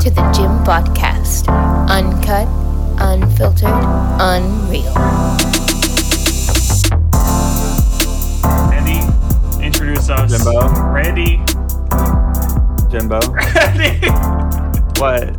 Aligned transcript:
to 0.00 0.08
the 0.10 0.22
Gym 0.32 0.50
Podcast. 0.64 1.46
Uncut, 1.90 2.48
unfiltered, 2.98 3.68
unreal. 4.18 4.94
Randy, 8.70 9.62
introduce 9.62 10.08
us. 10.08 10.30
Jimbo. 10.30 10.70
Randy. 10.90 11.36
Jimbo. 12.90 13.20
Randy. 13.30 14.08
what? 14.98 15.38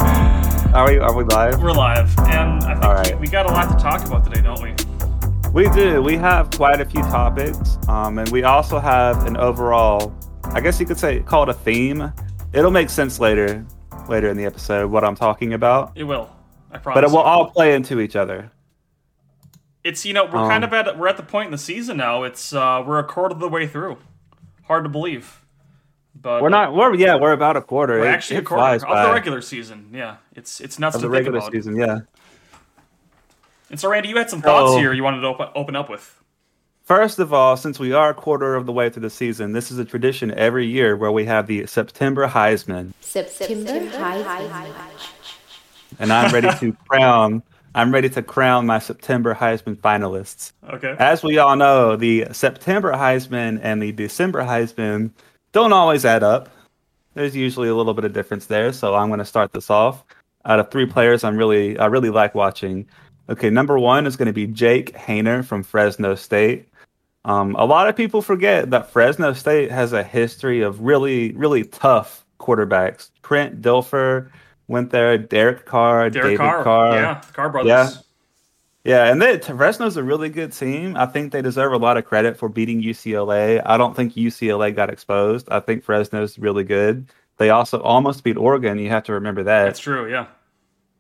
Are 0.76 0.88
we 0.88 1.00
are 1.00 1.16
we 1.16 1.24
live? 1.24 1.60
We're 1.60 1.72
live, 1.72 2.16
and 2.20 2.64
I 2.64 2.74
think 2.74 2.86
All 2.86 2.94
right. 2.94 3.16
we, 3.16 3.22
we 3.22 3.28
got 3.30 3.48
a 3.48 3.52
lot 3.52 3.76
to 3.76 3.84
talk 3.84 4.06
about 4.06 4.24
today, 4.26 4.42
don't 4.42 4.62
we? 4.62 4.76
We 5.54 5.70
do. 5.72 6.04
We 6.04 6.18
have 6.18 6.52
quite 6.52 6.80
a 6.80 6.86
few 6.86 7.02
topics, 7.02 7.80
um, 7.88 8.20
and 8.20 8.30
we 8.30 8.44
also 8.44 8.78
have 8.78 9.26
an 9.26 9.38
overall, 9.38 10.14
I 10.44 10.62
guess 10.62 10.80
you 10.80 10.86
could 10.86 11.00
say, 11.00 11.22
call 11.22 11.44
it 11.44 11.50
a 11.50 11.54
theme. 11.56 12.14
It'll 12.54 12.70
make 12.70 12.92
sense 12.92 13.20
later, 13.20 13.66
later 14.12 14.30
in 14.30 14.38
the 14.38 14.46
episode 14.46 14.92
what 14.92 15.04
I'm 15.04 15.16
talking 15.16 15.54
about, 15.54 15.94
It 15.96 16.04
will. 16.04 16.30
I 16.72 16.78
promise. 16.78 16.98
but 16.98 17.04
it 17.04 17.10
will 17.12 17.24
all 17.24 17.50
play 17.50 17.74
into 17.74 18.00
each 18.00 18.16
other. 18.16 18.52
It's 19.84 20.06
you 20.06 20.14
know 20.14 20.26
we're 20.26 20.38
Um, 20.38 20.50
kind 20.50 20.64
of 20.64 20.72
at 20.74 20.98
we're 20.98 21.08
at 21.08 21.18
the 21.18 21.24
point 21.24 21.48
in 21.48 21.52
the 21.52 21.58
season 21.58 21.98
now. 21.98 22.22
It's 22.24 22.54
uh 22.54 22.84
we're 22.86 23.00
a 23.00 23.04
quarter 23.04 23.34
of 23.34 23.40
the 23.40 23.50
way 23.50 23.66
through. 23.66 23.98
Hard 24.66 24.84
to 24.84 24.90
believe, 24.90 25.44
but 26.14 26.42
We're 26.44 26.50
not. 26.50 26.76
We're 26.76 26.94
yeah. 26.94 27.16
We're 27.16 27.32
about 27.32 27.58
a 27.58 27.62
quarter. 27.62 28.00
We're 28.00 28.06
It- 28.06 28.10
actually 28.14 28.38
it 28.38 28.40
a 28.44 28.46
quarter 28.46 28.76
of 28.76 28.82
by. 28.84 29.08
the 29.08 29.12
regular 29.14 29.42
season. 29.42 29.90
Yeah, 29.92 30.18
it's 30.36 30.62
it's 30.62 30.78
nuts 30.78 30.96
of 30.96 31.02
to 31.02 31.08
the 31.08 31.14
think 31.14 31.26
regular 31.26 31.40
about. 31.40 31.52
season. 31.52 31.76
Yeah. 31.76 32.00
And 33.72 33.80
so, 33.80 33.90
Randy, 33.90 34.10
you 34.10 34.18
had 34.18 34.30
some 34.30 34.42
thoughts 34.42 34.74
So- 34.74 34.78
here 34.80 34.94
you 34.94 35.04
wanted 35.04 35.22
to 35.22 35.28
open, 35.28 35.48
open 35.56 35.76
up 35.76 35.90
with. 35.90 36.21
First 36.92 37.20
of 37.20 37.32
all, 37.32 37.56
since 37.56 37.80
we 37.80 37.94
are 37.94 38.10
a 38.10 38.14
quarter 38.14 38.54
of 38.54 38.66
the 38.66 38.74
way 38.74 38.90
through 38.90 39.04
the 39.04 39.10
season, 39.10 39.54
this 39.54 39.72
is 39.72 39.78
a 39.78 39.86
tradition 39.86 40.30
every 40.32 40.66
year 40.66 40.98
where 40.98 41.14
we 41.14 41.24
have 41.24 41.48
the 41.48 41.66
September 41.66 42.28
Heisman. 42.28 42.92
September 43.00 43.80
Heisman. 43.92 44.74
and 46.00 46.12
I'm 46.12 46.34
ready 46.34 46.50
to 46.60 46.74
crown. 46.90 47.44
I'm 47.76 47.94
ready 47.94 48.10
to 48.10 48.22
crown 48.22 48.66
my 48.66 48.80
September 48.80 49.34
Heisman 49.34 49.78
finalists. 49.78 50.52
Okay. 50.70 50.94
As 51.00 51.24
we 51.24 51.38
all 51.38 51.56
know, 51.56 51.96
the 51.96 52.28
September 52.34 52.92
Heisman 52.92 53.62
and 53.64 53.82
the 53.82 53.94
December 53.94 54.42
Heisman 54.42 55.12
don't 55.54 55.72
always 55.72 56.04
add 56.04 56.24
up. 56.24 56.50
There's 57.14 57.38
usually 57.38 57.70
a 57.70 57.74
little 57.74 57.94
bit 57.94 58.04
of 58.04 58.12
difference 58.12 58.48
there, 58.48 58.74
so 58.74 58.96
I'm 58.96 59.08
going 59.08 59.20
to 59.20 59.26
start 59.26 59.54
this 59.54 59.70
off. 59.70 60.04
Out 60.44 60.60
of 60.60 60.70
three 60.70 60.88
players, 60.88 61.24
I'm 61.24 61.38
really 61.38 61.80
I 61.80 61.86
really 61.86 62.10
like 62.10 62.36
watching. 62.36 62.86
Okay, 63.30 63.50
number 63.50 63.80
one 63.80 64.06
is 64.06 64.18
going 64.18 64.26
to 64.26 64.34
be 64.34 64.46
Jake 64.46 64.94
Haener 64.94 65.46
from 65.46 65.64
Fresno 65.64 66.16
State. 66.16 66.68
Um, 67.24 67.56
a 67.56 67.66
lot 67.66 67.88
of 67.88 67.96
people 67.96 68.22
forget 68.22 68.72
that 68.72 68.90
Fresno 68.90 69.34
State 69.34 69.72
has 69.72 69.94
a 69.94 70.04
history 70.04 70.62
of 70.62 70.82
really 70.82 71.34
really 71.34 71.64
tough 71.64 72.26
quarterbacks. 72.40 73.12
Trent 73.24 73.62
Dilfer 73.62 74.32
went 74.68 74.90
there. 74.90 75.18
Derek 75.18 75.66
Carr, 75.66 76.10
Derek 76.10 76.26
David 76.26 76.38
Carr. 76.38 76.64
Carr. 76.64 76.96
Yeah, 76.96 77.22
the 77.26 77.34
Carr 77.34 77.50
brothers. 77.50 77.70
Yeah. 77.70 77.92
Yeah, 78.84 79.12
and 79.12 79.22
they, 79.22 79.38
Fresno's 79.38 79.96
a 79.96 80.04
really 80.04 80.30
good 80.30 80.54
team. 80.54 80.98
I 80.98 81.06
think 81.06 81.32
they 81.32 81.44
deserve 81.44 81.72
a 81.72 81.78
lot 81.78 81.98
of 81.98 82.06
credit 82.06 82.36
for 82.36 82.50
beating 82.50 82.82
UCLA. 82.82 83.62
I 83.64 83.78
don't 83.78 83.96
think 83.96 84.16
UCLA 84.16 84.76
got 84.76 84.90
exposed. 84.90 85.48
I 85.52 85.60
think 85.60 85.84
Fresno's 85.84 86.40
really 86.40 86.64
good. 86.64 87.06
They 87.38 87.52
also 87.52 87.80
almost 87.82 88.24
beat 88.24 88.38
Oregon. 88.38 88.80
You 88.80 88.90
have 88.90 89.04
to 89.04 89.14
remember 89.14 89.44
that. 89.44 89.66
That's 89.66 89.80
true. 89.80 90.10
Yeah. 90.10 90.26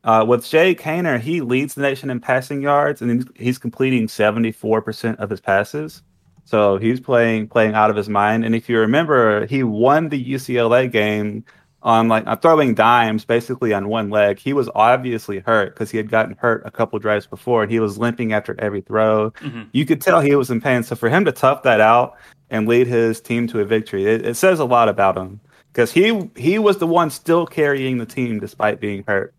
Uh, 0.03 0.25
with 0.27 0.47
Jay 0.47 0.75
Haener, 0.75 1.19
he 1.19 1.41
leads 1.41 1.73
the 1.73 1.81
nation 1.81 2.09
in 2.09 2.19
passing 2.19 2.61
yards, 2.61 3.01
and 3.01 3.11
he's, 3.11 3.25
he's 3.35 3.57
completing 3.57 4.07
74% 4.07 5.15
of 5.17 5.29
his 5.29 5.39
passes. 5.39 6.03
So 6.51 6.77
he's 6.77 6.99
playing 6.99 7.47
playing 7.47 7.75
out 7.75 7.89
of 7.89 7.95
his 7.95 8.09
mind. 8.09 8.43
And 8.43 8.53
if 8.53 8.67
you 8.67 8.77
remember, 8.77 9.45
he 9.45 9.63
won 9.63 10.09
the 10.09 10.21
UCLA 10.21 10.91
game 10.91 11.45
on 11.81 12.09
like 12.09 12.25
throwing 12.41 12.75
dimes, 12.75 13.23
basically 13.23 13.73
on 13.73 13.87
one 13.87 14.09
leg. 14.09 14.37
He 14.37 14.51
was 14.51 14.69
obviously 14.75 15.39
hurt 15.39 15.73
because 15.73 15.89
he 15.91 15.97
had 15.97 16.09
gotten 16.11 16.35
hurt 16.37 16.61
a 16.65 16.69
couple 16.69 16.99
drives 16.99 17.25
before, 17.25 17.63
and 17.63 17.71
he 17.71 17.79
was 17.79 17.97
limping 17.97 18.33
after 18.33 18.53
every 18.59 18.81
throw. 18.81 19.31
Mhm. 19.39 19.67
You 19.71 19.85
could 19.85 20.01
tell 20.01 20.19
he 20.19 20.35
was 20.35 20.51
in 20.51 20.59
pain. 20.59 20.83
So 20.83 20.93
for 20.97 21.07
him 21.07 21.23
to 21.23 21.31
tough 21.31 21.63
that 21.63 21.79
out 21.79 22.17
and 22.49 22.67
lead 22.67 22.85
his 22.85 23.21
team 23.21 23.47
to 23.47 23.61
a 23.61 23.65
victory, 23.65 24.05
it, 24.05 24.25
it 24.25 24.35
says 24.35 24.59
a 24.59 24.65
lot 24.65 24.89
about 24.89 25.15
him 25.17 25.39
because 25.71 25.93
he 25.93 26.29
he 26.35 26.59
was 26.59 26.79
the 26.79 26.87
one 26.87 27.09
still 27.11 27.45
carrying 27.45 27.97
the 27.97 28.05
team 28.05 28.41
despite 28.41 28.81
being 28.81 29.05
hurt. 29.07 29.33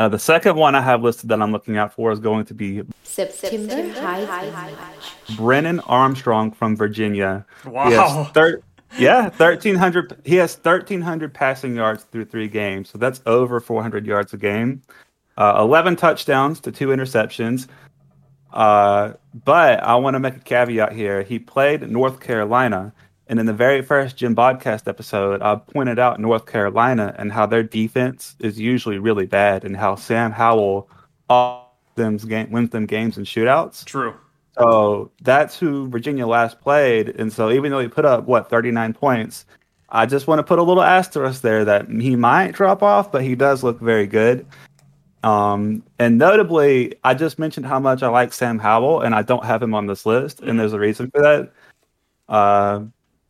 Uh, 0.00 0.08
the 0.08 0.18
second 0.18 0.56
one 0.56 0.74
I 0.74 0.80
have 0.80 1.02
listed 1.02 1.28
that 1.28 1.42
I'm 1.42 1.52
looking 1.52 1.76
out 1.76 1.92
for 1.92 2.10
is 2.10 2.18
going 2.20 2.46
to 2.46 2.54
be 2.54 2.80
September 3.02 3.74
Heisman. 3.92 4.74
Brennan 5.36 5.80
Armstrong 5.80 6.52
from 6.52 6.74
Virginia. 6.74 7.44
He 7.62 7.68
has 7.68 8.14
Wow. 8.14 8.24
thir- 8.34 8.62
yeah, 8.98 9.28
thirteen 9.28 9.74
hundred. 9.74 10.16
He 10.24 10.36
has 10.36 10.54
thirteen 10.54 11.02
hundred 11.02 11.34
passing 11.34 11.76
yards 11.76 12.04
through 12.04 12.24
three 12.24 12.48
games, 12.48 12.88
so 12.88 12.96
that's 12.96 13.20
over 13.26 13.60
four 13.60 13.82
hundred 13.82 14.06
yards 14.06 14.32
a 14.32 14.38
game. 14.38 14.80
Uh, 15.36 15.56
Eleven 15.58 15.96
touchdowns 15.96 16.60
to 16.60 16.72
two 16.72 16.86
interceptions. 16.88 17.68
Uh, 18.54 19.12
but 19.44 19.82
I 19.82 19.96
want 19.96 20.14
to 20.14 20.18
make 20.18 20.36
a 20.36 20.40
caveat 20.40 20.92
here. 20.94 21.22
He 21.22 21.38
played 21.38 21.82
North 21.90 22.20
Carolina, 22.20 22.94
and 23.30 23.38
in 23.38 23.46
the 23.46 23.52
very 23.52 23.80
first 23.80 24.16
Jim 24.16 24.34
Podcast 24.34 24.88
episode, 24.88 25.40
I 25.40 25.54
pointed 25.54 26.00
out 26.00 26.18
North 26.18 26.46
Carolina 26.46 27.14
and 27.16 27.30
how 27.30 27.46
their 27.46 27.62
defense 27.62 28.34
is 28.40 28.58
usually 28.58 28.98
really 28.98 29.24
bad, 29.24 29.64
and 29.64 29.76
how 29.76 29.94
Sam 29.94 30.32
Howell 30.32 30.90
them 31.94 32.16
game, 32.16 32.50
wins 32.50 32.70
them 32.70 32.86
games 32.86 33.16
and 33.16 33.24
shootouts. 33.24 33.84
True. 33.84 34.14
So 34.58 35.12
that's 35.22 35.56
who 35.56 35.88
Virginia 35.88 36.26
last 36.26 36.60
played. 36.60 37.10
And 37.10 37.32
so 37.32 37.52
even 37.52 37.70
though 37.70 37.78
he 37.78 37.86
put 37.86 38.04
up, 38.04 38.24
what, 38.24 38.50
39 38.50 38.94
points, 38.94 39.46
I 39.90 40.06
just 40.06 40.26
want 40.26 40.40
to 40.40 40.42
put 40.42 40.58
a 40.58 40.64
little 40.64 40.82
asterisk 40.82 41.40
there 41.40 41.64
that 41.64 41.88
he 41.88 42.16
might 42.16 42.50
drop 42.50 42.82
off, 42.82 43.12
but 43.12 43.22
he 43.22 43.36
does 43.36 43.62
look 43.62 43.78
very 43.78 44.08
good. 44.08 44.44
Um, 45.22 45.84
and 46.00 46.18
notably, 46.18 46.96
I 47.04 47.14
just 47.14 47.38
mentioned 47.38 47.66
how 47.66 47.78
much 47.78 48.02
I 48.02 48.08
like 48.08 48.32
Sam 48.32 48.58
Howell, 48.58 49.02
and 49.02 49.14
I 49.14 49.22
don't 49.22 49.44
have 49.44 49.62
him 49.62 49.72
on 49.72 49.86
this 49.86 50.04
list, 50.04 50.40
and 50.40 50.58
there's 50.58 50.72
a 50.72 50.80
reason 50.80 51.12
for 51.12 51.22
that. 51.22 51.52
Uh, 52.28 52.80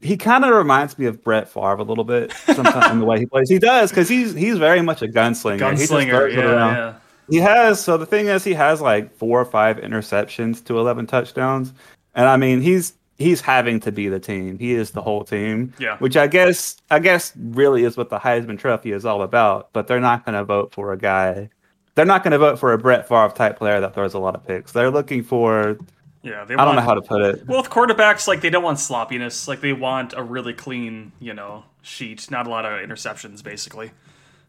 he 0.01 0.17
kind 0.17 0.45
of 0.45 0.55
reminds 0.55 0.99
me 0.99 1.07
of 1.07 1.23
Brett 1.23 1.49
Favre 1.49 1.77
a 1.77 1.83
little 1.83 2.05
bit 2.05 2.33
sometimes 2.33 2.91
in 2.91 3.01
the 3.01 3.05
way 3.05 3.19
he 3.19 3.27
plays. 3.27 3.49
He 3.49 3.59
does 3.59 3.91
because 3.91 4.09
he's 4.09 4.35
he's 4.35 4.59
very 4.59 4.81
much 4.81 5.03
a 5.03 5.07
gunslinger. 5.07 5.79
He 5.79 5.85
Gunslinger. 5.85 6.31
it 6.31 6.37
Yeah, 6.37 6.53
yeah. 6.53 6.95
He 7.29 7.37
has. 7.37 7.83
So 7.83 7.97
the 7.97 8.07
thing 8.07 8.27
is, 8.27 8.43
he 8.43 8.55
has 8.55 8.81
like 8.81 9.15
four 9.15 9.41
or 9.41 9.45
five 9.45 9.77
interceptions 9.77 10.65
to 10.65 10.79
eleven 10.79 11.07
touchdowns, 11.07 11.73
and 12.15 12.27
I 12.27 12.37
mean, 12.37 12.63
he's 12.63 12.95
he's 13.19 13.43
having 13.43 13.79
to 13.81 13.93
be 13.93 14.09
the 14.09 14.19
team. 14.19 14.59
He 14.59 14.73
is 14.73 14.93
the 14.93 15.03
whole 15.03 15.25
team. 15.25 15.73
Yeah. 15.79 15.97
Which 15.99 16.17
I 16.17 16.27
guess 16.27 16.79
I 16.91 16.99
guess 16.99 17.33
really 17.37 17.85
is 17.85 17.97
what 17.97 18.09
the 18.09 18.19
Heisman 18.19 18.59
Trophy 18.59 18.93
is 18.93 19.05
all 19.05 19.23
about. 19.23 19.73
But 19.73 19.87
they're 19.87 20.01
not 20.01 20.25
going 20.25 20.37
to 20.37 20.45
vote 20.45 20.75
for 20.75 20.93
a 20.93 20.99
guy. 20.99 21.51
They're 21.95 22.07
not 22.07 22.25
going 22.25 22.33
to 22.33 22.39
vote 22.39 22.59
for 22.59 22.73
a 22.73 22.79
Brett 22.79 23.07
Favre 23.07 23.35
type 23.35 23.59
player 23.59 23.81
that 23.81 23.95
throws 23.95 24.15
a 24.15 24.19
lot 24.19 24.35
of 24.35 24.47
picks. 24.47 24.73
They're 24.73 24.91
looking 24.91 25.23
for 25.23 25.77
Yeah. 26.23 26.45
They 26.45 26.55
I 26.55 26.65
don't 26.65 26.77
know 26.77 26.83
how 26.83 26.95
to 26.95 27.03
put 27.03 27.23
it. 27.23 27.47
Well, 27.47 27.61
with 27.63 27.71
quarterbacks, 27.71 28.27
like 28.29 28.41
they 28.41 28.51
don't 28.51 28.63
want 28.63 28.79
sloppiness. 28.79 29.49
Like 29.49 29.61
they 29.61 29.73
want 29.73 30.13
a 30.17 30.23
really 30.23 30.53
clean, 30.53 31.13
you 31.21 31.33
know, 31.35 31.65
sheet. 31.83 32.31
Not 32.31 32.47
a 32.47 32.51
lot 32.51 32.65
of 32.67 32.73
interceptions, 32.87 33.43
basically. 33.43 33.91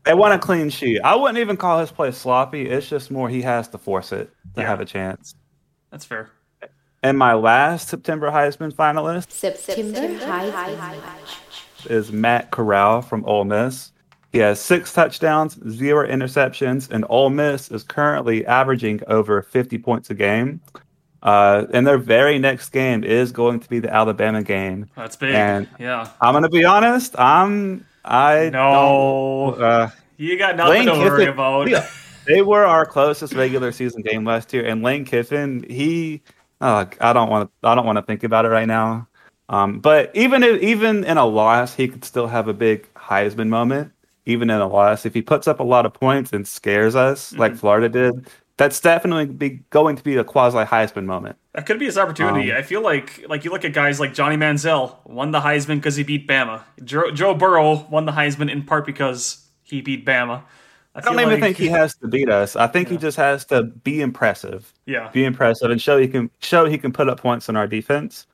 They 0.03 0.13
want 0.13 0.33
a 0.33 0.39
clean 0.39 0.69
sheet. 0.69 0.99
I 1.01 1.15
wouldn't 1.15 1.37
even 1.37 1.57
call 1.57 1.79
his 1.79 1.91
play 1.91 2.11
sloppy. 2.11 2.67
It's 2.67 2.89
just 2.89 3.11
more 3.11 3.29
he 3.29 3.41
has 3.43 3.67
to 3.69 3.77
force 3.77 4.11
it 4.11 4.31
to 4.55 4.61
Yeah. 4.61 4.67
have 4.67 4.81
a 4.81 4.85
chance. 4.85 5.35
That's 5.91 6.05
fair. 6.05 6.29
And 7.03 7.17
my 7.17 7.33
last 7.33 7.87
September 7.87 8.29
Heisman 8.31 8.73
finalist 8.73 9.31
September 9.31 9.99
Heisman. 10.19 11.01
is 11.89 12.11
Matt 12.11 12.51
Corral 12.51 13.01
from 13.01 13.25
Ole 13.25 13.43
Miss. 13.45 13.91
He 14.31 14.37
has 14.39 14.59
six 14.59 14.93
touchdowns, 14.93 15.59
zero 15.69 16.07
interceptions, 16.07 16.89
and 16.91 17.05
Ole 17.09 17.29
Miss 17.31 17.69
is 17.71 17.83
currently 17.83 18.45
averaging 18.45 19.01
over 19.07 19.41
50 19.41 19.77
points 19.79 20.09
a 20.09 20.13
game. 20.13 20.61
Uh, 21.23 21.65
and 21.71 21.85
their 21.85 21.97
very 21.99 22.39
next 22.39 22.69
game 22.69 23.03
is 23.03 23.31
going 23.31 23.59
to 23.59 23.69
be 23.69 23.79
the 23.79 23.93
Alabama 23.93 24.41
game. 24.41 24.89
That's 24.95 25.15
big. 25.15 25.35
And- 25.35 25.67
yeah. 25.79 26.09
I'm 26.19 26.33
gonna 26.33 26.49
be 26.49 26.65
honest. 26.65 27.17
I'm 27.19 27.85
I 28.03 28.49
No. 28.51 29.51
uh, 29.53 29.89
You 30.17 30.37
got 30.37 30.55
nothing 30.55 30.85
to 30.85 30.93
worry 30.93 31.25
about. 31.25 31.69
Yeah, 31.69 31.87
they 32.25 32.41
were 32.41 32.65
our 32.65 32.85
closest 32.85 33.33
regular 33.33 33.71
season 33.71 34.01
game 34.01 34.25
last 34.25 34.53
year, 34.53 34.65
and 34.65 34.81
Lane 34.81 35.05
Kiffin, 35.05 35.63
he, 35.69 36.21
oh, 36.61 36.87
I 36.99 37.13
don't 37.13 37.29
want 37.29 37.49
to, 37.61 37.67
I 37.67 37.75
don't 37.75 37.85
want 37.85 37.97
to 37.97 38.01
think 38.03 38.23
about 38.23 38.45
it 38.45 38.49
right 38.49 38.67
now. 38.67 39.07
Um, 39.49 39.79
but 39.79 40.11
even 40.15 40.43
if, 40.43 40.61
even 40.61 41.03
in 41.03 41.17
a 41.17 41.25
loss, 41.25 41.75
he 41.75 41.87
could 41.87 42.05
still 42.05 42.27
have 42.27 42.47
a 42.47 42.53
big 42.53 42.91
Heisman 42.95 43.49
moment. 43.49 43.91
Even 44.25 44.49
in 44.49 44.61
a 44.61 44.67
loss, 44.67 45.05
if 45.05 45.13
he 45.15 45.21
puts 45.21 45.47
up 45.47 45.59
a 45.59 45.63
lot 45.63 45.85
of 45.85 45.93
points 45.93 46.31
and 46.31 46.47
scares 46.47 46.95
us 46.95 47.33
like 47.33 47.55
Florida 47.55 47.89
did, 47.89 48.27
that's 48.57 48.79
definitely 48.79 49.25
be 49.25 49.49
going 49.69 49.95
to 49.95 50.03
be 50.03 50.17
a 50.17 50.23
quasi 50.23 50.59
Heisman 50.59 51.05
moment. 51.05 51.37
That 51.53 51.65
could 51.65 51.79
be 51.79 51.85
his 51.85 51.97
opportunity. 51.97 52.51
Um, 52.51 52.57
I 52.57 52.61
feel 52.61 52.81
like 52.81 53.25
like 53.27 53.43
you 53.43 53.51
look 53.51 53.65
at 53.65 53.73
guys 53.73 53.99
like 53.99 54.13
Johnny 54.13 54.37
Manziel 54.37 54.97
won 55.05 55.31
the 55.31 55.39
Heisman 55.39 55.77
because 55.77 55.95
he 55.95 56.03
beat 56.03 56.27
Bama. 56.27 56.63
Joe, 56.83 57.11
Joe 57.11 57.33
Burrow 57.33 57.87
won 57.89 58.05
the 58.05 58.11
Heisman 58.11 58.51
in 58.51 58.63
part 58.63 58.85
because 58.85 59.45
he 59.63 59.81
beat 59.81 60.05
Bama. 60.05 60.43
I 60.93 60.99
don't 60.99 61.19
even 61.19 61.39
think 61.39 61.55
he 61.55 61.67
has 61.67 61.95
to 61.95 62.07
beat 62.07 62.29
us. 62.29 62.55
I 62.57 62.67
think 62.67 62.89
he 62.89 62.97
just 62.97 63.15
has 63.15 63.45
to 63.45 63.63
be 63.63 64.01
impressive. 64.01 64.73
Yeah. 64.85 65.09
be 65.09 65.23
impressive 65.23 65.71
and 65.71 65.81
show 65.81 65.97
he 65.97 66.07
can 66.07 66.29
show 66.39 66.65
he 66.65 66.77
can 66.77 66.91
put 66.91 67.07
up 67.07 67.19
points 67.19 67.47
in 67.47 67.55
our 67.55 67.67
defense. 67.67 68.27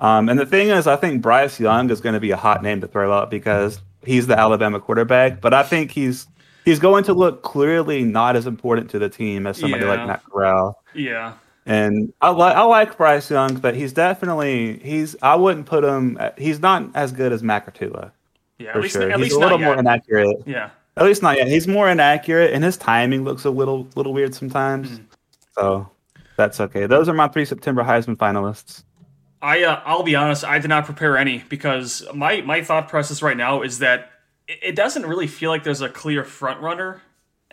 Um, 0.00 0.28
and 0.28 0.38
the 0.38 0.44
thing 0.44 0.68
is, 0.68 0.86
I 0.86 0.96
think 0.96 1.22
Bryce 1.22 1.58
Young 1.58 1.88
is 1.90 2.02
going 2.02 2.12
to 2.12 2.20
be 2.20 2.30
a 2.30 2.36
hot 2.36 2.62
name 2.62 2.80
to 2.82 2.86
throw 2.86 3.12
out 3.12 3.30
because 3.30 3.80
he's 4.04 4.26
the 4.26 4.38
Alabama 4.38 4.80
quarterback, 4.80 5.40
but 5.40 5.54
I 5.54 5.62
think 5.62 5.92
he's 5.92 6.26
he's 6.64 6.78
going 6.78 7.04
to 7.04 7.14
look 7.14 7.42
clearly 7.42 8.04
not 8.04 8.36
as 8.36 8.46
important 8.46 8.90
to 8.90 8.98
the 8.98 9.08
team 9.08 9.46
as 9.46 9.58
somebody 9.58 9.84
like 9.84 10.06
Matt 10.06 10.22
Corral. 10.24 10.82
Yeah. 10.94 11.34
And 11.66 12.12
I 12.20 12.28
like 12.30 12.56
I 12.56 12.62
like 12.62 12.96
Bryce 12.96 13.30
Young, 13.30 13.56
but 13.56 13.74
he's 13.74 13.92
definitely 13.92 14.78
he's 14.80 15.16
I 15.22 15.34
wouldn't 15.34 15.66
put 15.66 15.82
him. 15.82 16.18
He's 16.36 16.60
not 16.60 16.90
as 16.94 17.10
good 17.12 17.32
as 17.32 17.42
Macartula 17.42 18.10
Yeah. 18.58 18.70
At 18.74 18.80
least, 18.82 18.94
sure. 18.94 19.10
at 19.10 19.18
he's 19.18 19.24
least 19.24 19.36
a 19.36 19.38
little 19.38 19.58
not 19.58 19.64
more 19.64 19.74
yet. 19.74 19.80
inaccurate. 19.80 20.42
Yeah. 20.46 20.70
At 20.96 21.04
least 21.04 21.22
not 21.22 21.38
yet. 21.38 21.48
He's 21.48 21.66
more 21.66 21.88
inaccurate, 21.88 22.52
and 22.52 22.62
his 22.62 22.76
timing 22.76 23.24
looks 23.24 23.44
a 23.44 23.50
little 23.50 23.88
little 23.96 24.12
weird 24.12 24.34
sometimes. 24.34 24.90
Mm-hmm. 24.90 25.04
So 25.58 25.90
that's 26.36 26.60
okay. 26.60 26.86
Those 26.86 27.08
are 27.08 27.14
my 27.14 27.28
three 27.28 27.44
September 27.44 27.82
Heisman 27.82 28.16
finalists. 28.16 28.84
I 29.42 29.62
uh, 29.64 29.80
I'll 29.84 30.02
be 30.02 30.14
honest, 30.16 30.44
I 30.44 30.58
did 30.58 30.68
not 30.68 30.84
prepare 30.84 31.16
any 31.16 31.38
because 31.48 32.06
my 32.14 32.42
my 32.42 32.62
thought 32.62 32.88
process 32.88 33.22
right 33.22 33.36
now 33.36 33.62
is 33.62 33.78
that 33.80 34.10
it, 34.48 34.76
doesn't 34.76 35.06
really 35.06 35.26
feel 35.26 35.50
like 35.50 35.64
there's 35.64 35.80
a 35.80 35.88
clear 35.88 36.24
front 36.24 36.60
runner 36.60 37.02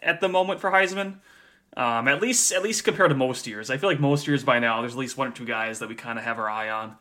at 0.01 0.21
the 0.21 0.29
moment 0.29 0.59
for 0.59 0.71
Heisman. 0.71 1.19
Um, 1.77 2.09
at 2.09 2.21
least 2.21 2.51
at 2.51 2.63
least 2.63 2.83
compared 2.83 3.11
to 3.11 3.15
most 3.15 3.47
years, 3.47 3.69
I 3.69 3.77
feel 3.77 3.89
like 3.89 3.99
most 3.99 4.27
years 4.27 4.43
by 4.43 4.59
now 4.59 4.81
there's 4.81 4.93
at 4.93 4.99
least 4.99 5.17
one 5.17 5.29
or 5.29 5.31
two 5.31 5.45
guys 5.45 5.79
that 5.79 5.87
we 5.87 5.95
kind 5.95 6.19
of 6.19 6.25
have 6.25 6.37
our 6.37 6.49
eye 6.49 6.69
on. 6.69 6.97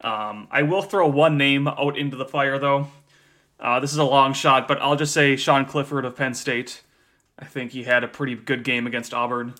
Um, 0.00 0.46
I 0.50 0.62
will 0.62 0.82
throw 0.82 1.08
one 1.08 1.36
name 1.36 1.66
out 1.66 1.98
into 1.98 2.16
the 2.16 2.24
fire 2.24 2.58
though. 2.58 2.86
Uh, 3.58 3.80
this 3.80 3.90
is 3.92 3.98
a 3.98 4.04
long 4.04 4.32
shot, 4.32 4.68
but 4.68 4.80
I'll 4.80 4.96
just 4.96 5.12
say 5.12 5.34
Sean 5.34 5.64
Clifford 5.64 6.04
of 6.04 6.16
Penn 6.16 6.34
State. 6.34 6.82
I 7.38 7.44
think 7.44 7.72
he 7.72 7.82
had 7.82 8.04
a 8.04 8.08
pretty 8.08 8.36
good 8.36 8.62
game 8.62 8.86
against 8.86 9.12
Auburn. 9.12 9.54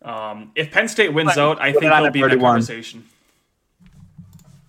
Um, 0.00 0.50
if 0.56 0.72
Penn 0.72 0.88
State 0.88 1.12
wins 1.12 1.36
out, 1.36 1.60
I 1.60 1.70
think 1.70 1.82
29 1.82 2.02
he'll 2.02 2.12
be 2.12 2.20
in 2.20 2.28
31. 2.28 2.50
conversation. 2.50 3.04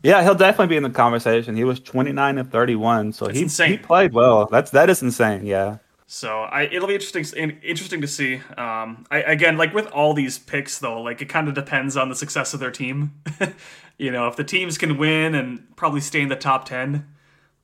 Yeah, 0.04 0.22
he'll 0.22 0.36
definitely 0.36 0.68
be 0.68 0.78
in 0.78 0.84
the 0.84 0.90
conversation. 0.90 1.56
He 1.56 1.64
was 1.64 1.80
29 1.80 2.38
of 2.38 2.50
31, 2.50 3.14
so 3.14 3.30
he 3.30 3.44
insane. 3.44 3.72
he 3.72 3.78
played 3.78 4.14
well. 4.14 4.48
That's 4.48 4.70
that 4.72 4.90
is 4.90 5.02
insane. 5.02 5.46
Yeah. 5.46 5.78
So 6.06 6.42
I, 6.42 6.64
it'll 6.64 6.90
be 6.90 6.94
interesting, 6.94 7.58
interesting 7.64 8.02
to 8.02 8.08
see. 8.08 8.36
Um, 8.58 9.08
I, 9.10 9.24
again, 9.26 9.58
like 9.58 9.74
with 9.74 9.88
all 9.88 10.14
these 10.14 10.38
picks, 10.38 10.78
though, 10.78 11.02
like 11.02 11.22
it 11.22 11.30
kind 11.30 11.48
of 11.48 11.56
depends 11.56 11.96
on 11.96 12.10
the 12.10 12.16
success 12.16 12.54
of 12.54 12.60
their 12.60 12.70
team. 12.70 13.14
you 13.98 14.12
know, 14.12 14.28
if 14.28 14.36
the 14.36 14.44
teams 14.44 14.78
can 14.78 14.98
win 14.98 15.34
and 15.34 15.76
probably 15.78 16.02
stay 16.02 16.22
in 16.22 16.28
the 16.28 16.36
top 16.36 16.66
ten, 16.66 17.08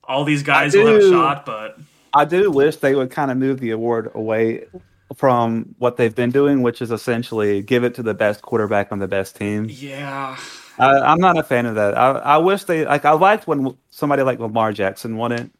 all 0.02 0.24
these 0.24 0.42
guys 0.42 0.74
will 0.74 0.86
have 0.86 0.96
a 0.96 1.10
shot. 1.10 1.46
But 1.46 1.78
I 2.14 2.24
do 2.24 2.50
wish 2.50 2.76
they 2.76 2.94
would 2.94 3.10
kind 3.10 3.30
of 3.30 3.36
move 3.36 3.60
the 3.60 3.70
award 3.70 4.10
away 4.14 4.64
from 5.14 5.74
what 5.78 5.96
they've 5.96 6.14
been 6.14 6.30
doing, 6.30 6.62
which 6.62 6.80
is 6.80 6.90
essentially 6.90 7.62
give 7.62 7.84
it 7.84 7.94
to 7.96 8.02
the 8.02 8.14
best 8.14 8.42
quarterback 8.42 8.90
on 8.92 8.98
the 8.98 9.08
best 9.08 9.36
team. 9.36 9.66
yeah, 9.68 10.38
I, 10.80 11.12
I'm 11.12 11.18
not 11.18 11.38
a 11.38 11.42
fan 11.42 11.66
of 11.66 11.74
that. 11.76 11.96
I, 11.96 12.10
I 12.12 12.36
wish 12.38 12.64
they 12.64 12.84
like. 12.84 13.04
I 13.04 13.12
liked 13.12 13.46
when 13.46 13.76
somebody 13.90 14.22
like 14.22 14.38
Lamar 14.38 14.72
Jackson 14.72 15.16
won 15.16 15.32
it. 15.32 15.50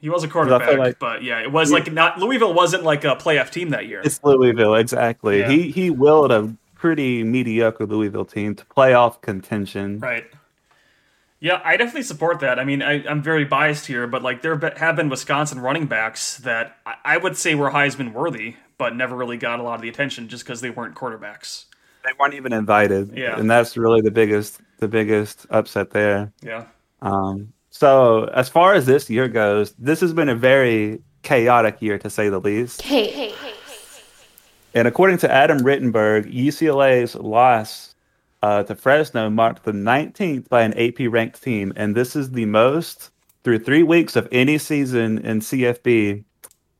he 0.00 0.08
was 0.08 0.22
a 0.24 0.28
quarterback, 0.28 0.78
like- 0.78 0.98
but 0.98 1.22
yeah, 1.22 1.40
it 1.40 1.50
was 1.50 1.72
like 1.72 1.92
not 1.92 2.18
Louisville 2.18 2.54
wasn't 2.54 2.84
like 2.84 3.04
a 3.04 3.16
playoff 3.16 3.50
team 3.50 3.70
that 3.70 3.86
year. 3.86 4.00
It's 4.04 4.20
Louisville, 4.22 4.74
exactly. 4.74 5.40
Yeah. 5.40 5.48
He 5.50 5.70
he 5.70 5.90
willed 5.90 6.30
a 6.30 6.54
pretty 6.74 7.24
mediocre 7.24 7.86
Louisville 7.86 8.24
team 8.24 8.54
to 8.54 8.64
playoff 8.66 9.20
contention. 9.20 9.98
Right. 9.98 10.24
Yeah, 11.40 11.60
I 11.64 11.76
definitely 11.76 12.02
support 12.02 12.40
that. 12.40 12.58
I 12.58 12.64
mean, 12.64 12.82
I, 12.82 13.06
I'm 13.08 13.22
very 13.22 13.44
biased 13.44 13.86
here, 13.86 14.08
but 14.08 14.22
like 14.22 14.42
there 14.42 14.56
have 14.76 14.96
been 14.96 15.08
Wisconsin 15.08 15.60
running 15.60 15.86
backs 15.86 16.38
that 16.38 16.76
I, 16.84 16.94
I 17.04 17.16
would 17.16 17.36
say 17.36 17.54
were 17.54 17.70
Heisman 17.70 18.12
worthy, 18.12 18.56
but 18.76 18.96
never 18.96 19.14
really 19.16 19.36
got 19.36 19.60
a 19.60 19.62
lot 19.62 19.76
of 19.76 19.80
the 19.80 19.88
attention 19.88 20.28
just 20.28 20.44
because 20.44 20.60
they 20.60 20.70
weren't 20.70 20.96
quarterbacks. 20.96 21.66
They 22.04 22.10
weren't 22.18 22.34
even 22.34 22.52
invited. 22.52 23.16
Yeah. 23.16 23.38
and 23.38 23.50
that's 23.50 23.76
really 23.76 24.00
the 24.00 24.10
biggest 24.10 24.60
the 24.78 24.88
biggest 24.88 25.46
upset 25.50 25.90
there. 25.90 26.32
Yeah. 26.42 26.66
Um, 27.02 27.52
so 27.70 28.24
as 28.34 28.48
far 28.48 28.74
as 28.74 28.86
this 28.86 29.10
year 29.10 29.28
goes, 29.28 29.72
this 29.78 30.00
has 30.00 30.12
been 30.12 30.28
a 30.28 30.34
very 30.34 31.00
chaotic 31.22 31.82
year 31.82 31.98
to 31.98 32.08
say 32.10 32.28
the 32.28 32.40
least. 32.40 32.82
Hey, 32.82 33.10
hey, 33.10 33.30
hey. 33.30 33.52
And 34.74 34.86
according 34.86 35.18
to 35.18 35.30
Adam 35.30 35.58
Rittenberg, 35.58 36.32
UCLA's 36.32 37.14
loss 37.14 37.94
uh, 38.42 38.62
to 38.64 38.74
Fresno 38.74 39.28
marked 39.30 39.64
the 39.64 39.72
19th 39.72 40.48
by 40.48 40.62
an 40.62 40.74
AP 40.74 41.10
ranked 41.10 41.42
team, 41.42 41.72
and 41.76 41.94
this 41.94 42.14
is 42.14 42.30
the 42.30 42.44
most 42.44 43.10
through 43.44 43.58
three 43.60 43.82
weeks 43.82 44.14
of 44.14 44.28
any 44.30 44.58
season 44.58 45.18
in 45.18 45.40
CFB, 45.40 46.24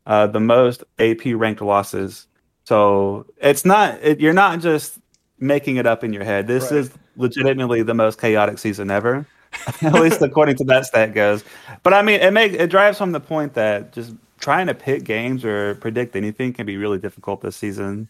uh, 0.06 0.26
the 0.26 0.40
most 0.40 0.84
AP 0.98 1.20
ranked 1.26 1.62
losses. 1.62 2.26
So 2.64 3.26
it's 3.38 3.64
not 3.64 3.98
it, 4.02 4.20
you're 4.20 4.34
not 4.34 4.60
just 4.60 4.98
making 5.40 5.76
it 5.76 5.86
up 5.86 6.04
in 6.04 6.12
your 6.12 6.24
head. 6.24 6.46
This 6.46 6.70
Right. 6.70 6.80
is 6.80 6.90
legitimately 7.16 7.82
the 7.82 7.94
most 7.94 8.20
chaotic 8.20 8.58
season 8.58 8.90
ever. 8.90 9.26
At 9.82 9.94
least 9.94 10.20
according 10.20 10.56
to 10.56 10.64
that 10.64 10.84
stat 10.86 11.14
goes. 11.14 11.42
But 11.82 11.94
I 11.94 12.02
mean, 12.02 12.20
it 12.20 12.32
make 12.32 12.52
it 12.52 12.68
drives 12.70 12.98
home 12.98 13.12
the 13.12 13.20
point 13.20 13.54
that 13.54 13.92
just 13.92 14.14
trying 14.40 14.66
to 14.66 14.74
pick 14.74 15.04
games 15.04 15.44
or 15.44 15.74
predict 15.76 16.14
anything 16.16 16.52
can 16.52 16.66
be 16.66 16.76
really 16.76 16.98
difficult 16.98 17.40
this 17.40 17.56
season. 17.56 18.08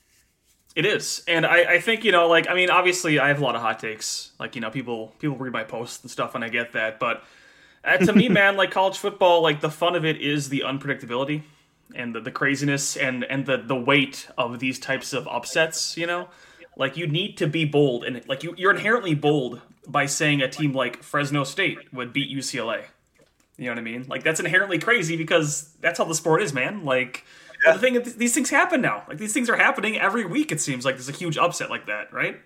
It 0.74 0.84
is, 0.84 1.24
and 1.26 1.44
I, 1.46 1.74
I 1.74 1.80
think 1.80 2.04
you 2.04 2.12
know, 2.12 2.28
like 2.28 2.48
I 2.48 2.54
mean, 2.54 2.70
obviously, 2.70 3.18
I 3.18 3.28
have 3.28 3.40
a 3.40 3.44
lot 3.44 3.56
of 3.56 3.62
hot 3.62 3.80
takes. 3.80 4.32
Like 4.38 4.54
you 4.54 4.60
know, 4.60 4.70
people 4.70 5.14
people 5.18 5.36
read 5.36 5.52
my 5.52 5.64
posts 5.64 6.02
and 6.02 6.10
stuff, 6.10 6.34
and 6.34 6.44
I 6.44 6.48
get 6.48 6.72
that. 6.72 6.98
But 7.00 7.24
uh, 7.84 7.96
to 7.98 8.12
me, 8.12 8.28
man, 8.40 8.56
like 8.56 8.70
college 8.70 8.98
football, 8.98 9.42
like 9.42 9.60
the 9.60 9.70
fun 9.70 9.96
of 9.96 10.04
it 10.04 10.20
is 10.20 10.48
the 10.50 10.64
unpredictability 10.66 11.42
and 11.94 12.14
the, 12.14 12.20
the 12.20 12.30
craziness 12.30 12.96
and 12.96 13.24
and 13.24 13.46
the 13.46 13.56
the 13.56 13.74
weight 13.76 14.28
of 14.36 14.58
these 14.58 14.78
types 14.78 15.12
of 15.12 15.26
upsets. 15.26 15.96
You 15.96 16.06
know, 16.06 16.28
like 16.78 16.96
you 16.96 17.06
need 17.06 17.36
to 17.36 17.46
be 17.46 17.66
bold, 17.66 18.04
and 18.04 18.26
like 18.26 18.42
you 18.42 18.54
you're 18.56 18.70
inherently 18.70 19.14
bold 19.14 19.60
by 19.86 20.06
saying 20.06 20.40
a 20.40 20.48
team 20.48 20.72
like 20.72 21.02
Fresno 21.02 21.44
State 21.44 21.92
would 21.92 22.12
beat 22.14 22.34
UCLA. 22.34 22.84
You 23.58 23.66
know 23.66 23.72
what 23.72 23.78
I 23.78 23.82
mean? 23.82 24.06
Like 24.08 24.22
that's 24.22 24.40
inherently 24.40 24.78
crazy 24.78 25.16
because 25.16 25.74
that's 25.80 25.98
how 25.98 26.04
the 26.04 26.14
sport 26.14 26.42
is, 26.42 26.54
man. 26.54 26.84
Like 26.84 27.24
but 27.64 27.74
the 27.74 27.78
thing, 27.80 27.94
is, 27.96 28.14
these 28.14 28.34
things 28.34 28.50
happen 28.50 28.80
now. 28.80 29.04
Like 29.08 29.18
these 29.18 29.32
things 29.32 29.50
are 29.50 29.56
happening 29.56 29.98
every 29.98 30.24
week. 30.24 30.52
It 30.52 30.60
seems 30.60 30.84
like 30.84 30.94
there's 30.94 31.08
a 31.08 31.12
huge 31.12 31.36
upset 31.36 31.70
like 31.70 31.86
that, 31.86 32.12
right? 32.12 32.40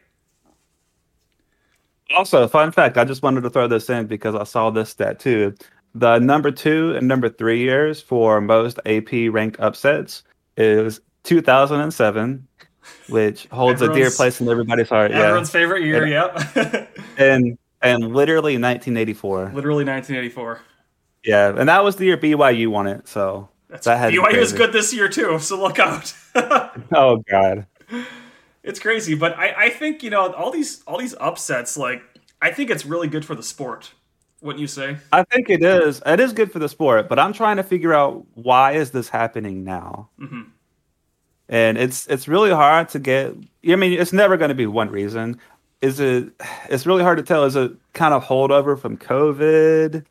Also, 2.14 2.46
fun 2.48 2.72
fact, 2.72 2.98
I 2.98 3.04
just 3.04 3.22
wanted 3.22 3.42
to 3.42 3.50
throw 3.50 3.68
this 3.68 3.88
in 3.88 4.06
because 4.06 4.34
I 4.34 4.44
saw 4.44 4.70
this 4.70 4.90
stat 4.90 5.18
too. 5.18 5.54
The 5.94 6.18
number 6.18 6.50
two 6.50 6.94
and 6.96 7.06
number 7.06 7.28
three 7.28 7.60
years 7.60 8.00
for 8.00 8.40
most 8.40 8.78
AP 8.86 9.12
ranked 9.30 9.60
upsets 9.60 10.22
is 10.56 11.00
2007, 11.24 12.46
which 13.08 13.46
holds 13.46 13.82
a 13.82 13.92
dear 13.92 14.10
place 14.10 14.40
in 14.40 14.48
everybody's 14.48 14.88
heart. 14.88 15.10
Yeah. 15.10 15.20
Everyone's 15.20 15.50
favorite 15.50 15.84
year, 15.84 16.06
yep. 16.06 16.90
And 17.18 17.58
and 17.80 18.14
literally 18.14 18.54
1984. 18.54 19.52
Literally 19.54 19.84
1984. 19.84 20.60
Yeah, 21.24 21.54
and 21.56 21.68
that 21.68 21.84
was 21.84 21.96
the 21.96 22.06
year 22.06 22.16
BYU 22.16 22.68
won 22.68 22.86
it. 22.86 23.06
So 23.08 23.48
That's, 23.68 23.84
that 23.86 23.98
had 23.98 24.12
BYU 24.12 24.38
was 24.38 24.52
good 24.52 24.72
this 24.72 24.92
year 24.94 25.08
too, 25.08 25.38
so 25.38 25.60
look 25.60 25.78
out. 25.78 26.14
Oh 26.94 27.22
god. 27.28 27.66
it's 28.62 28.80
crazy, 28.80 29.14
but 29.14 29.36
I, 29.38 29.66
I 29.66 29.68
think 29.70 30.02
you 30.02 30.10
know 30.10 30.32
all 30.32 30.50
these 30.50 30.82
all 30.86 30.98
these 30.98 31.14
upsets. 31.20 31.76
Like 31.76 32.02
I 32.40 32.50
think 32.50 32.70
it's 32.70 32.86
really 32.86 33.08
good 33.08 33.24
for 33.24 33.34
the 33.34 33.42
sport. 33.42 33.92
Wouldn't 34.40 34.60
you 34.60 34.66
say? 34.66 34.96
I 35.12 35.22
think 35.24 35.50
it 35.50 35.62
is. 35.62 36.02
It 36.04 36.18
is 36.18 36.32
good 36.32 36.50
for 36.50 36.58
the 36.58 36.68
sport, 36.68 37.08
but 37.08 37.18
I'm 37.18 37.32
trying 37.32 37.58
to 37.58 37.62
figure 37.62 37.94
out 37.94 38.26
why 38.34 38.72
is 38.72 38.90
this 38.90 39.08
happening 39.08 39.62
now. 39.62 40.08
Mhm. 40.20 40.46
And 41.48 41.76
it's 41.76 42.06
it's 42.06 42.28
really 42.28 42.50
hard 42.50 42.88
to 42.90 42.98
get. 42.98 43.34
I 43.68 43.76
mean, 43.76 43.92
it's 44.00 44.12
never 44.12 44.36
going 44.36 44.48
to 44.50 44.54
be 44.54 44.66
one 44.66 44.90
reason. 44.90 45.38
Is 45.80 46.00
it? 46.00 46.30
It's 46.70 46.86
really 46.86 47.02
hard 47.02 47.18
to 47.18 47.24
tell. 47.24 47.44
Is 47.44 47.56
it 47.56 47.72
kind 47.92 48.14
of 48.14 48.24
holdover 48.24 48.78
from 48.78 48.96
COVID? 48.96 50.04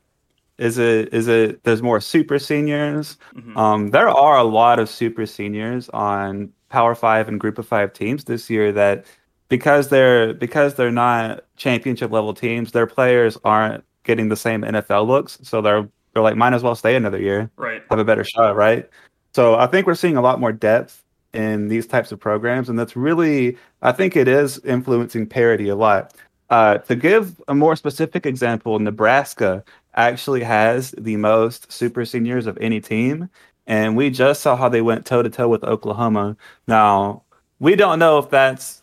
Is 0.58 0.78
it? 0.78 1.14
Is 1.14 1.28
it? 1.28 1.64
There's 1.64 1.82
more 1.82 2.00
super 2.02 2.38
seniors. 2.38 3.18
Mhm. 3.36 3.58
Um, 3.58 3.90
there 3.90 4.10
are 4.10 4.38
a 4.38 4.44
lot 4.44 4.78
of 4.80 4.90
super 4.90 5.26
seniors 5.26 5.90
on 5.90 6.52
Power 6.70 6.94
Five 6.94 7.28
and 7.28 7.40
Group 7.40 7.58
of 7.58 7.66
Five 7.68 7.94
teams 7.94 8.26
this 8.26 8.50
year 8.50 8.72
that 8.74 9.06
because 9.50 9.90
they're 9.90 10.34
because 10.34 10.76
they're 10.76 10.92
not 10.92 11.46
championship 11.58 12.12
level 12.12 12.34
teams, 12.34 12.72
their 12.74 12.86
players 12.88 13.38
aren't 13.44 13.84
getting 14.04 14.30
the 14.30 14.36
same 14.36 14.62
NFL 14.64 15.08
looks. 15.08 15.40
So 15.42 15.62
they're 15.62 15.88
they're 16.14 16.22
like 16.24 16.36
might 16.36 16.54
as 16.54 16.62
well 16.62 16.76
stay 16.76 16.96
another 16.96 17.20
year, 17.20 17.50
Right. 17.56 17.82
have 17.90 17.98
a 18.00 18.04
better 18.06 18.24
shot, 18.26 18.56
right? 18.56 18.88
So 19.34 19.56
I 19.56 19.66
think 19.68 19.88
we're 19.88 19.96
seeing 19.96 20.18
a 20.18 20.22
lot 20.22 20.40
more 20.42 20.52
depth 20.52 21.01
in 21.34 21.68
these 21.68 21.88
types 21.88 22.12
of 22.12 22.20
programs, 22.20 22.70
and 22.70 22.78
that's 22.78 22.96
really 22.96 23.58
I 23.82 23.92
think 23.92 24.16
it 24.16 24.28
is 24.28 24.60
influencing 24.60 25.28
parity 25.28 25.70
a 25.70 25.76
lot. 25.76 26.14
Uh, 26.50 26.80
to 26.80 26.96
give 26.96 27.42
a 27.48 27.56
more 27.56 27.76
specific 27.76 28.26
example, 28.26 28.78
Nebraska 28.80 29.64
actually 29.96 30.44
has 30.44 30.92
the 30.92 31.16
most 31.18 31.72
super 31.72 32.04
seniors 32.06 32.46
of 32.48 32.58
any 32.60 32.82
team, 32.82 33.30
and 33.68 33.96
we 33.96 34.10
just 34.10 34.42
saw 34.42 34.56
how 34.56 34.68
they 34.68 34.82
went 34.82 35.06
toe 35.06 35.22
to 35.22 35.30
toe 35.30 35.48
with 35.48 35.64
Oklahoma. 35.64 36.36
Now 36.68 37.24
we 37.60 37.76
don't 37.76 38.00
know 38.00 38.18
if 38.18 38.30
that's 38.30 38.82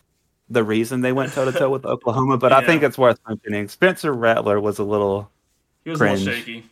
the 0.49 0.63
reason 0.63 1.01
they 1.01 1.11
went 1.11 1.33
toe 1.33 1.45
to 1.45 1.51
toe 1.51 1.69
with 1.69 1.85
Oklahoma, 1.85 2.37
but 2.37 2.51
I 2.51 2.65
think 2.65 2.81
it's 2.81 2.97
worth 2.97 3.19
mentioning. 3.27 3.67
Spencer 3.67 4.13
Rattler 4.13 4.59
was 4.59 4.79
a 4.79 4.83
little 4.83 5.29
He 5.83 5.91
was 5.91 6.01
a 6.01 6.03
little 6.05 6.25
shaky. 6.25 6.63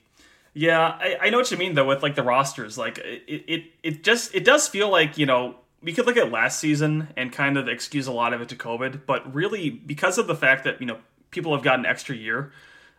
Yeah, 0.54 0.98
I, 1.00 1.18
I 1.22 1.30
know 1.30 1.38
what 1.38 1.52
you 1.52 1.58
mean 1.58 1.76
though 1.76 1.86
with 1.86 2.02
like 2.02 2.16
the 2.16 2.24
rosters. 2.24 2.80
Like 2.80 2.98
it, 2.98 3.44
it 3.48 3.64
it 3.84 4.04
just 4.04 4.34
it 4.34 4.44
does 4.44 4.68
feel 4.68 4.90
like 4.90 5.16
you 5.18 5.28
know 5.28 5.56
we 5.82 5.94
could 5.94 6.06
look 6.06 6.18
at 6.18 6.32
last 6.32 6.60
season 6.60 7.10
and 7.16 7.32
kind 7.32 7.58
of 7.58 7.68
excuse 7.68 8.08
a 8.08 8.12
lot 8.12 8.34
of 8.34 8.42
it 8.42 8.50
to 8.50 8.56
COVID, 8.56 9.02
but 9.06 9.34
really 9.34 9.70
because 9.70 10.18
of 10.18 10.28
the 10.28 10.36
fact 10.36 10.64
that 10.64 10.80
you 10.82 10.88
know 10.88 10.98
people 11.32 11.54
have 11.54 11.64
got 11.64 11.80
an 11.80 11.86
extra 11.86 12.16
year 12.16 12.52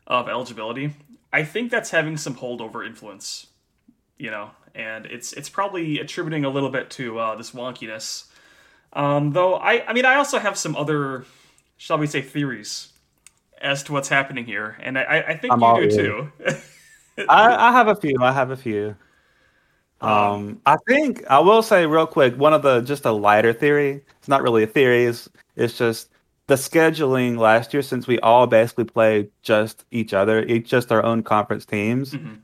of 0.06 0.28
eligibility, 0.28 0.94
I 1.32 1.44
think 1.44 1.70
that's 1.70 1.90
having 1.90 2.16
some 2.16 2.36
holdover 2.36 2.86
influence. 2.86 3.48
you 4.18 4.30
know, 4.30 4.50
and 4.74 5.06
it's 5.06 5.32
it's 5.32 5.48
probably 5.48 5.98
attributing 5.98 6.44
a 6.44 6.50
little 6.50 6.70
bit 6.70 6.90
to 6.90 7.18
uh, 7.18 7.34
this 7.36 7.52
wonkiness. 7.52 8.26
Um, 8.92 9.32
though 9.32 9.54
I, 9.54 9.86
I 9.86 9.92
mean, 9.92 10.04
I 10.04 10.16
also 10.16 10.38
have 10.38 10.56
some 10.56 10.74
other, 10.76 11.24
shall 11.76 11.98
we 11.98 12.06
say, 12.06 12.22
theories 12.22 12.92
as 13.60 13.82
to 13.84 13.92
what's 13.92 14.08
happening 14.08 14.44
here, 14.46 14.76
and 14.80 14.98
I, 14.98 15.24
I 15.28 15.36
think 15.36 15.52
I'm 15.52 15.60
you 15.82 15.90
do 15.90 15.96
too. 15.96 16.32
I, 17.28 17.68
I 17.68 17.72
have 17.72 17.88
a 17.88 17.96
few. 17.96 18.16
I 18.20 18.32
have 18.32 18.50
a 18.50 18.56
few. 18.56 18.96
Um, 20.00 20.60
I 20.66 20.76
think 20.86 21.24
I 21.28 21.40
will 21.40 21.62
say 21.62 21.86
real 21.86 22.06
quick. 22.06 22.36
One 22.36 22.52
of 22.52 22.62
the 22.62 22.80
just 22.82 23.04
a 23.04 23.12
lighter 23.12 23.52
theory. 23.52 24.02
It's 24.18 24.28
not 24.28 24.42
really 24.42 24.62
a 24.62 24.66
theory. 24.66 25.04
It's 25.06 25.28
it's 25.56 25.76
just 25.76 26.10
the 26.46 26.54
scheduling 26.54 27.36
last 27.38 27.74
year 27.74 27.82
since 27.82 28.06
we 28.06 28.18
all 28.20 28.46
basically 28.46 28.84
played 28.84 29.30
just 29.42 29.84
each 29.90 30.14
other, 30.14 30.44
each 30.44 30.68
just 30.68 30.92
our 30.92 31.02
own 31.04 31.22
conference 31.22 31.64
teams. 31.66 32.14
Mhm. 32.14 32.38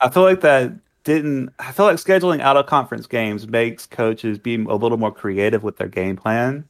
I 0.00 0.10
feel 0.10 0.24
like 0.24 0.40
that 0.42 0.72
didn't. 1.04 1.50
I 1.58 1.72
feel 1.72 1.86
like 1.86 1.96
scheduling 1.96 2.40
out 2.40 2.56
of 2.56 2.66
conference 2.66 3.06
games 3.06 3.46
makes 3.46 3.86
coaches 3.86 4.38
be 4.38 4.56
a 4.56 4.74
little 4.74 4.98
more 4.98 5.12
creative 5.12 5.62
with 5.62 5.76
their 5.76 5.88
game 5.88 6.16
plan 6.16 6.64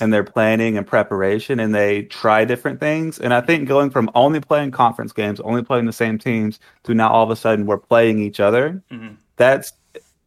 and 0.00 0.12
their 0.12 0.24
planning 0.24 0.76
and 0.76 0.86
preparation, 0.86 1.60
and 1.60 1.74
they 1.74 2.02
try 2.04 2.44
different 2.44 2.80
things. 2.80 3.18
And 3.18 3.32
I 3.32 3.40
think 3.40 3.68
going 3.68 3.90
from 3.90 4.10
only 4.14 4.40
playing 4.40 4.72
conference 4.72 5.12
games, 5.12 5.40
only 5.40 5.62
playing 5.62 5.86
the 5.86 5.92
same 5.92 6.18
teams, 6.18 6.58
to 6.84 6.94
now 6.94 7.10
all 7.10 7.24
of 7.24 7.30
a 7.30 7.36
sudden 7.36 7.66
we're 7.66 7.78
playing 7.78 8.18
each 8.18 8.40
other. 8.40 8.82
Mhm. 8.90 9.16
That's 9.36 9.72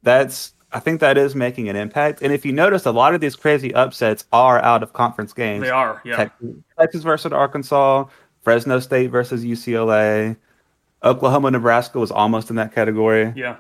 that's. 0.03 0.53
I 0.74 0.81
think 0.81 1.00
that 1.00 1.17
is 1.17 1.33
making 1.33 1.69
an 1.69 1.77
impact. 1.77 2.21
And 2.21 2.33
if 2.33 2.45
you 2.45 2.51
notice, 2.51 2.86
a 2.86 2.91
lot 2.91 3.15
of 3.15 3.21
these 3.21 3.38
crazy 3.38 3.74
upsets 3.74 4.25
are 4.33 4.62
out 4.62 4.83
of 4.83 4.91
conference 4.91 5.31
games. 5.31 5.63
They 5.63 5.69
are, 5.69 6.01
yeah. 6.03 6.17
Texas, 6.17 6.50
Texas 6.77 7.03
versus 7.03 7.31
Arkansas, 7.31 8.03
Fresno 8.41 8.79
State 8.81 9.09
versus 9.09 9.45
UCLA, 9.45 10.36
Oklahoma, 11.05 11.51
Nebraska 11.51 12.00
was 12.00 12.12
almost 12.12 12.50
in 12.50 12.57
that 12.57 12.75
category. 12.75 13.31
Yeah. 13.33 13.55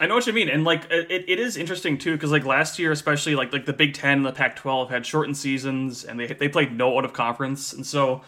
I 0.00 0.06
know 0.06 0.14
what 0.14 0.26
you 0.26 0.32
mean, 0.32 0.48
and 0.48 0.64
like 0.64 0.84
it, 0.90 1.24
it 1.28 1.40
is 1.40 1.56
interesting 1.56 1.98
too, 1.98 2.12
because 2.12 2.30
like 2.30 2.44
last 2.44 2.78
year, 2.78 2.92
especially 2.92 3.34
like 3.34 3.52
like 3.52 3.66
the 3.66 3.72
Big 3.72 3.94
Ten 3.94 4.18
and 4.18 4.26
the 4.26 4.32
Pac-12 4.32 4.90
had 4.90 5.04
shortened 5.04 5.36
seasons, 5.36 6.04
and 6.04 6.20
they 6.20 6.26
they 6.26 6.48
played 6.48 6.72
no 6.72 6.96
out 6.96 7.04
of 7.04 7.12
conference, 7.12 7.72
and 7.72 7.84
so 7.84 8.22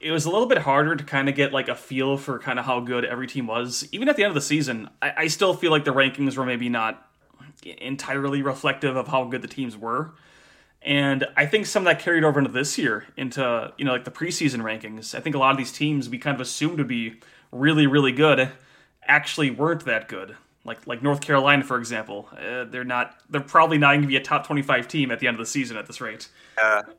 it 0.00 0.10
was 0.10 0.26
a 0.26 0.30
little 0.30 0.46
bit 0.46 0.58
harder 0.58 0.96
to 0.96 1.04
kind 1.04 1.28
of 1.28 1.34
get 1.34 1.52
like 1.52 1.68
a 1.68 1.74
feel 1.74 2.16
for 2.18 2.38
kind 2.38 2.58
of 2.58 2.64
how 2.64 2.80
good 2.80 3.04
every 3.04 3.26
team 3.26 3.46
was. 3.46 3.88
Even 3.92 4.08
at 4.08 4.16
the 4.16 4.22
end 4.24 4.30
of 4.30 4.34
the 4.34 4.40
season, 4.40 4.90
I, 5.00 5.12
I 5.16 5.26
still 5.28 5.54
feel 5.54 5.70
like 5.70 5.84
the 5.84 5.94
rankings 5.94 6.36
were 6.36 6.44
maybe 6.44 6.68
not 6.68 7.08
entirely 7.64 8.42
reflective 8.42 8.96
of 8.96 9.08
how 9.08 9.24
good 9.24 9.40
the 9.40 9.48
teams 9.48 9.76
were. 9.76 10.12
And 10.82 11.26
I 11.36 11.46
think 11.46 11.64
some 11.64 11.82
of 11.82 11.84
that 11.86 12.02
carried 12.02 12.24
over 12.24 12.38
into 12.38 12.50
this 12.50 12.76
year, 12.76 13.06
into 13.16 13.72
you 13.78 13.84
know 13.84 13.92
like 13.92 14.04
the 14.04 14.10
preseason 14.10 14.60
rankings. 14.60 15.14
I 15.14 15.20
think 15.20 15.34
a 15.34 15.38
lot 15.38 15.52
of 15.52 15.56
these 15.56 15.72
teams 15.72 16.08
we 16.08 16.18
kind 16.18 16.34
of 16.34 16.40
assumed 16.40 16.78
would 16.78 16.88
be 16.88 17.20
really, 17.52 17.86
really 17.86 18.12
good, 18.12 18.50
actually 19.06 19.50
weren't 19.50 19.84
that 19.86 20.08
good. 20.08 20.36
Like 20.64 20.86
like 20.86 21.02
North 21.02 21.20
Carolina, 21.20 21.62
for 21.62 21.76
example, 21.76 22.28
uh, 22.32 22.64
they're 22.64 22.84
not. 22.84 23.16
They're 23.28 23.42
probably 23.42 23.76
not 23.76 23.90
going 23.90 24.02
to 24.02 24.08
be 24.08 24.16
a 24.16 24.22
top 24.22 24.46
twenty-five 24.46 24.88
team 24.88 25.10
at 25.10 25.18
the 25.20 25.26
end 25.26 25.34
of 25.34 25.38
the 25.38 25.50
season 25.50 25.76
at 25.76 25.86
this 25.86 26.00
rate. 26.00 26.28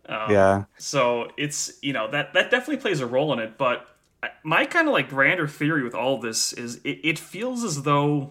Um, 0.07 0.31
Yeah. 0.31 0.63
So 0.77 1.31
it's 1.35 1.79
you 1.81 1.91
know 1.91 2.09
that 2.11 2.33
that 2.33 2.51
definitely 2.51 2.77
plays 2.77 2.99
a 2.99 3.07
role 3.07 3.33
in 3.33 3.39
it. 3.39 3.57
But 3.57 3.87
my 4.43 4.65
kind 4.65 4.87
of 4.87 4.93
like 4.93 5.09
grander 5.09 5.47
theory 5.47 5.83
with 5.83 5.95
all 5.95 6.15
of 6.15 6.21
this 6.21 6.53
is 6.53 6.75
it, 6.83 6.99
it 7.03 7.19
feels 7.19 7.63
as 7.63 7.83
though 7.83 8.29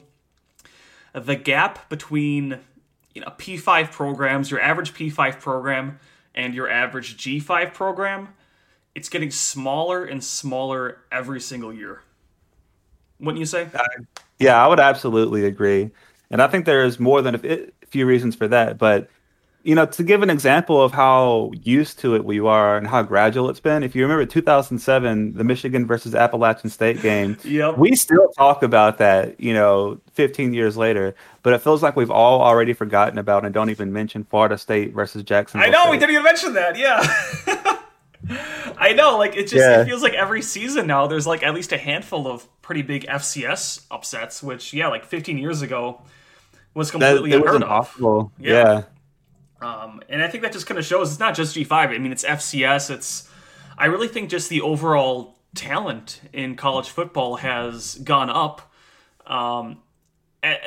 the 1.13 1.37
gap 1.37 1.89
between 1.89 2.61
you 3.15 3.21
know 3.21 3.33
P5 3.39 3.91
programs, 3.91 4.51
your 4.51 4.61
average 4.61 4.95
P5 4.95 5.41
program, 5.41 5.99
and 6.35 6.55
your 6.55 6.69
average 6.69 7.17
G5 7.17 7.73
program, 7.75 8.29
it's 8.95 9.09
getting 9.09 9.31
smaller 9.31 10.05
and 10.05 10.23
smaller 10.23 10.99
every 11.11 11.41
single 11.41 11.73
year. 11.73 12.03
Wouldn't 13.21 13.39
you 13.39 13.47
say? 13.47 13.69
Yeah, 14.39 14.63
I 14.63 14.67
would 14.69 14.81
absolutely 14.81 15.45
agree. 15.45 15.91
And 16.31 16.43
I 16.43 16.49
think 16.49 16.65
there's 16.65 16.99
more 16.99 17.23
than 17.23 17.35
a 17.37 17.69
few 17.87 18.07
reasons 18.07 18.35
for 18.35 18.49
that. 18.49 18.79
But, 18.79 19.09
you 19.63 19.75
know, 19.75 19.87
to 19.87 20.03
give 20.03 20.23
an 20.23 20.31
example 20.31 20.83
of 20.83 20.93
how 20.93 21.53
used 21.63 21.99
to 22.01 22.15
it 22.17 22.25
we 22.25 22.41
are 22.41 22.77
and 22.77 22.87
how 22.89 23.03
gradual 23.03 23.49
it's 23.49 23.61
been, 23.61 23.83
if 23.83 23.95
you 23.95 24.03
remember 24.03 24.27
2007, 24.27 25.35
the 25.35 25.45
Michigan 25.45 25.87
versus 25.87 26.15
Appalachian 26.15 26.69
State 26.71 27.01
game, 27.01 27.37
Yep. 27.45 27.79
we 27.79 27.95
still 27.95 28.29
talk 28.37 28.63
about 28.63 28.99
that, 28.99 29.39
you 29.41 29.55
know, 29.55 30.01
15 30.15 30.53
years 30.53 30.77
later. 30.77 31.15
But 31.43 31.53
it 31.53 31.59
feels 31.63 31.83
like 31.83 31.95
we've 31.95 32.11
all 32.11 32.43
already 32.43 32.73
forgotten 32.73 33.19
about 33.19 33.45
and 33.45 33.55
don't 33.55 33.71
even 33.71 33.93
mention 33.93 34.25
Florida 34.25 34.59
State 34.59 34.93
versus 34.93 35.23
Jacksonville. 35.23 35.69
I 35.69 35.71
know 35.71 35.91
we 35.91 35.99
didn't 35.99 36.13
even 36.13 36.25
mention 36.25 36.55
that. 36.55 36.77
Yeah. 36.77 37.79
I 38.79 38.93
know, 38.95 39.19
like 39.19 39.37
it 39.37 39.43
just 39.45 39.55
Yeah. 39.55 39.81
it 39.83 39.85
feels 39.85 40.03
like 40.03 40.15
every 40.15 40.43
season 40.43 40.87
now 40.87 41.07
there's 41.07 41.27
like 41.27 41.43
at 41.43 41.55
least 41.55 41.73
a 41.73 41.79
handful 41.79 42.27
of 42.27 42.47
pretty 42.63 42.83
big 42.83 43.07
FCS 43.07 43.87
upsets, 43.91 44.43
which 44.43 44.73
yeah, 44.73 44.89
like 44.89 45.05
15 45.05 45.39
years 45.39 45.63
ago 45.63 46.03
was 46.75 46.91
That, 46.91 46.99
completely 46.99 47.39
was 47.39 47.55
unheard 47.55 47.63
of. 47.63 48.31
Yeah. 48.39 48.63
yeah. 48.63 48.83
Um, 49.61 50.03
and 50.09 50.23
I 50.23 50.29
think 50.29 50.43
that 50.43 50.53
just 50.53 50.67
kind 50.67 50.79
of 50.79 50.85
shows 50.85 51.11
it's 51.11 51.21
not 51.21 51.35
just 51.35 51.57
G5. 51.57 51.73
I 51.73 51.99
mean, 51.99 52.13
it's 52.13 52.25
FCS. 52.25 52.91
It's 52.91 53.29
I 53.79 53.87
really 53.87 54.09
think 54.09 54.29
just 54.31 54.49
the 54.51 54.61
overall 54.61 55.39
talent 55.55 56.21
in 56.33 56.57
college 56.57 56.89
football 56.91 57.37
has 57.37 57.95
gone 57.97 58.29
up 58.31 58.73
um, 59.27 59.79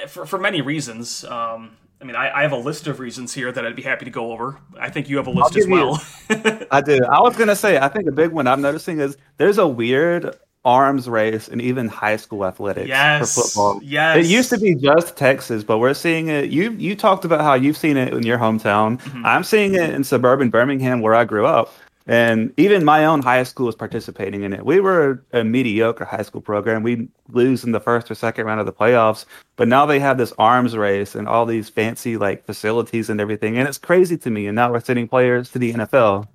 for 0.07 0.25
for 0.25 0.39
many 0.39 0.61
reasons. 0.61 1.23
Um, 1.25 1.77
I 1.99 2.03
mean, 2.05 2.15
I, 2.15 2.31
I 2.39 2.41
have 2.43 2.51
a 2.51 2.57
list 2.57 2.85
of 2.87 2.99
reasons 2.99 3.33
here 3.33 3.51
that 3.51 3.65
I'd 3.65 3.75
be 3.75 3.81
happy 3.81 4.05
to 4.05 4.11
go 4.11 4.31
over. 4.31 4.57
I 4.79 4.89
think 4.89 5.09
you 5.09 5.17
have 5.17 5.27
a 5.27 5.31
list 5.31 5.55
as 5.57 5.67
well. 5.67 6.01
I 6.71 6.81
do. 6.81 6.99
I 7.05 7.19
was 7.21 7.35
gonna 7.35 7.55
say, 7.55 7.77
I 7.79 7.87
think 7.87 8.07
a 8.07 8.11
big 8.11 8.31
one 8.31 8.45
I'm 8.47 8.61
noticing 8.61 8.99
is 8.99 9.17
there's 9.37 9.57
a 9.57 9.67
weird 9.67 10.35
arms 10.63 11.07
race 11.07 11.47
in 11.47 11.61
even 11.61 11.87
high 11.87 12.17
school 12.17 12.45
athletics 12.45 12.87
Yes, 12.89 13.33
for 13.33 13.41
football. 13.41 13.79
yes. 13.83 14.17
It 14.17 14.25
used 14.29 14.49
to 14.49 14.59
be 14.59 14.75
just 14.75 15.15
Texas, 15.15 15.63
but 15.63 15.77
we're 15.79 15.93
seeing 15.93 16.27
it. 16.27 16.49
You 16.51 16.71
you 16.73 16.95
talked 16.95 17.25
about 17.25 17.41
how 17.41 17.53
you've 17.55 17.77
seen 17.77 17.97
it 17.97 18.13
in 18.13 18.23
your 18.23 18.37
hometown. 18.37 18.99
Mm-hmm. 19.01 19.25
I'm 19.25 19.43
seeing 19.43 19.73
it 19.75 19.89
in 19.91 20.03
suburban 20.03 20.49
Birmingham 20.49 21.01
where 21.01 21.15
I 21.15 21.23
grew 21.25 21.45
up. 21.45 21.73
And 22.07 22.53
even 22.55 22.85
my 22.85 23.03
own 23.05 23.21
high 23.21 23.43
school 23.43 23.67
is 23.67 23.75
participating 23.75 24.43
in 24.43 24.53
it. 24.53 24.65
We 24.65 24.79
were 24.79 25.25
a 25.33 25.43
mediocre 25.43 26.05
high 26.05 26.21
school 26.21 26.39
program. 26.39 26.81
We 26.81 27.09
lose 27.29 27.65
in 27.65 27.73
the 27.73 27.81
first 27.81 28.09
or 28.09 28.15
second 28.15 28.45
round 28.45 28.61
of 28.61 28.65
the 28.65 28.71
playoffs, 28.71 29.25
but 29.57 29.67
now 29.67 29.85
they 29.85 29.99
have 29.99 30.17
this 30.17 30.31
arms 30.39 30.77
race 30.77 31.15
and 31.15 31.27
all 31.27 31.45
these 31.45 31.67
fancy 31.67 32.15
like 32.15 32.45
facilities 32.45 33.09
and 33.09 33.19
everything, 33.19 33.57
and 33.57 33.67
it's 33.67 33.77
crazy 33.77 34.17
to 34.19 34.29
me. 34.29 34.47
And 34.47 34.55
now 34.55 34.71
we're 34.71 34.79
sending 34.79 35.09
players 35.09 35.51
to 35.51 35.59
the 35.59 35.73
NFL. 35.73 36.27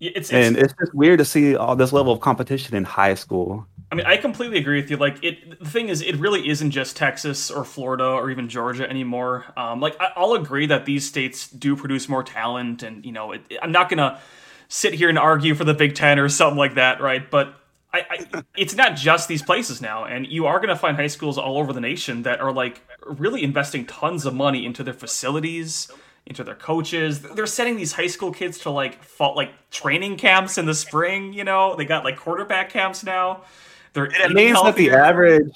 Yeah, 0.00 0.12
it's, 0.14 0.30
it's 0.30 0.32
And 0.32 0.56
it's 0.56 0.72
just 0.80 0.94
weird 0.94 1.18
to 1.18 1.26
see 1.26 1.54
all 1.56 1.76
this 1.76 1.92
level 1.92 2.14
of 2.14 2.20
competition 2.20 2.74
in 2.74 2.84
high 2.84 3.14
school. 3.14 3.66
I 3.92 3.96
mean, 3.96 4.06
I 4.06 4.16
completely 4.16 4.58
agree 4.58 4.80
with 4.80 4.90
you. 4.90 4.96
Like, 4.96 5.22
it. 5.22 5.58
The 5.58 5.68
thing 5.68 5.88
is, 5.88 6.00
it 6.00 6.16
really 6.16 6.48
isn't 6.48 6.70
just 6.70 6.96
Texas 6.96 7.50
or 7.50 7.64
Florida 7.64 8.06
or 8.06 8.30
even 8.30 8.48
Georgia 8.48 8.88
anymore. 8.88 9.44
Um, 9.56 9.80
like, 9.80 10.00
I, 10.00 10.12
I'll 10.16 10.34
agree 10.34 10.66
that 10.66 10.86
these 10.86 11.06
states 11.06 11.48
do 11.50 11.76
produce 11.76 12.08
more 12.08 12.22
talent, 12.22 12.82
and 12.82 13.04
you 13.04 13.12
know, 13.12 13.32
it, 13.32 13.42
I'm 13.60 13.72
not 13.72 13.90
gonna 13.90 14.20
sit 14.70 14.94
here 14.94 15.08
and 15.08 15.18
argue 15.18 15.54
for 15.54 15.64
the 15.64 15.74
Big 15.74 15.94
Ten 15.94 16.18
or 16.18 16.28
something 16.30 16.56
like 16.56 16.76
that, 16.76 17.02
right? 17.02 17.28
But 17.28 17.54
I, 17.92 18.06
I, 18.08 18.42
it's 18.56 18.74
not 18.74 18.96
just 18.96 19.28
these 19.28 19.42
places 19.42 19.82
now, 19.82 20.04
and 20.04 20.26
you 20.26 20.46
are 20.46 20.58
gonna 20.58 20.76
find 20.76 20.96
high 20.96 21.08
schools 21.08 21.36
all 21.36 21.58
over 21.58 21.74
the 21.74 21.80
nation 21.80 22.22
that 22.22 22.40
are 22.40 22.52
like 22.52 22.80
really 23.04 23.42
investing 23.42 23.84
tons 23.84 24.24
of 24.24 24.32
money 24.32 24.64
into 24.64 24.82
their 24.82 24.94
facilities. 24.94 25.90
Into 26.26 26.44
their 26.44 26.54
coaches, 26.54 27.22
they're 27.22 27.46
sending 27.46 27.76
these 27.76 27.92
high 27.92 28.06
school 28.06 28.30
kids 28.30 28.58
to 28.58 28.70
like 28.70 29.02
fall, 29.02 29.34
like 29.34 29.50
training 29.70 30.16
camps 30.16 30.58
in 30.58 30.66
the 30.66 30.74
spring. 30.74 31.32
You 31.32 31.42
know, 31.42 31.74
they 31.74 31.86
got 31.86 32.04
like 32.04 32.18
quarterback 32.18 32.70
camps 32.70 33.02
now. 33.02 33.42
They're 33.94 34.04
It 34.04 34.30
means 34.30 34.62
that 34.62 34.76
the 34.76 34.90
average, 34.90 35.50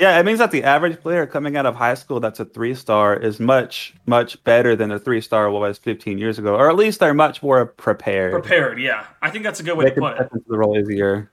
yeah, 0.00 0.18
it 0.18 0.24
means 0.24 0.38
that 0.38 0.50
the 0.50 0.64
average 0.64 1.00
player 1.00 1.26
coming 1.26 1.56
out 1.56 1.66
of 1.66 1.76
high 1.76 1.94
school 1.94 2.18
that's 2.20 2.40
a 2.40 2.44
three 2.44 2.74
star 2.74 3.14
is 3.14 3.38
much, 3.38 3.94
much 4.06 4.42
better 4.44 4.74
than 4.74 4.90
a 4.90 4.98
three 4.98 5.20
star 5.20 5.50
was 5.50 5.78
15 5.78 6.18
years 6.18 6.38
ago, 6.38 6.56
or 6.56 6.68
at 6.70 6.76
least 6.76 7.00
they're 7.00 7.14
much 7.14 7.42
more 7.42 7.66
prepared. 7.66 8.32
prepared. 8.32 8.80
Yeah, 8.80 9.06
I 9.22 9.30
think 9.30 9.44
that's 9.44 9.60
a 9.60 9.62
good 9.62 9.76
way 9.76 9.84
They 9.86 9.94
to 9.94 10.00
put 10.00 10.18
it. 10.18 10.30
the 10.48 10.56
role 10.58 10.76
easier. 10.78 11.30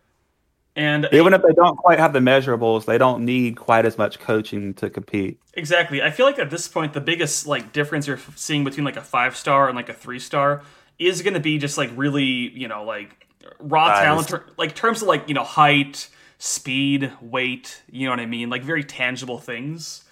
And 0.75 1.07
Even 1.11 1.33
if 1.33 1.41
they 1.41 1.53
don't 1.53 1.75
quite 1.75 1.97
have 1.97 2.13
the 2.13 2.19
measurables, 2.19 2.85
they 2.85 2.99
don't 2.99 3.25
need 3.25 3.57
quite 3.57 3.85
as 3.87 3.97
much 3.97 4.19
coaching 4.19 4.75
to 4.75 4.91
compete. 4.91 5.39
exactly, 5.55 6.03
I 6.03 6.11
feel 6.11 6.25
like 6.27 6.37
at 6.37 6.51
this 6.51 6.67
point 6.67 6.93
the 6.93 7.01
biggest 7.01 7.47
like 7.47 7.73
difference 7.73 8.05
you're 8.05 8.19
seeing 8.35 8.63
between 8.63 8.85
like 8.85 8.97
a 8.97 9.01
five 9.01 9.35
star 9.35 9.67
and 9.69 9.75
like 9.75 9.89
a 9.89 9.93
three 9.93 10.19
star 10.19 10.61
is 10.99 11.21
going 11.23 11.33
to 11.33 11.39
be 11.39 11.57
just 11.57 11.77
like 11.79 11.89
really 11.95 12.23
you 12.25 12.67
know 12.67 12.83
like 12.83 13.25
raw 13.59 13.87
Size. 13.87 14.27
talent, 14.27 14.43
like 14.59 14.75
terms 14.75 15.01
of 15.01 15.07
like 15.07 15.27
you 15.27 15.33
know 15.33 15.43
height, 15.43 16.09
speed, 16.37 17.11
weight. 17.21 17.81
You 17.89 18.05
know 18.05 18.11
what 18.11 18.19
I 18.19 18.25
mean? 18.25 18.49
Like 18.49 18.63
very 18.63 18.83
tangible 18.83 19.39
things. 19.39 20.03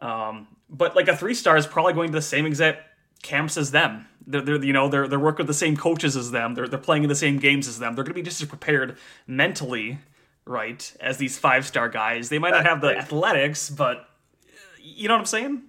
Um, 0.00 0.48
but 0.68 0.96
like 0.96 1.08
a 1.08 1.16
three 1.16 1.34
star 1.34 1.56
is 1.56 1.66
probably 1.66 1.92
going 1.92 2.08
to 2.08 2.12
the 2.12 2.22
same 2.22 2.46
exact 2.46 2.82
camps 3.22 3.56
as 3.56 3.70
them. 3.70 4.06
They're, 4.26 4.40
they're 4.40 4.64
you 4.64 4.72
know 4.72 4.88
they're 4.88 5.06
they're 5.08 5.20
working 5.20 5.46
with 5.46 5.48
the 5.48 5.54
same 5.54 5.76
coaches 5.76 6.16
as 6.16 6.30
them. 6.30 6.54
They're 6.54 6.68
they're 6.68 6.78
playing 6.78 7.04
in 7.04 7.08
the 7.08 7.14
same 7.14 7.38
games 7.38 7.68
as 7.68 7.78
them. 7.78 7.94
They're 7.94 8.04
going 8.04 8.14
to 8.14 8.20
be 8.20 8.22
just 8.22 8.42
as 8.42 8.48
prepared 8.48 8.98
mentally, 9.26 9.98
right, 10.44 10.92
as 11.00 11.18
these 11.18 11.38
five 11.38 11.66
star 11.66 11.88
guys. 11.88 12.28
They 12.28 12.38
might 12.38 12.50
not 12.50 12.66
have 12.66 12.80
the 12.80 12.96
athletics, 12.96 13.70
but 13.70 14.08
you 14.80 15.08
know 15.08 15.14
what 15.14 15.20
I'm 15.20 15.26
saying? 15.26 15.62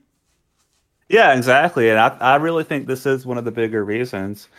Yeah, 1.09 1.35
exactly. 1.35 1.89
And 1.89 1.99
I, 1.99 2.07
I 2.19 2.35
really 2.35 2.63
think 2.63 2.87
this 2.87 3.05
is 3.05 3.25
one 3.25 3.37
of 3.37 3.45
the 3.45 3.51
bigger 3.51 3.85
reasons. 3.85 4.49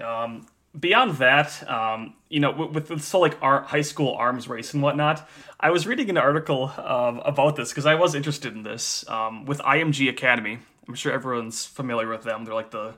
Um, 0.00 0.46
beyond 0.78 1.16
that, 1.16 1.68
um, 1.68 2.14
you 2.28 2.40
know, 2.40 2.50
with, 2.50 2.90
with 2.90 3.10
whole 3.10 3.20
like 3.20 3.36
our 3.42 3.62
high 3.62 3.82
school 3.82 4.14
arms 4.14 4.48
race 4.48 4.74
and 4.74 4.82
whatnot, 4.82 5.28
I 5.60 5.70
was 5.70 5.86
reading 5.86 6.10
an 6.10 6.18
article 6.18 6.72
um, 6.76 7.20
about 7.24 7.56
this 7.56 7.70
because 7.70 7.86
I 7.86 7.94
was 7.94 8.14
interested 8.14 8.54
in 8.54 8.62
this 8.62 9.08
um, 9.08 9.44
with 9.46 9.58
IMG 9.60 10.08
Academy. 10.08 10.58
I'm 10.86 10.94
sure 10.94 11.12
everyone's 11.12 11.64
familiar 11.64 12.08
with 12.08 12.22
them. 12.22 12.44
They're 12.44 12.54
like 12.54 12.70
the 12.70 12.94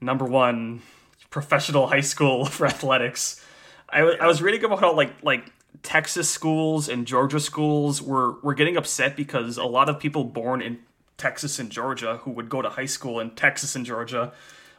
number 0.00 0.24
one 0.24 0.82
professional 1.30 1.88
high 1.88 2.00
school 2.00 2.44
for 2.46 2.66
athletics. 2.66 3.44
I, 3.90 4.00
I 4.00 4.26
was 4.26 4.42
reading 4.42 4.64
about 4.64 4.80
how 4.80 4.94
like 4.94 5.22
like 5.22 5.50
Texas 5.82 6.28
schools 6.28 6.88
and 6.88 7.06
Georgia 7.06 7.40
schools 7.40 8.02
were 8.02 8.38
were 8.40 8.54
getting 8.54 8.76
upset 8.76 9.16
because 9.16 9.56
a 9.56 9.64
lot 9.64 9.88
of 9.88 9.98
people 9.98 10.24
born 10.24 10.60
in 10.60 10.78
Texas 11.16 11.58
and 11.58 11.70
Georgia 11.70 12.18
who 12.18 12.30
would 12.30 12.48
go 12.48 12.62
to 12.62 12.68
high 12.68 12.86
school 12.86 13.18
in 13.18 13.30
Texas 13.30 13.74
and 13.74 13.84
Georgia 13.84 14.32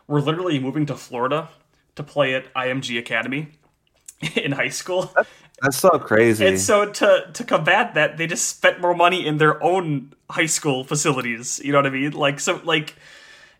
were 0.07 0.21
literally 0.21 0.59
moving 0.59 0.85
to 0.85 0.95
Florida 0.95 1.49
to 1.95 2.03
play 2.03 2.33
at 2.35 2.53
IMG 2.53 2.97
Academy 2.99 3.49
in 4.35 4.51
high 4.53 4.69
school. 4.69 5.13
That's 5.61 5.77
so 5.77 5.89
crazy. 5.99 6.45
And 6.47 6.59
so 6.59 6.89
to 6.91 7.29
to 7.33 7.43
combat 7.43 7.93
that, 7.95 8.17
they 8.17 8.27
just 8.27 8.47
spent 8.47 8.79
more 8.79 8.95
money 8.95 9.25
in 9.25 9.37
their 9.37 9.61
own 9.61 10.13
high 10.29 10.45
school 10.45 10.83
facilities. 10.83 11.59
You 11.63 11.71
know 11.73 11.79
what 11.79 11.87
I 11.87 11.89
mean? 11.89 12.11
Like 12.11 12.39
so 12.39 12.61
like 12.63 12.95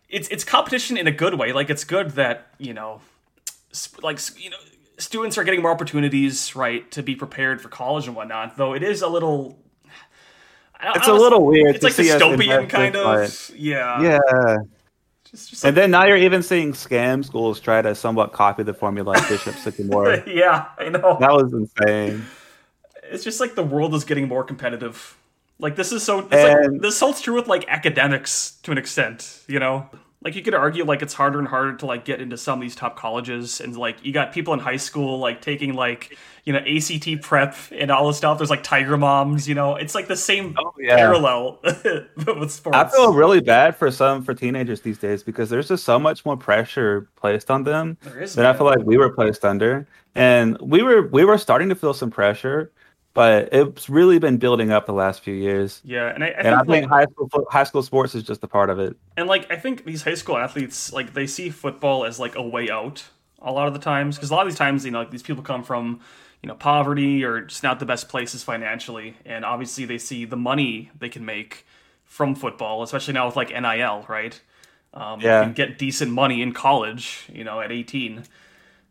it's 0.08 0.28
it's 0.28 0.44
competition 0.44 0.96
in 0.96 1.06
a 1.06 1.12
good 1.12 1.34
way. 1.34 1.52
Like 1.52 1.68
it's 1.70 1.84
good 1.84 2.12
that, 2.12 2.48
you 2.58 2.72
know, 2.72 3.00
sp- 3.76 4.02
like 4.02 4.18
you 4.38 4.50
know, 4.50 4.56
students 4.98 5.36
are 5.36 5.44
getting 5.44 5.60
more 5.62 5.70
opportunities, 5.70 6.56
right, 6.56 6.90
to 6.92 7.02
be 7.02 7.14
prepared 7.14 7.60
for 7.60 7.68
college 7.68 8.06
and 8.06 8.16
whatnot. 8.16 8.56
Though 8.56 8.74
it 8.74 8.82
is 8.82 9.02
a 9.02 9.08
little 9.08 9.58
I 10.80 10.86
don't- 10.86 10.96
It's 10.96 11.08
a 11.08 11.12
little 11.12 11.44
weird 11.44 11.74
It's 11.76 11.84
like 11.84 11.92
dystopian 11.92 12.68
kind 12.68 12.96
of. 12.96 13.50
Yeah. 13.54 14.02
yeah. 14.02 14.56
Just, 15.30 15.50
just 15.50 15.64
like, 15.64 15.68
And 15.68 15.76
then 15.76 15.90
now 15.92 16.04
you're 16.06 16.16
even 16.16 16.42
seeing 16.42 16.72
scam 16.72 17.24
schools 17.24 17.60
try 17.60 17.80
to 17.80 17.94
somewhat 17.94 18.32
copy 18.32 18.62
the 18.62 18.74
formula 18.74 19.16
of 19.16 19.28
Bishop 19.28 19.54
Sycamore. 19.54 20.24
yeah, 20.26 20.66
I 20.76 20.88
know. 20.88 21.18
that 21.20 21.32
was 21.32 21.52
insane. 21.52 22.24
it's 23.04 23.22
just 23.22 23.38
like 23.38 23.54
the 23.54 23.62
world 23.62 23.94
is 23.94 24.04
getting 24.04 24.26
more 24.26 24.42
competitive. 24.42 25.16
Like 25.60 25.76
this 25.76 25.92
is 25.92 26.02
so 26.02 26.20
it's 26.20 26.32
like, 26.32 26.80
this 26.80 26.98
holds 26.98 27.20
true 27.20 27.34
with 27.34 27.46
like 27.46 27.64
academics 27.68 28.58
to 28.62 28.72
an 28.72 28.78
extent, 28.78 29.42
you 29.46 29.60
know. 29.60 29.88
Like 30.22 30.34
you 30.36 30.42
could 30.42 30.52
argue 30.54 30.84
like 30.84 31.00
it's 31.00 31.14
harder 31.14 31.38
and 31.38 31.48
harder 31.48 31.76
to 31.78 31.86
like 31.86 32.04
get 32.04 32.20
into 32.20 32.36
some 32.36 32.58
of 32.58 32.62
these 32.62 32.76
top 32.76 32.94
colleges, 32.98 33.58
and 33.60 33.74
like 33.74 34.04
you 34.04 34.12
got 34.12 34.32
people 34.34 34.52
in 34.52 34.60
high 34.60 34.76
school 34.76 35.18
like 35.18 35.40
taking 35.40 35.72
like 35.72 36.14
you 36.44 36.52
know 36.52 36.58
ACT 36.58 37.22
prep 37.22 37.54
and 37.72 37.90
all 37.90 38.06
this 38.08 38.18
stuff. 38.18 38.36
There's 38.36 38.50
like 38.50 38.62
Tiger 38.62 38.98
Moms, 38.98 39.48
you 39.48 39.54
know. 39.54 39.76
It's 39.76 39.94
like 39.94 40.08
the 40.08 40.16
same 40.16 40.54
Oh, 40.58 40.74
yeah. 40.78 40.96
parallel 40.96 41.58
with 41.64 42.50
sports. 42.52 42.76
I 42.76 42.86
feel 42.88 43.14
really 43.14 43.40
bad 43.40 43.76
for 43.76 43.90
some 43.90 44.22
for 44.22 44.34
teenagers 44.34 44.82
these 44.82 44.98
days 44.98 45.22
because 45.22 45.48
there's 45.48 45.68
just 45.68 45.84
so 45.84 45.98
much 45.98 46.26
more 46.26 46.36
pressure 46.36 47.08
placed 47.16 47.50
on 47.50 47.64
them 47.64 47.96
There 48.02 48.20
is, 48.22 48.34
than 48.34 48.44
I 48.44 48.50
man. 48.50 48.58
feel 48.58 48.66
like 48.66 48.80
we 48.84 48.98
were 48.98 49.10
placed 49.10 49.42
under. 49.46 49.86
And 50.14 50.58
we 50.60 50.82
were 50.82 51.06
we 51.06 51.24
were 51.24 51.38
starting 51.38 51.70
to 51.70 51.74
feel 51.74 51.94
some 51.94 52.10
pressure, 52.10 52.70
but 53.14 53.48
it's 53.52 53.88
really 53.88 54.18
been 54.18 54.36
building 54.38 54.70
up 54.70 54.86
the 54.86 54.92
last 54.92 55.20
few 55.22 55.34
years. 55.34 55.80
yeah, 55.84 56.12
and 56.14 56.22
I, 56.22 56.28
I 56.28 56.30
And 56.30 56.66
think, 56.68 56.84
I 56.84 56.86
like, 56.86 56.88
high 56.88 57.04
school 57.12 57.28
high 57.50 57.64
school 57.64 57.82
sports 57.82 58.14
is 58.14 58.22
just 58.22 58.42
a 58.44 58.48
part 58.48 58.70
of 58.70 58.78
it. 58.78 58.96
and 59.16 59.28
like 59.28 59.50
I 59.50 59.56
think 59.56 59.84
these 59.84 60.02
high 60.02 60.14
school 60.14 60.36
athletes 60.36 60.92
like 60.92 61.14
they 61.14 61.26
see 61.26 61.50
football 61.50 62.04
as 62.04 62.18
like 62.20 62.36
a 62.36 62.42
way 62.42 62.70
out 62.70 63.04
a 63.42 63.52
lot 63.52 63.66
of 63.68 63.72
the 63.74 63.80
times 63.80 64.16
because 64.16 64.30
a 64.30 64.34
lot 64.34 64.46
of 64.46 64.52
these 64.52 64.58
times 64.58 64.84
you 64.84 64.90
know 64.90 64.98
like 65.00 65.10
these 65.10 65.22
people 65.22 65.42
come 65.42 65.62
from 65.64 66.00
you 66.42 66.46
know 66.48 66.54
poverty 66.54 67.24
or 67.24 67.40
just 67.42 67.62
not 67.62 67.78
the 67.80 67.86
best 67.86 68.08
places 68.08 68.42
financially 68.42 69.16
and 69.24 69.44
obviously 69.44 69.84
they 69.84 69.98
see 69.98 70.24
the 70.24 70.36
money 70.36 70.90
they 70.98 71.08
can 71.08 71.24
make 71.24 71.64
from 72.04 72.34
football 72.34 72.82
especially 72.82 73.14
now 73.14 73.26
with 73.26 73.36
like 73.36 73.50
nil 73.50 74.04
right 74.08 74.40
um, 74.92 75.20
Yeah. 75.20 75.40
you 75.40 75.44
can 75.46 75.52
get 75.54 75.78
decent 75.78 76.12
money 76.12 76.42
in 76.42 76.52
college 76.52 77.26
you 77.32 77.44
know 77.44 77.60
at 77.60 77.72
18 77.72 78.24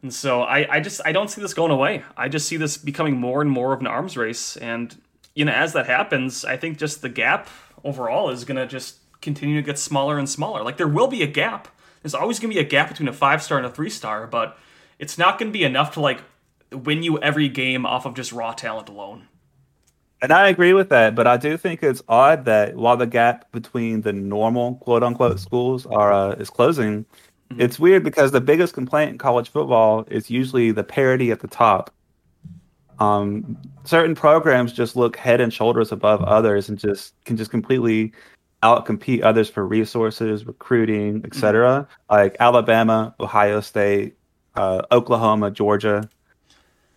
and 0.02 0.14
so 0.14 0.44
I, 0.44 0.76
I 0.76 0.80
just 0.80 1.02
I 1.04 1.12
don't 1.12 1.30
see 1.30 1.42
this 1.42 1.54
going 1.54 1.72
away. 1.72 2.04
I 2.16 2.30
just 2.30 2.48
see 2.48 2.58
this 2.58 2.78
becoming 2.78 3.18
more 3.18 3.42
and 3.42 3.52
more 3.52 3.74
of 3.74 3.82
an 3.82 3.88
arms 3.88 4.16
race. 4.16 4.56
And 4.58 4.96
you 5.36 5.46
know, 5.46 5.52
as 5.52 5.74
that 5.74 5.88
happens, 5.88 6.46
I 6.46 6.58
think 6.58 6.78
just 6.78 7.02
the 7.02 7.10
gap 7.10 7.50
overall 7.84 8.30
is 8.30 8.46
gonna 8.46 8.66
just 8.66 8.98
continue 9.22 9.58
to 9.58 9.66
get 9.66 9.78
smaller 9.78 10.18
and 10.18 10.30
smaller. 10.30 10.64
Like 10.64 10.78
there 10.78 10.88
will 10.88 11.08
be 11.08 11.22
a 11.22 11.28
gap. 11.28 11.68
There's 12.02 12.16
always 12.16 12.40
gonna 12.40 12.54
be 12.54 12.60
a 12.60 12.64
gap 12.64 12.90
between 12.90 13.10
a 13.10 13.14
five 13.14 13.44
star 13.44 13.58
and 13.58 13.68
a 13.68 13.70
three 13.70 13.90
star, 13.90 14.26
but 14.26 14.58
it's 15.00 15.18
not 15.18 15.38
gonna 15.38 15.52
be 15.52 15.64
enough 15.64 15.94
to 15.96 16.00
like 16.00 16.22
win 16.72 17.04
you 17.04 17.20
every 17.20 17.50
game 17.50 17.86
off 17.86 18.06
of 18.06 18.14
just 18.14 18.32
raw 18.32 18.54
talent 18.54 18.88
alone. 18.88 19.28
And 20.22 20.34
I 20.34 20.50
agree 20.50 20.74
with 20.74 20.90
that, 20.90 21.16
but 21.16 21.28
I 21.28 21.38
do 21.38 21.56
think 21.56 21.82
it's 21.82 22.02
odd 22.10 22.44
that 22.46 22.76
while 22.76 22.98
the 22.98 23.08
gap 23.08 23.52
between 23.54 24.02
the 24.02 24.12
normal 24.12 24.76
quote 24.76 25.04
unquote 25.04 25.40
schools 25.40 25.86
are 25.86 26.12
uh, 26.12 26.32
is 26.34 26.50
closing, 26.50 27.06
it's 27.58 27.80
weird 27.80 28.04
because 28.04 28.32
the 28.32 28.42
biggest 28.42 28.74
complaint 28.74 29.12
in 29.12 29.18
college 29.18 29.50
football 29.50 30.06
is 30.10 30.30
usually 30.30 30.72
the 30.72 30.84
parity 30.84 31.32
at 31.32 31.40
the 31.40 31.48
top. 31.48 31.92
Um, 33.00 33.58
certain 33.86 34.14
programs 34.14 34.74
just 34.74 34.96
look 34.96 35.16
head 35.16 35.40
and 35.40 35.54
shoulders 35.54 35.92
above 35.92 36.22
others 36.24 36.70
and 36.70 36.78
just 36.78 37.14
can 37.26 37.38
just 37.38 37.50
completely 37.50 38.12
outcompete 38.62 39.24
others 39.24 39.50
for 39.50 39.66
resources, 39.66 40.46
recruiting, 40.46 41.22
etc. 41.26 41.88
Like 42.10 42.36
Alabama, 42.40 43.16
Ohio 43.20 43.62
State, 43.62 44.18
uh, 44.56 44.82
Oklahoma, 44.92 45.50
Georgia 45.50 46.10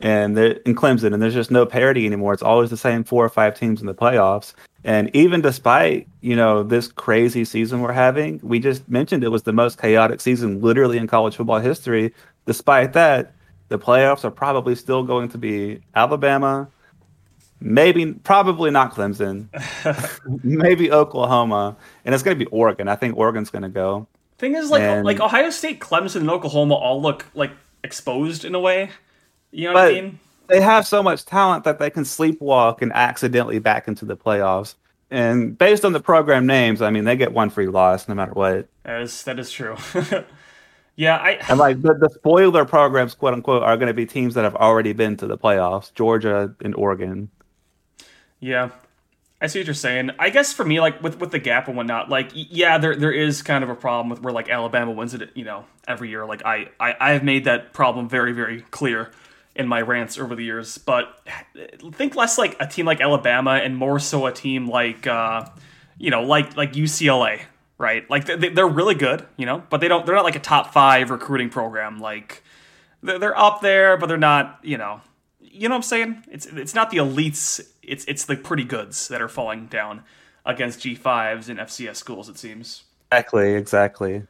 and 0.02 0.36
in 0.36 0.74
Clemson, 0.74 1.14
and 1.14 1.22
there's 1.22 1.32
just 1.32 1.52
no 1.52 1.64
parity 1.64 2.06
anymore. 2.06 2.32
It's 2.32 2.42
always 2.42 2.70
the 2.70 2.76
same 2.76 3.04
four 3.04 3.24
or 3.24 3.28
five 3.28 3.56
teams 3.58 3.80
in 3.80 3.86
the 3.86 3.94
playoffs. 3.94 4.52
And 4.84 5.14
even 5.14 5.40
despite 5.42 6.08
you 6.20 6.34
know 6.34 6.62
this 6.62 6.88
crazy 6.88 7.44
season 7.44 7.80
we're 7.80 7.92
having, 7.92 8.40
we 8.42 8.58
just 8.58 8.88
mentioned 8.88 9.22
it 9.22 9.28
was 9.28 9.44
the 9.44 9.52
most 9.52 9.80
chaotic 9.80 10.20
season 10.20 10.60
literally 10.60 10.98
in 10.98 11.06
college 11.06 11.36
football 11.36 11.60
history. 11.60 12.12
Despite 12.46 12.92
that, 12.94 13.32
the 13.68 13.78
playoffs 13.78 14.24
are 14.24 14.30
probably 14.30 14.74
still 14.74 15.04
going 15.04 15.28
to 15.30 15.38
be 15.38 15.80
Alabama, 15.94 16.68
maybe 17.60 18.12
probably 18.12 18.70
not 18.70 18.94
Clemson, 18.94 19.48
maybe 20.44 20.90
Oklahoma, 20.90 21.76
and 22.04 22.14
it's 22.14 22.24
going 22.24 22.36
to 22.36 22.44
be 22.44 22.50
Oregon. 22.50 22.88
I 22.88 22.96
think 22.96 23.16
Oregon's 23.16 23.50
going 23.50 23.62
to 23.62 23.68
go. 23.68 24.08
Thing 24.38 24.56
is, 24.56 24.70
like 24.70 24.82
And- 24.82 25.04
like 25.04 25.20
Ohio 25.20 25.50
State, 25.50 25.78
Clemson, 25.80 26.16
and 26.22 26.30
Oklahoma 26.30 26.74
all 26.74 27.00
look 27.00 27.26
like 27.34 27.52
exposed 27.84 28.44
in 28.44 28.54
a 28.56 28.60
way. 28.60 28.90
You 29.52 29.68
know 29.68 29.74
what 29.74 29.84
I 29.84 29.92
mean? 29.92 30.18
They 30.48 30.60
have 30.60 30.86
so 30.86 31.02
much 31.02 31.24
talent 31.24 31.64
that 31.64 31.78
they 31.78 31.90
can 31.90 32.04
sleepwalk 32.04 32.82
and 32.82 32.92
accidentally 32.92 33.58
back 33.58 33.88
into 33.88 34.04
the 34.04 34.16
playoffs. 34.16 34.74
And 35.10 35.56
based 35.58 35.84
on 35.84 35.92
the 35.92 36.00
program 36.00 36.46
names, 36.46 36.80
I 36.80 36.90
mean, 36.90 37.04
they 37.04 37.16
get 37.16 37.32
one 37.32 37.50
free 37.50 37.66
loss 37.66 38.08
no 38.08 38.14
matter 38.14 38.32
what. 38.32 38.66
That 38.84 39.02
is 39.02 39.22
that 39.24 39.38
is 39.38 39.50
true. 39.50 39.76
yeah, 40.96 41.16
I 41.16 41.32
And 41.48 41.58
like 41.58 41.82
the, 41.82 41.94
the 41.94 42.08
spoiler 42.08 42.64
programs, 42.64 43.14
quote 43.14 43.34
unquote, 43.34 43.62
are 43.62 43.76
going 43.76 43.88
to 43.88 43.94
be 43.94 44.06
teams 44.06 44.34
that 44.34 44.44
have 44.44 44.56
already 44.56 44.94
been 44.94 45.16
to 45.18 45.26
the 45.26 45.36
playoffs 45.36 45.92
Georgia 45.92 46.54
and 46.64 46.74
Oregon. 46.74 47.30
Yeah, 48.40 48.70
I 49.42 49.48
see 49.48 49.58
what 49.58 49.66
you're 49.66 49.74
saying. 49.74 50.12
I 50.18 50.30
guess 50.30 50.52
for 50.52 50.64
me, 50.64 50.80
like 50.80 51.02
with 51.02 51.20
with 51.20 51.30
the 51.30 51.38
gap 51.38 51.68
and 51.68 51.76
whatnot, 51.76 52.08
like 52.08 52.30
yeah, 52.32 52.78
there 52.78 52.96
there 52.96 53.12
is 53.12 53.42
kind 53.42 53.62
of 53.62 53.68
a 53.68 53.74
problem 53.74 54.08
with 54.08 54.22
where 54.22 54.32
like 54.32 54.48
Alabama 54.48 54.92
wins 54.92 55.12
it, 55.12 55.30
you 55.34 55.44
know, 55.44 55.66
every 55.86 56.08
year. 56.08 56.24
Like 56.24 56.42
I 56.46 56.70
I 56.80 56.96
I 56.98 57.12
have 57.12 57.22
made 57.22 57.44
that 57.44 57.74
problem 57.74 58.08
very 58.08 58.32
very 58.32 58.62
clear 58.70 59.10
in 59.54 59.68
my 59.68 59.80
rants 59.80 60.18
over 60.18 60.34
the 60.34 60.44
years. 60.44 60.78
But 60.78 61.26
think 61.92 62.14
less 62.14 62.38
like 62.38 62.56
a 62.60 62.66
team 62.66 62.86
like 62.86 63.00
Alabama 63.00 63.52
and 63.52 63.76
more 63.76 63.98
so 63.98 64.26
a 64.26 64.32
team 64.32 64.68
like 64.68 65.06
uh, 65.06 65.46
you 65.98 66.10
know 66.10 66.22
like 66.22 66.56
like 66.56 66.72
UCLA, 66.72 67.42
right? 67.78 68.08
Like 68.08 68.26
they, 68.26 68.48
they're 68.48 68.66
really 68.66 68.94
good, 68.94 69.26
you 69.36 69.46
know, 69.46 69.62
but 69.70 69.80
they 69.80 69.88
don't 69.88 70.06
they're 70.06 70.14
not 70.14 70.24
like 70.24 70.36
a 70.36 70.40
top 70.40 70.72
five 70.72 71.10
recruiting 71.10 71.50
program. 71.50 71.98
Like 71.98 72.42
they're, 73.02 73.18
they're 73.18 73.38
up 73.38 73.60
there, 73.60 73.96
but 73.96 74.06
they're 74.06 74.16
not, 74.16 74.60
you 74.62 74.78
know, 74.78 75.00
you 75.40 75.68
know 75.68 75.74
what 75.74 75.78
I'm 75.78 75.82
saying? 75.82 76.24
It's 76.30 76.46
it's 76.46 76.74
not 76.74 76.90
the 76.90 76.98
elites. 76.98 77.60
It's 77.82 78.04
it's 78.06 78.24
the 78.24 78.36
pretty 78.36 78.64
goods 78.64 79.08
that 79.08 79.20
are 79.20 79.28
falling 79.28 79.66
down 79.66 80.02
against 80.46 80.80
G5s 80.80 81.48
and 81.48 81.58
FCS 81.58 81.96
schools. 81.96 82.28
It 82.28 82.38
seems. 82.38 82.84
Exactly, 83.10 83.54
exactly. 83.54 84.22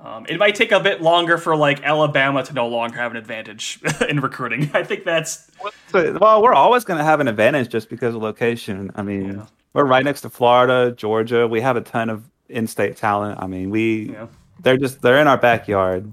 Um, 0.00 0.26
it 0.28 0.38
might 0.38 0.54
take 0.54 0.70
a 0.70 0.78
bit 0.78 1.02
longer 1.02 1.38
for 1.38 1.56
like 1.56 1.82
Alabama 1.82 2.44
to 2.44 2.52
no 2.54 2.68
longer 2.68 2.96
have 2.98 3.10
an 3.10 3.16
advantage 3.16 3.80
in 4.08 4.20
recruiting. 4.20 4.70
I 4.72 4.84
think 4.84 5.04
that's 5.04 5.50
So, 5.88 6.16
well, 6.20 6.40
we're 6.40 6.54
always 6.54 6.84
going 6.84 6.98
to 6.98 7.04
have 7.04 7.18
an 7.20 7.26
advantage 7.26 7.68
just 7.68 7.88
because 7.90 8.14
of 8.14 8.22
location. 8.22 8.92
I 8.94 9.02
mean, 9.02 9.32
Yeah. 9.34 9.46
we're 9.72 9.84
right 9.86 10.04
next 10.04 10.20
to 10.20 10.30
Florida, 10.30 10.92
Georgia. 10.92 11.48
We 11.48 11.60
have 11.62 11.76
a 11.76 11.80
ton 11.80 12.10
of 12.10 12.24
in-state 12.48 12.96
talent. 12.96 13.40
I 13.42 13.46
mean, 13.48 13.70
we 13.70 14.04
know 14.06 14.28
they're 14.60 14.76
just 14.76 15.02
they're 15.02 15.18
in 15.20 15.26
our 15.26 15.36
backyard. 15.38 16.12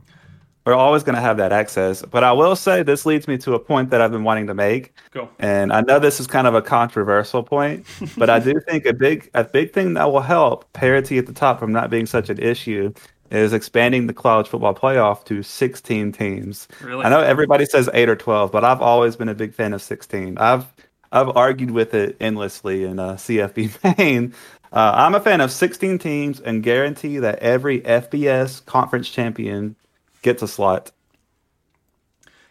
We're 0.66 0.74
always 0.74 1.04
going 1.04 1.14
to 1.16 1.22
have 1.22 1.38
that 1.38 1.52
access. 1.52 2.02
But 2.02 2.24
I 2.24 2.32
will 2.32 2.56
say 2.56 2.82
this 2.82 3.06
leads 3.06 3.28
me 3.28 3.38
to 3.38 3.54
a 3.54 3.60
point 3.60 3.92
that 3.92 4.02
I've 4.02 4.12
been 4.12 4.24
wanting 4.24 4.48
to 4.48 4.56
make, 4.56 4.96
go. 5.12 5.30
and 5.38 5.72
I 5.72 5.82
know 5.82 6.00
this 6.00 6.20
is 6.20 6.26
kind 6.26 6.48
of 6.48 6.56
a 6.56 6.62
controversial 6.64 7.44
point, 7.44 7.86
but 8.18 8.32
I 8.32 8.40
do 8.40 8.60
think 8.68 8.88
a 8.88 8.94
big 8.94 9.30
a 9.36 9.44
big 9.44 9.74
thing 9.74 9.94
that 9.94 10.12
will 10.12 10.22
help 10.22 10.72
parity 10.74 11.20
at 11.20 11.28
the 11.28 11.34
top 11.34 11.60
from 11.60 11.72
not 11.72 11.92
being 11.92 12.08
such 12.08 12.30
an 12.32 12.40
issue 12.40 12.92
is 13.36 13.54
expanding 13.54 14.08
the 14.08 14.14
college 14.14 14.48
football 14.48 14.74
playoff 14.74 15.24
to 15.26 15.44
16 15.44 16.12
teams. 16.12 16.68
Really? 16.82 17.04
I 17.06 17.10
know 17.10 17.20
everybody 17.20 17.66
says 17.66 17.90
8 17.94 18.10
or 18.10 18.16
12, 18.16 18.52
but 18.52 18.64
I've 18.64 18.82
always 18.82 19.16
been 19.16 19.30
a 19.30 19.36
big 19.36 19.54
fan 19.54 19.74
of 19.74 19.82
16. 19.82 20.38
I've 20.38 20.66
I've 21.12 21.30
argued 21.30 21.72
with 21.72 21.94
it 21.94 22.18
endlessly 22.20 22.84
in 22.84 23.00
uh, 23.00 23.14
CFB 23.14 23.98
Maine. 23.98 24.34
Uh, 24.74 24.92
I'm 24.96 25.16
a 25.16 25.22
fan 25.22 25.40
of 25.40 25.52
16 25.52 25.98
teams 26.00 26.42
and 26.42 26.62
guarantee 26.62 27.20
that 27.20 27.40
every 27.40 27.80
FBS 27.82 28.66
conference 28.66 29.10
champion 29.10 29.78
gets 30.22 30.44
a 30.44 30.48
slot. 30.48 30.92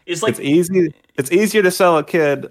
is 0.07 0.23
like 0.23 0.31
it's 0.31 0.41
easy. 0.41 0.95
It's 1.17 1.31
easier 1.31 1.63
to 1.63 1.71
sell 1.71 1.99
a 1.99 2.05
kid, 2.05 2.51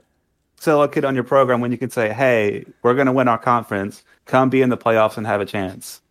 sell 0.59 0.83
a 0.83 0.87
kid 0.87 1.05
on 1.05 1.15
your 1.15 1.23
program 1.23 1.61
when 1.61 1.71
you 1.71 1.79
can 1.79 1.89
say, 1.89 2.13
"Hey, 2.13 2.65
we're 2.83 2.93
going 2.93 3.07
to 3.07 3.11
win 3.11 3.27
our 3.27 3.39
conference. 3.39 4.03
Come 4.25 4.51
be 4.51 4.61
in 4.61 4.69
the 4.69 4.77
playoffs 4.77 5.17
and 5.17 5.25
have 5.25 5.41
a 5.41 5.45
chance." 5.45 6.02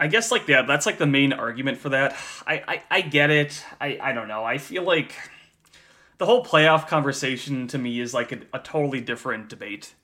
I 0.00 0.06
guess 0.08 0.30
like 0.32 0.48
yeah, 0.48 0.62
that's 0.62 0.86
like 0.86 0.98
the 0.98 1.06
main 1.06 1.32
argument 1.32 1.78
for 1.78 1.90
that. 1.90 2.16
I 2.46 2.54
I, 2.66 2.82
I 2.90 3.00
get 3.02 3.30
it. 3.30 3.64
I 3.80 3.98
I 4.00 4.12
don't 4.12 4.26
know. 4.28 4.42
I 4.44 4.58
feel 4.58 4.82
like 4.82 5.12
the 6.18 6.26
whole 6.26 6.44
playoff 6.44 6.88
conversation 6.88 7.66
to 7.68 7.78
me 7.78 8.00
is 8.00 8.12
like 8.14 8.32
a, 8.32 8.38
a 8.52 8.58
totally 8.58 9.00
different 9.00 9.48
debate 9.48 9.94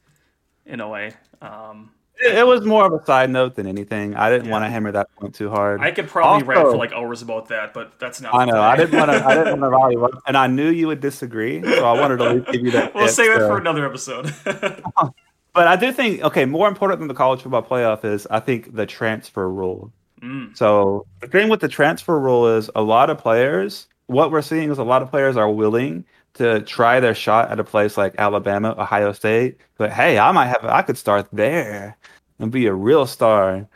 in 0.64 0.80
a 0.80 0.88
way. 0.88 1.14
Um, 1.42 1.90
It, 2.18 2.46
was 2.46 2.64
more 2.64 2.86
of 2.86 2.92
a 2.98 3.04
side 3.04 3.28
note 3.28 3.54
than 3.56 3.66
anything. 3.66 4.14
I 4.14 4.30
didn't 4.30 4.46
Yeah. 4.46 4.52
want 4.52 4.64
to 4.64 4.70
hammer 4.70 4.90
that 4.92 5.14
point 5.16 5.34
too 5.34 5.50
hard. 5.50 5.82
I 5.82 5.90
could 5.90 6.08
probably 6.08 6.46
rant 6.46 6.60
Also- 6.60 6.72
for 6.72 6.78
like 6.78 6.92
hours 6.92 7.20
about 7.22 7.48
that, 7.48 7.74
but 7.74 7.98
that's 7.98 8.20
not. 8.22 8.34
I 8.34 8.46
know. 8.46 8.60
I 8.60 8.76
didn't 8.76 8.98
want 8.98 9.10
to. 9.10 9.24
I 9.26 9.34
didn't 9.34 9.60
want 9.60 9.70
to 9.72 9.76
rally 9.78 9.94
you 9.94 10.08
and 10.26 10.36
I 10.36 10.46
knew 10.46 10.70
you 10.70 10.86
would 10.86 11.00
disagree, 11.00 11.62
so 11.62 11.84
I 11.86 11.98
wanted 12.00 12.16
to 12.18 12.24
at 12.24 12.36
least 12.36 12.52
give 12.52 12.62
you 12.64 12.70
that. 12.72 12.94
we'll 12.94 13.08
save 13.08 13.30
it 13.32 13.38
for 13.40 13.58
another 13.58 13.84
episode. 13.86 14.34
But 15.56 15.68
I 15.68 15.76
do 15.76 15.90
think 15.90 16.22
okay, 16.22 16.44
more 16.44 16.68
important 16.68 16.98
than 16.98 17.08
the 17.08 17.14
college 17.14 17.40
football 17.40 17.62
playoff 17.62 18.04
is 18.04 18.26
I 18.30 18.40
think 18.40 18.76
the 18.76 18.84
transfer 18.84 19.48
rule. 19.48 19.90
Mm. 20.20 20.54
So 20.54 21.06
the 21.20 21.28
thing 21.28 21.48
with 21.48 21.60
the 21.60 21.68
transfer 21.68 22.20
rule 22.20 22.46
is 22.58 22.68
a 22.74 22.82
lot 22.82 23.08
of 23.08 23.16
players. 23.16 23.88
What 24.06 24.30
we're 24.30 24.42
seeing 24.42 24.70
is 24.70 24.76
a 24.76 24.84
lot 24.84 25.00
of 25.00 25.10
players 25.10 25.34
are 25.34 25.50
willing 25.50 26.04
to 26.34 26.60
try 26.60 27.00
their 27.00 27.14
shot 27.14 27.50
at 27.50 27.58
a 27.58 27.64
place 27.64 27.96
like 27.96 28.14
Alabama, 28.18 28.74
Ohio 28.76 29.12
State. 29.12 29.56
But 29.78 29.92
hey, 29.92 30.18
I 30.18 30.30
might 30.30 30.48
have, 30.48 30.62
I 30.62 30.82
could 30.82 30.98
start 30.98 31.26
there 31.32 31.96
and 32.38 32.52
be 32.52 32.66
a 32.66 32.74
real 32.74 33.06
star. 33.06 33.66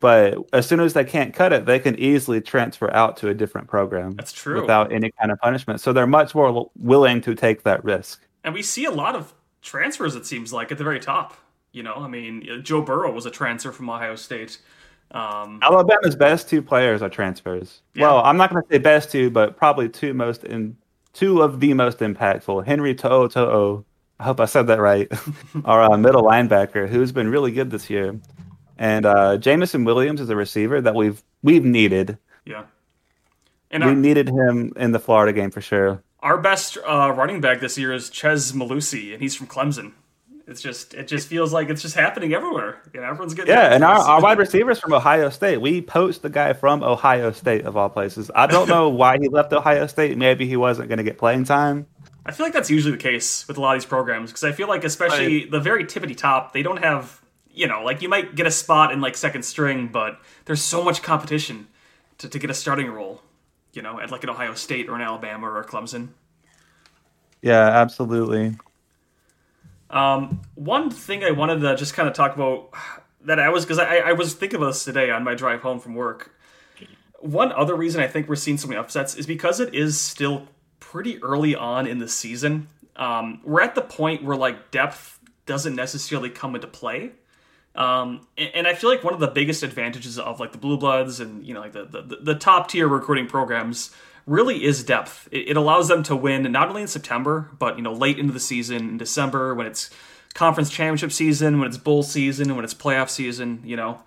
But 0.00 0.36
as 0.52 0.66
soon 0.66 0.80
as 0.80 0.92
they 0.92 1.04
can't 1.04 1.32
cut 1.32 1.54
it, 1.54 1.64
they 1.64 1.78
can 1.78 1.98
easily 1.98 2.42
transfer 2.42 2.92
out 2.92 3.16
to 3.18 3.28
a 3.28 3.34
different 3.34 3.68
program. 3.68 4.16
That's 4.16 4.32
true. 4.32 4.60
Without 4.60 4.92
any 4.92 5.10
kind 5.18 5.32
of 5.32 5.38
punishment. 5.38 5.80
So 5.80 5.94
they're 5.94 6.06
much 6.06 6.34
more 6.34 6.70
willing 6.76 7.22
to 7.22 7.34
take 7.34 7.62
that 7.62 7.82
risk. 7.82 8.20
and 8.44 8.52
we 8.52 8.62
see 8.62 8.84
a 8.84 8.90
lot 8.90 9.16
of 9.16 9.32
transfers. 9.62 10.14
It 10.14 10.26
seems 10.26 10.52
like 10.52 10.70
at 10.70 10.78
the 10.78 10.84
very 10.84 11.00
top. 11.00 11.34
You 11.72 11.82
know, 11.82 11.94
I 11.94 12.08
mean, 12.08 12.62
Joe 12.62 12.82
Burrow 12.82 13.10
was 13.12 13.24
a 13.24 13.30
transfer 13.30 13.72
from 13.72 13.88
Ohio 13.88 14.14
State. 14.14 14.58
Um, 15.12 15.58
Alabama's 15.62 16.16
best 16.16 16.48
two 16.48 16.60
players 16.60 17.02
are 17.02 17.08
transfers. 17.08 17.80
Yeah. 17.94 18.08
Well, 18.08 18.18
I'm 18.24 18.36
not 18.36 18.50
going 18.50 18.62
to 18.62 18.68
say 18.70 18.78
best 18.78 19.10
two, 19.10 19.30
but 19.30 19.56
probably 19.56 19.88
two 19.88 20.12
most 20.14 20.44
in 20.44 20.76
two 21.12 21.42
of 21.42 21.60
the 21.60 21.74
most 21.74 21.98
impactful. 21.98 22.66
Henry 22.66 22.94
To'o 22.94 23.28
To'o, 23.28 23.84
I 24.18 24.24
hope 24.24 24.40
I 24.40 24.46
said 24.46 24.66
that 24.68 24.80
right, 24.80 25.10
our 25.64 25.82
uh, 25.82 25.96
middle 25.96 26.22
linebacker, 26.22 26.88
who's 26.88 27.12
been 27.12 27.28
really 27.28 27.52
good 27.52 27.70
this 27.70 27.90
year, 27.90 28.18
and 28.78 29.04
uh, 29.04 29.36
Jameson 29.36 29.84
Williams 29.84 30.20
is 30.20 30.30
a 30.30 30.36
receiver 30.36 30.80
that 30.80 30.94
we've 30.94 31.22
we've 31.42 31.64
needed. 31.64 32.18
yeah, 32.46 32.64
and 33.70 33.84
we 33.84 33.94
needed 33.94 34.28
him 34.28 34.72
in 34.76 34.92
the 34.92 34.98
Florida 34.98 35.32
game 35.32 35.50
for 35.50 35.60
sure. 35.60 36.02
Our 36.22 36.38
best 36.38 36.78
uh, 36.78 37.12
running 37.16 37.40
back 37.40 37.60
this 37.60 37.76
year 37.76 37.92
is 37.92 38.08
Ches 38.08 38.52
Malusi, 38.52 39.12
and 39.12 39.20
he's 39.20 39.34
from 39.34 39.48
Clemson. 39.48 39.92
It's 40.46 40.60
just 40.60 40.94
it 40.94 41.06
just 41.06 41.28
feels 41.28 41.52
like 41.52 41.68
it's 41.68 41.82
just 41.82 41.94
happening 41.94 42.34
everywhere. 42.34 42.82
You 42.92 43.00
know, 43.00 43.06
everyone's 43.06 43.34
getting 43.34 43.54
Yeah, 43.54 43.74
and 43.74 43.84
our, 43.84 43.98
our 43.98 44.20
wide 44.20 44.38
receivers 44.46 44.78
from 44.78 44.92
Ohio 44.92 45.30
State. 45.30 45.58
We 45.58 45.80
poached 45.80 46.22
the 46.22 46.30
guy 46.30 46.52
from 46.52 46.82
Ohio 46.82 47.32
State 47.32 47.64
of 47.64 47.76
all 47.76 47.88
places. 47.88 48.30
I 48.34 48.46
don't 48.46 48.68
know 48.68 48.88
why 48.90 49.18
he 49.18 49.28
left 49.28 49.52
Ohio 49.52 49.86
State. 49.86 50.16
Maybe 50.18 50.46
he 50.46 50.56
wasn't 50.56 50.88
going 50.88 50.98
to 50.98 51.04
get 51.04 51.18
playing 51.18 51.44
time. 51.44 51.86
I 52.26 52.32
feel 52.32 52.46
like 52.46 52.52
that's 52.52 52.70
usually 52.70 52.92
the 52.92 53.02
case 53.02 53.46
with 53.48 53.56
a 53.56 53.60
lot 53.60 53.76
of 53.76 53.82
these 53.82 53.88
programs 53.88 54.30
because 54.30 54.44
I 54.44 54.52
feel 54.52 54.68
like 54.68 54.84
especially 54.84 55.44
the 55.46 55.60
very 55.60 55.84
tippity 55.84 56.16
top, 56.16 56.52
they 56.52 56.62
don't 56.62 56.82
have 56.82 57.20
you 57.54 57.66
know 57.66 57.82
like 57.84 58.02
you 58.02 58.08
might 58.08 58.34
get 58.34 58.46
a 58.46 58.50
spot 58.50 58.92
in 58.92 59.00
like 59.00 59.16
second 59.16 59.44
string, 59.44 59.88
but 59.88 60.20
there's 60.44 60.62
so 60.62 60.82
much 60.82 61.02
competition 61.02 61.68
to, 62.18 62.28
to 62.28 62.38
get 62.38 62.50
a 62.50 62.54
starting 62.54 62.90
role. 62.90 63.22
You 63.72 63.82
know, 63.82 64.00
at 64.00 64.10
like 64.10 64.22
an 64.24 64.30
Ohio 64.30 64.54
State 64.54 64.88
or 64.88 64.94
an 64.94 65.02
Alabama 65.02 65.48
or 65.48 65.60
a 65.60 65.66
Clemson. 65.66 66.08
Yeah, 67.40 67.66
absolutely. 67.66 68.56
Um, 69.90 70.40
one 70.54 70.90
thing 70.90 71.22
I 71.22 71.32
wanted 71.32 71.60
to 71.60 71.76
just 71.76 71.94
kind 71.94 72.08
of 72.08 72.14
talk 72.14 72.34
about 72.34 72.70
that 73.24 73.38
I 73.38 73.50
was 73.50 73.64
because 73.64 73.78
I, 73.78 73.98
I 73.98 74.12
was 74.12 74.34
thinking 74.34 74.56
about 74.56 74.68
this 74.68 74.84
today 74.84 75.10
on 75.10 75.22
my 75.24 75.34
drive 75.34 75.60
home 75.60 75.80
from 75.80 75.94
work. 75.94 76.34
One 77.20 77.52
other 77.52 77.74
reason 77.74 78.00
I 78.00 78.08
think 78.08 78.28
we're 78.28 78.36
seeing 78.36 78.58
so 78.58 78.66
many 78.66 78.78
upsets 78.78 79.14
is 79.14 79.26
because 79.26 79.60
it 79.60 79.74
is 79.74 80.00
still 80.00 80.48
pretty 80.80 81.22
early 81.22 81.54
on 81.54 81.86
in 81.86 81.98
the 81.98 82.08
season. 82.08 82.68
Um, 82.96 83.40
we're 83.44 83.60
at 83.60 83.74
the 83.74 83.82
point 83.82 84.24
where 84.24 84.36
like 84.36 84.70
depth 84.70 85.20
doesn't 85.46 85.74
necessarily 85.74 86.30
come 86.30 86.54
into 86.54 86.66
play. 86.66 87.12
Um, 87.74 88.26
and, 88.36 88.66
I 88.66 88.74
feel 88.74 88.90
like 88.90 89.02
one 89.02 89.14
of 89.14 89.20
the 89.20 89.28
biggest 89.28 89.62
advantages 89.62 90.18
of 90.18 90.38
like 90.38 90.52
the 90.52 90.58
blue 90.58 90.76
bloods 90.76 91.20
and 91.20 91.42
you 91.46 91.54
know 91.54 91.60
like 91.60 91.72
the 91.72 91.84
the, 91.84 92.18
the 92.20 92.34
top 92.34 92.68
tier 92.68 92.86
recruiting 92.86 93.26
programs 93.26 93.90
really 94.26 94.62
is 94.64 94.84
depth. 94.84 95.26
It, 95.32 95.50
it 95.50 95.56
allows 95.56 95.88
them 95.88 96.02
to 96.04 96.14
win 96.14 96.42
not 96.52 96.68
only 96.68 96.82
in 96.82 96.88
September 96.88 97.48
but 97.58 97.78
you 97.78 97.82
know 97.82 97.92
late 97.92 98.18
into 98.18 98.32
the 98.32 98.40
season 98.40 98.90
in 98.90 98.98
December 98.98 99.54
when 99.54 99.66
it's 99.66 99.88
conference 100.34 100.70
championship 100.70 101.12
season, 101.12 101.58
when 101.58 101.68
it's 101.68 101.78
bowl 101.78 102.02
season, 102.02 102.54
when 102.56 102.64
it's 102.64 102.74
playoff 102.74 103.08
season. 103.08 103.62
You 103.64 103.76
know, 103.76 104.02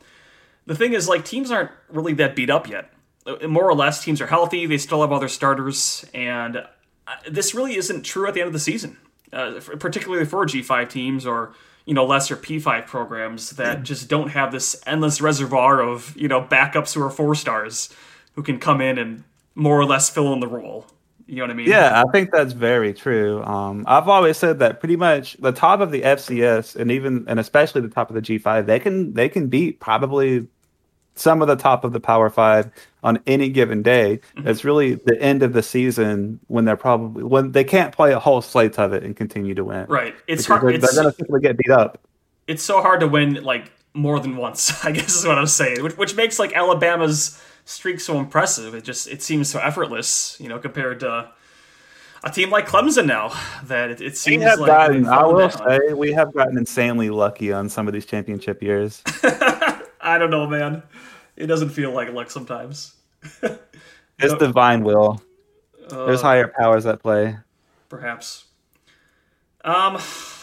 the 0.66 0.76
thing 0.76 0.94
is 0.94 1.08
like 1.08 1.26
teams 1.26 1.52
aren't 1.52 1.72
really 1.90 2.14
that 2.14 2.36
beat 2.36 2.50
up 2.50 2.70
yet. 2.70 2.92
Uh, 3.26 3.48
More 3.48 3.68
or 3.68 3.76
less, 3.76 4.04
teams 4.04 4.22
are 4.22 4.28
healthy. 4.28 4.66
They 4.66 4.78
still 4.78 5.02
have 5.02 5.12
other 5.12 5.28
starters, 5.28 6.06
and 6.14 6.58
uh, 6.58 7.16
this 7.30 7.56
really 7.56 7.76
isn't 7.76 8.04
true 8.04 8.28
at 8.28 8.34
the 8.34 8.42
end 8.42 8.48
of 8.48 8.54
the 8.54 8.60
season, 8.60 8.98
uh, 9.34 9.60
particularly 9.80 10.26
for 10.26 10.46
G5 10.46 10.90
teams 10.90 11.26
or 11.26 11.54
you 11.86 11.94
know 11.94 12.06
lesser 12.06 12.36
P5 12.36 12.88
programs 12.88 13.52
that 13.52 13.84
just 13.84 14.10
don't 14.10 14.30
have 14.30 14.52
this 14.52 14.82
endless 14.86 15.22
reservoir 15.22 15.82
of 15.82 16.16
you 16.18 16.28
know 16.28 16.42
backups 16.42 16.94
who 16.94 17.02
are 17.02 17.10
four 17.10 17.36
stars 17.36 17.90
who 18.34 18.44
can 18.44 18.60
come 18.60 18.82
in 18.82 18.98
and 18.98 19.24
more 19.56 19.80
or 19.80 19.86
less 19.86 20.10
fill 20.10 20.34
in 20.34 20.40
the 20.40 20.48
role. 20.48 20.86
You 21.28 21.38
know 21.38 21.44
what 21.44 21.52
I 21.52 21.54
mean? 21.54 21.68
Yeah, 21.68 22.04
I 22.06 22.12
think 22.12 22.32
that's 22.32 22.54
very 22.54 22.94
true. 22.94 23.44
Um, 23.44 23.84
I've 23.88 24.08
always 24.08 24.38
said 24.38 24.60
that 24.60 24.80
pretty 24.80 24.96
much 24.96 25.36
the 25.38 25.52
top 25.52 25.80
of 25.80 25.90
the 25.90 26.02
FCS 26.02 26.76
and 26.76 26.92
even 26.92 27.26
and 27.28 27.40
especially 27.40 27.82
the 27.82 27.90
top 27.90 28.10
of 28.10 28.16
the 28.16 28.22
G5, 28.22 28.68
they 28.68 28.80
can 28.80 29.14
they 29.14 29.28
can 29.28 29.48
beat 29.48 29.80
probably 29.80 30.48
some 31.16 31.42
of 31.42 31.48
the 31.48 31.56
top 31.56 31.84
of 31.84 31.94
the 31.94 32.00
Power 32.00 32.30
Five 32.30 32.70
on 33.04 33.20
any 33.28 33.50
given 33.50 33.82
day. 33.82 34.20
Mm-hmm. 34.38 34.48
It's 34.48 34.64
really 34.64 34.96
the 34.96 35.20
end 35.22 35.44
of 35.44 35.54
the 35.54 35.64
season 35.64 36.40
when 36.48 36.66
they're 36.66 36.76
probably 36.78 37.24
when 37.24 37.52
they 37.54 37.64
can't 37.64 37.94
play 37.96 38.12
a 38.14 38.20
whole 38.20 38.42
slate 38.42 38.78
of 38.80 38.94
it 38.94 39.04
and 39.04 39.16
continue 39.16 39.54
to 39.56 39.64
win. 39.64 39.86
Right. 39.88 40.16
It's 40.28 40.46
hard. 40.46 40.64
they're, 40.64 40.70
It's, 40.72 40.94
they're 40.94 41.04
going 41.04 41.12
to 41.14 41.18
simply 41.18 41.40
get 41.42 41.58
beat 41.58 41.72
up. 41.72 42.00
it's 42.48 42.64
so 42.64 42.82
hard 42.82 43.00
to 43.00 43.08
win 43.08 43.44
like 43.44 43.72
more 43.94 44.20
than 44.20 44.36
once. 44.38 44.84
I 44.86 44.92
guess 44.92 45.16
is 45.16 45.26
what 45.26 45.38
I'm 45.38 45.48
saying, 45.48 45.82
which, 45.84 45.98
which 45.98 46.16
makes 46.16 46.38
like 46.40 46.54
Alabama's 46.54 47.42
streak 47.66 48.00
so 48.00 48.20
impressive. 48.20 48.76
It 48.76 48.84
just 48.84 49.08
it 49.08 49.22
seems 49.24 49.50
so 49.50 49.60
effortless, 49.60 50.38
you 50.40 50.50
know, 50.50 50.60
compared 50.60 51.00
to 51.02 51.32
a 52.24 52.30
team 52.32 52.50
like 52.50 52.68
Clemson 52.68 53.06
now. 53.06 53.32
That 53.66 53.92
it, 53.92 54.02
it 54.02 54.04
We 54.04 54.16
seems 54.16 54.44
have 54.44 54.60
like 54.60 54.68
gotten, 54.68 55.06
I 55.06 55.24
will 55.26 55.48
down. 55.48 55.52
say, 55.52 55.94
we 55.94 56.12
have 56.12 56.34
gotten 56.34 56.58
insanely 56.58 57.10
lucky 57.10 57.54
on 57.54 57.70
some 57.70 57.88
of 57.88 57.94
these 57.94 58.06
championship 58.06 58.62
years. 58.64 59.02
I 60.06 60.18
don't 60.18 60.30
know, 60.30 60.48
man. 60.48 60.84
It 61.36 61.48
doesn't 61.48 61.70
feel 61.70 61.92
like 61.92 62.12
luck 62.14 62.32
sometimes. 62.32 62.96
It's 64.18 64.34
divine 64.36 64.84
will. 64.86 65.22
There's 65.90 66.22
Uh, 66.22 66.24
higher 66.24 66.48
powers 66.48 66.86
at 66.86 67.02
play. 67.02 67.36
perhaps. 67.90 68.46
Um, 69.66 69.98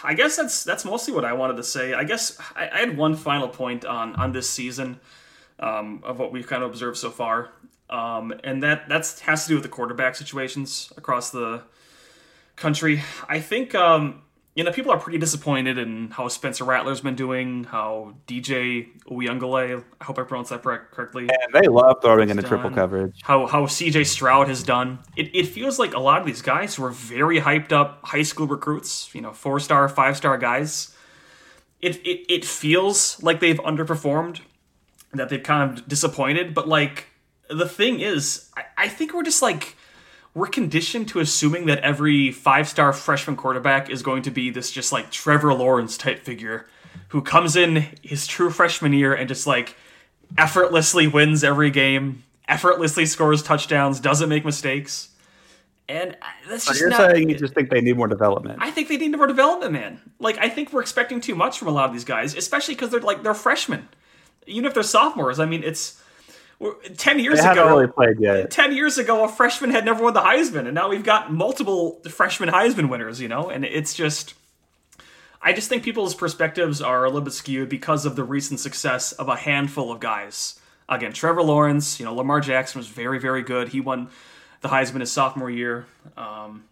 I 0.05 0.15
guess 0.15 0.37
that's 0.37 0.63
that's 0.65 0.85
mostly 0.85 1.15
what 1.15 1.25
I 1.25 1.33
wanted 1.33 1.57
to 1.57 1.63
say. 1.63 1.95
I 1.95 2.05
guess 2.05 2.37
I, 2.55 2.69
I 2.69 2.79
had 2.81 2.99
one 2.99 3.15
final 3.17 3.49
point 3.49 3.85
on 3.87 4.15
on 4.17 4.33
this 4.33 4.51
season, 4.51 5.01
um, 5.59 6.03
of 6.05 6.19
what 6.19 6.33
we've 6.33 6.47
kind 6.47 6.63
of 6.63 6.71
observed 6.71 6.99
so 6.99 7.09
far, 7.11 7.51
um, 7.89 8.35
and 8.45 8.63
that 8.63 8.89
that's 8.91 9.21
has 9.21 9.45
to 9.45 9.49
do 9.49 9.55
with 9.55 9.63
the 9.63 9.69
quarterback 9.71 10.17
situations 10.17 10.93
across 10.99 11.31
the 11.31 11.63
country. 12.57 13.01
I 13.29 13.41
think 13.41 13.75
um, 13.75 14.23
you 14.55 14.65
know 14.65 14.73
people 14.73 14.93
are 14.93 14.99
pretty 14.99 15.19
disappointed 15.19 15.79
in 15.79 16.11
how 16.11 16.29
Spencer 16.29 16.65
Rattler's 16.65 17.01
been 17.01 17.15
doing, 17.15 17.65
how 17.65 18.15
DJ 18.27 18.89
Uiagalelei, 19.11 19.83
I 20.01 20.05
hope 20.05 20.19
I 20.19 20.25
pronounced 20.25 20.51
that 20.51 20.63
correctly 20.63 21.29
And 21.29 21.55
they 21.55 21.69
love 21.69 22.03
throwing 22.03 22.29
into 22.29 22.43
triple 22.43 22.69
done. 22.71 22.75
coverage. 22.75 23.21
how 23.23 23.47
how 23.47 23.65
CJ 23.67 24.07
Stroud 24.07 24.49
has 24.49 24.63
done. 24.63 24.99
It, 25.17 25.35
it 25.35 25.47
feels 25.47 25.79
like 25.79 25.95
a 25.95 26.01
lot 26.01 26.21
of 26.21 26.27
these 26.27 26.43
guys 26.43 26.75
who 26.75 26.85
are 26.85 26.91
very 26.91 27.41
hyped 27.41 27.73
up 27.73 28.01
high 28.05 28.23
school 28.23 28.47
recruits, 28.47 29.15
you 29.15 29.21
know, 29.23 29.33
four 29.33 29.59
star, 29.59 29.89
five 29.89 30.17
star 30.17 30.37
guys. 30.37 30.95
It, 31.81 31.97
it 32.07 32.27
it 32.33 32.45
feels 32.45 33.21
like 33.23 33.41
they've 33.41 33.59
underperformed, 33.59 34.41
that 35.15 35.29
they've 35.31 35.43
kind 35.43 35.79
of 35.79 35.89
disappointed. 35.89 36.55
But 36.55 36.69
like 36.69 37.07
the 37.49 37.69
thing 37.69 38.01
is, 38.01 38.51
I, 38.57 38.65
I 38.77 38.89
think 38.89 39.15
we're 39.15 39.25
just 39.25 39.43
like 39.43 39.77
we're 40.35 40.47
conditioned 40.47 41.09
to 41.09 41.21
assuming 41.21 41.67
that 41.67 41.79
every 41.81 42.31
five 42.31 42.69
star 42.69 42.93
freshman 42.93 43.37
quarterback 43.37 43.91
is 43.91 44.03
going 44.03 44.23
to 44.23 44.31
be 44.31 44.51
this 44.51 44.71
just 44.71 44.93
like 44.93 45.11
Trevor 45.11 45.53
Lawrence 45.53 45.97
type 45.97 46.25
figure 46.25 46.67
who 47.09 47.21
comes 47.21 47.57
in 47.57 47.89
his 48.03 48.27
true 48.27 48.51
freshman 48.51 48.93
year 48.93 49.15
and 49.15 49.29
just 49.29 49.47
like 49.47 49.77
effortlessly 50.39 51.07
wins 51.07 51.45
every 51.45 51.71
game, 51.71 52.25
effortlessly 52.49 53.05
scores 53.05 53.43
touchdowns, 53.43 54.01
doesn't 54.01 54.29
make 54.31 54.45
mistakes. 54.45 55.11
And 55.89 56.13
uh, 56.23 56.27
that's 56.49 56.67
just 56.67 56.81
You're 56.81 56.89
not. 56.89 57.11
saying 57.11 57.29
you 57.29 57.37
just 57.37 57.55
think 57.55 57.69
they 57.69 57.83
need 57.83 57.97
more 57.99 58.09
development. 58.09 58.59
I 58.63 58.71
think 58.71 58.89
they 58.89 58.97
need 58.97 59.15
more 59.15 59.27
development, 59.27 59.73
man. 59.73 60.01
Like 60.19 60.39
I 60.39 60.49
think 60.49 60.73
we're 60.73 60.81
expecting 60.81 61.21
too 61.21 61.35
much 61.35 61.59
from 61.59 61.69
a 61.69 61.73
lot 61.73 61.87
of 61.87 61.93
these 61.93 62.05
guys, 62.05 62.35
especially 62.35 62.75
because 62.75 62.91
they're 62.91 63.01
like 63.01 63.23
they're 63.23 63.35
freshmen. 63.35 63.89
Even 64.47 64.65
if 64.65 64.75
they're 64.75 64.83
sophomores, 64.83 65.39
I 65.39 65.45
mean, 65.45 65.63
it's 65.63 66.02
ten 66.97 67.19
years 67.19 67.41
They 67.41 67.49
ago, 67.49 67.67
really 67.67 67.87
played 67.87 68.21
yet. 68.21 68.51
10 68.51 68.75
years 68.75 68.99
ago, 68.99 69.25
a 69.25 69.29
freshman 69.29 69.71
had 69.71 69.85
never 69.85 70.03
won 70.05 70.15
the 70.15 70.21
Heisman, 70.21 70.67
and 70.67 70.75
now 70.75 70.89
we've 70.89 71.05
got 71.05 71.33
multiple 71.33 72.01
freshman 72.09 72.49
Heisman 72.49 72.89
winners, 72.89 73.21
you 73.21 73.29
know? 73.29 73.51
And 73.51 73.65
it's 73.65 73.95
just. 73.95 74.35
I 75.45 75.53
just 75.53 75.69
think 75.69 75.83
people's 75.83 76.15
perspectives 76.15 76.81
are 76.81 77.05
a 77.05 77.09
little 77.09 77.23
bit 77.23 77.33
skewed 77.33 77.69
because 77.69 78.07
of 78.07 78.15
the 78.15 78.23
recent 78.23 78.61
success 78.61 79.11
of 79.11 79.29
a 79.29 79.35
handful 79.35 79.91
of 79.91 79.99
guys. 79.99 80.61
Again, 80.89 81.13
Trevor 81.13 81.43
Lawrence, 81.43 81.99
you 81.99 82.07
know, 82.07 82.15
Lamar 82.15 82.41
Jackson 82.41 82.79
was 82.79 82.87
very, 82.87 83.19
very 83.19 83.43
good. 83.43 83.69
He 83.69 83.81
won 83.81 84.09
the 84.61 84.69
Heisman 84.69 85.01
his 85.01 85.11
sophomore 85.11 85.51
year. 85.51 85.87
Um, 86.17 86.65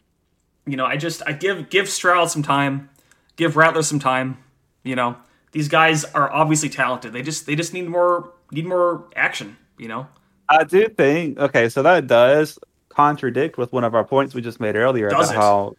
you 0.66 0.76
know, 0.76 0.86
I 0.86 0.96
just 0.96 1.22
I 1.26 1.32
give 1.32 1.68
give 1.68 1.88
Stroud 1.88 2.30
some 2.30 2.42
time, 2.42 2.90
give 3.36 3.56
Rattler 3.56 3.82
some 3.82 3.98
time. 3.98 4.38
You 4.84 4.94
know, 4.94 5.16
these 5.52 5.68
guys 5.68 6.04
are 6.04 6.32
obviously 6.32 6.68
talented. 6.68 7.12
They 7.12 7.22
just 7.22 7.46
they 7.46 7.56
just 7.56 7.72
need 7.72 7.88
more 7.88 8.32
need 8.52 8.66
more 8.66 9.04
action. 9.16 9.56
You 9.80 9.88
know, 9.88 10.06
I 10.48 10.64
do 10.64 10.88
think 10.88 11.38
okay, 11.38 11.70
so 11.70 11.82
that 11.82 12.06
does 12.06 12.58
contradict 12.90 13.56
with 13.56 13.72
one 13.72 13.82
of 13.82 13.94
our 13.94 14.04
points 14.04 14.34
we 14.34 14.42
just 14.42 14.60
made 14.60 14.76
earlier 14.76 15.08
Does 15.08 15.30
about 15.30 15.34
it? 15.34 15.40
how 15.40 15.74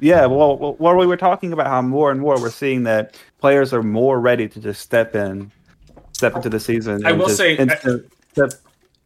yeah, 0.00 0.26
well, 0.26 0.74
where 0.78 0.96
we 0.96 1.06
were 1.06 1.18
talking 1.18 1.52
about 1.52 1.66
how 1.66 1.82
more 1.82 2.10
and 2.10 2.18
more 2.18 2.40
we're 2.40 2.50
seeing 2.50 2.82
that 2.84 3.14
players 3.38 3.72
are 3.72 3.82
more 3.82 4.18
ready 4.18 4.48
to 4.48 4.58
just 4.58 4.80
step 4.80 5.14
in, 5.14 5.52
step 6.12 6.34
into 6.34 6.48
the 6.48 6.58
season. 6.58 7.06
I 7.06 7.12
will 7.12 7.26
just 7.26 7.36
say- 7.36 7.54
step- 7.54 8.52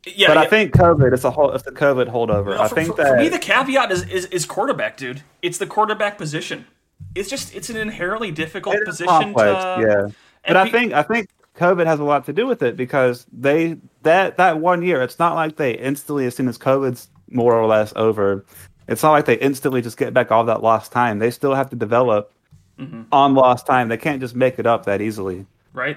yeah. 0.06 0.28
but 0.28 0.38
I 0.38 0.46
think 0.46 0.72
COVID, 0.72 1.12
it's 1.12 1.24
a 1.24 1.30
whole, 1.30 1.50
it's 1.50 1.64
the 1.64 1.72
COVID 1.72 2.08
holdover. 2.08 2.56
No, 2.56 2.62
I 2.62 2.68
think 2.68 2.90
for, 2.90 2.96
that 3.02 3.08
for 3.08 3.16
me 3.18 3.28
the 3.28 3.40
caveat 3.40 3.90
is, 3.90 4.04
is 4.04 4.26
is 4.26 4.46
quarterback, 4.46 4.96
dude. 4.96 5.22
It's 5.42 5.58
the 5.58 5.66
quarterback 5.66 6.16
position. 6.16 6.66
It's 7.14 7.28
just 7.28 7.54
it's 7.54 7.68
an 7.68 7.76
inherently 7.76 8.30
difficult 8.30 8.76
position 8.84 9.08
complex, 9.08 9.64
to 9.64 9.86
yeah. 9.86 10.08
But 10.46 10.56
I 10.56 10.64
be- 10.64 10.70
think 10.70 10.92
I 10.92 11.02
think 11.02 11.28
COVID 11.56 11.86
has 11.86 11.98
a 12.00 12.04
lot 12.04 12.26
to 12.26 12.32
do 12.32 12.46
with 12.46 12.62
it 12.62 12.76
because 12.76 13.26
they 13.32 13.76
that 14.02 14.36
that 14.36 14.58
one 14.60 14.82
year, 14.82 15.02
it's 15.02 15.18
not 15.18 15.34
like 15.34 15.56
they 15.56 15.72
instantly, 15.72 16.26
as 16.26 16.34
soon 16.36 16.48
as 16.48 16.58
COVID's 16.58 17.08
more 17.30 17.54
or 17.54 17.66
less 17.66 17.92
over, 17.96 18.44
it's 18.88 19.02
not 19.02 19.12
like 19.12 19.24
they 19.24 19.38
instantly 19.38 19.82
just 19.82 19.96
get 19.96 20.14
back 20.14 20.30
all 20.30 20.44
that 20.44 20.62
lost 20.62 20.92
time. 20.92 21.18
They 21.18 21.30
still 21.30 21.54
have 21.54 21.70
to 21.70 21.76
develop 21.76 22.32
Mm-hmm. 22.78 23.04
on 23.10 23.34
lost 23.34 23.66
time. 23.66 23.88
They 23.88 23.96
can't 23.96 24.20
just 24.20 24.34
make 24.36 24.58
it 24.58 24.66
up 24.66 24.84
that 24.84 25.00
easily. 25.00 25.46
right. 25.72 25.96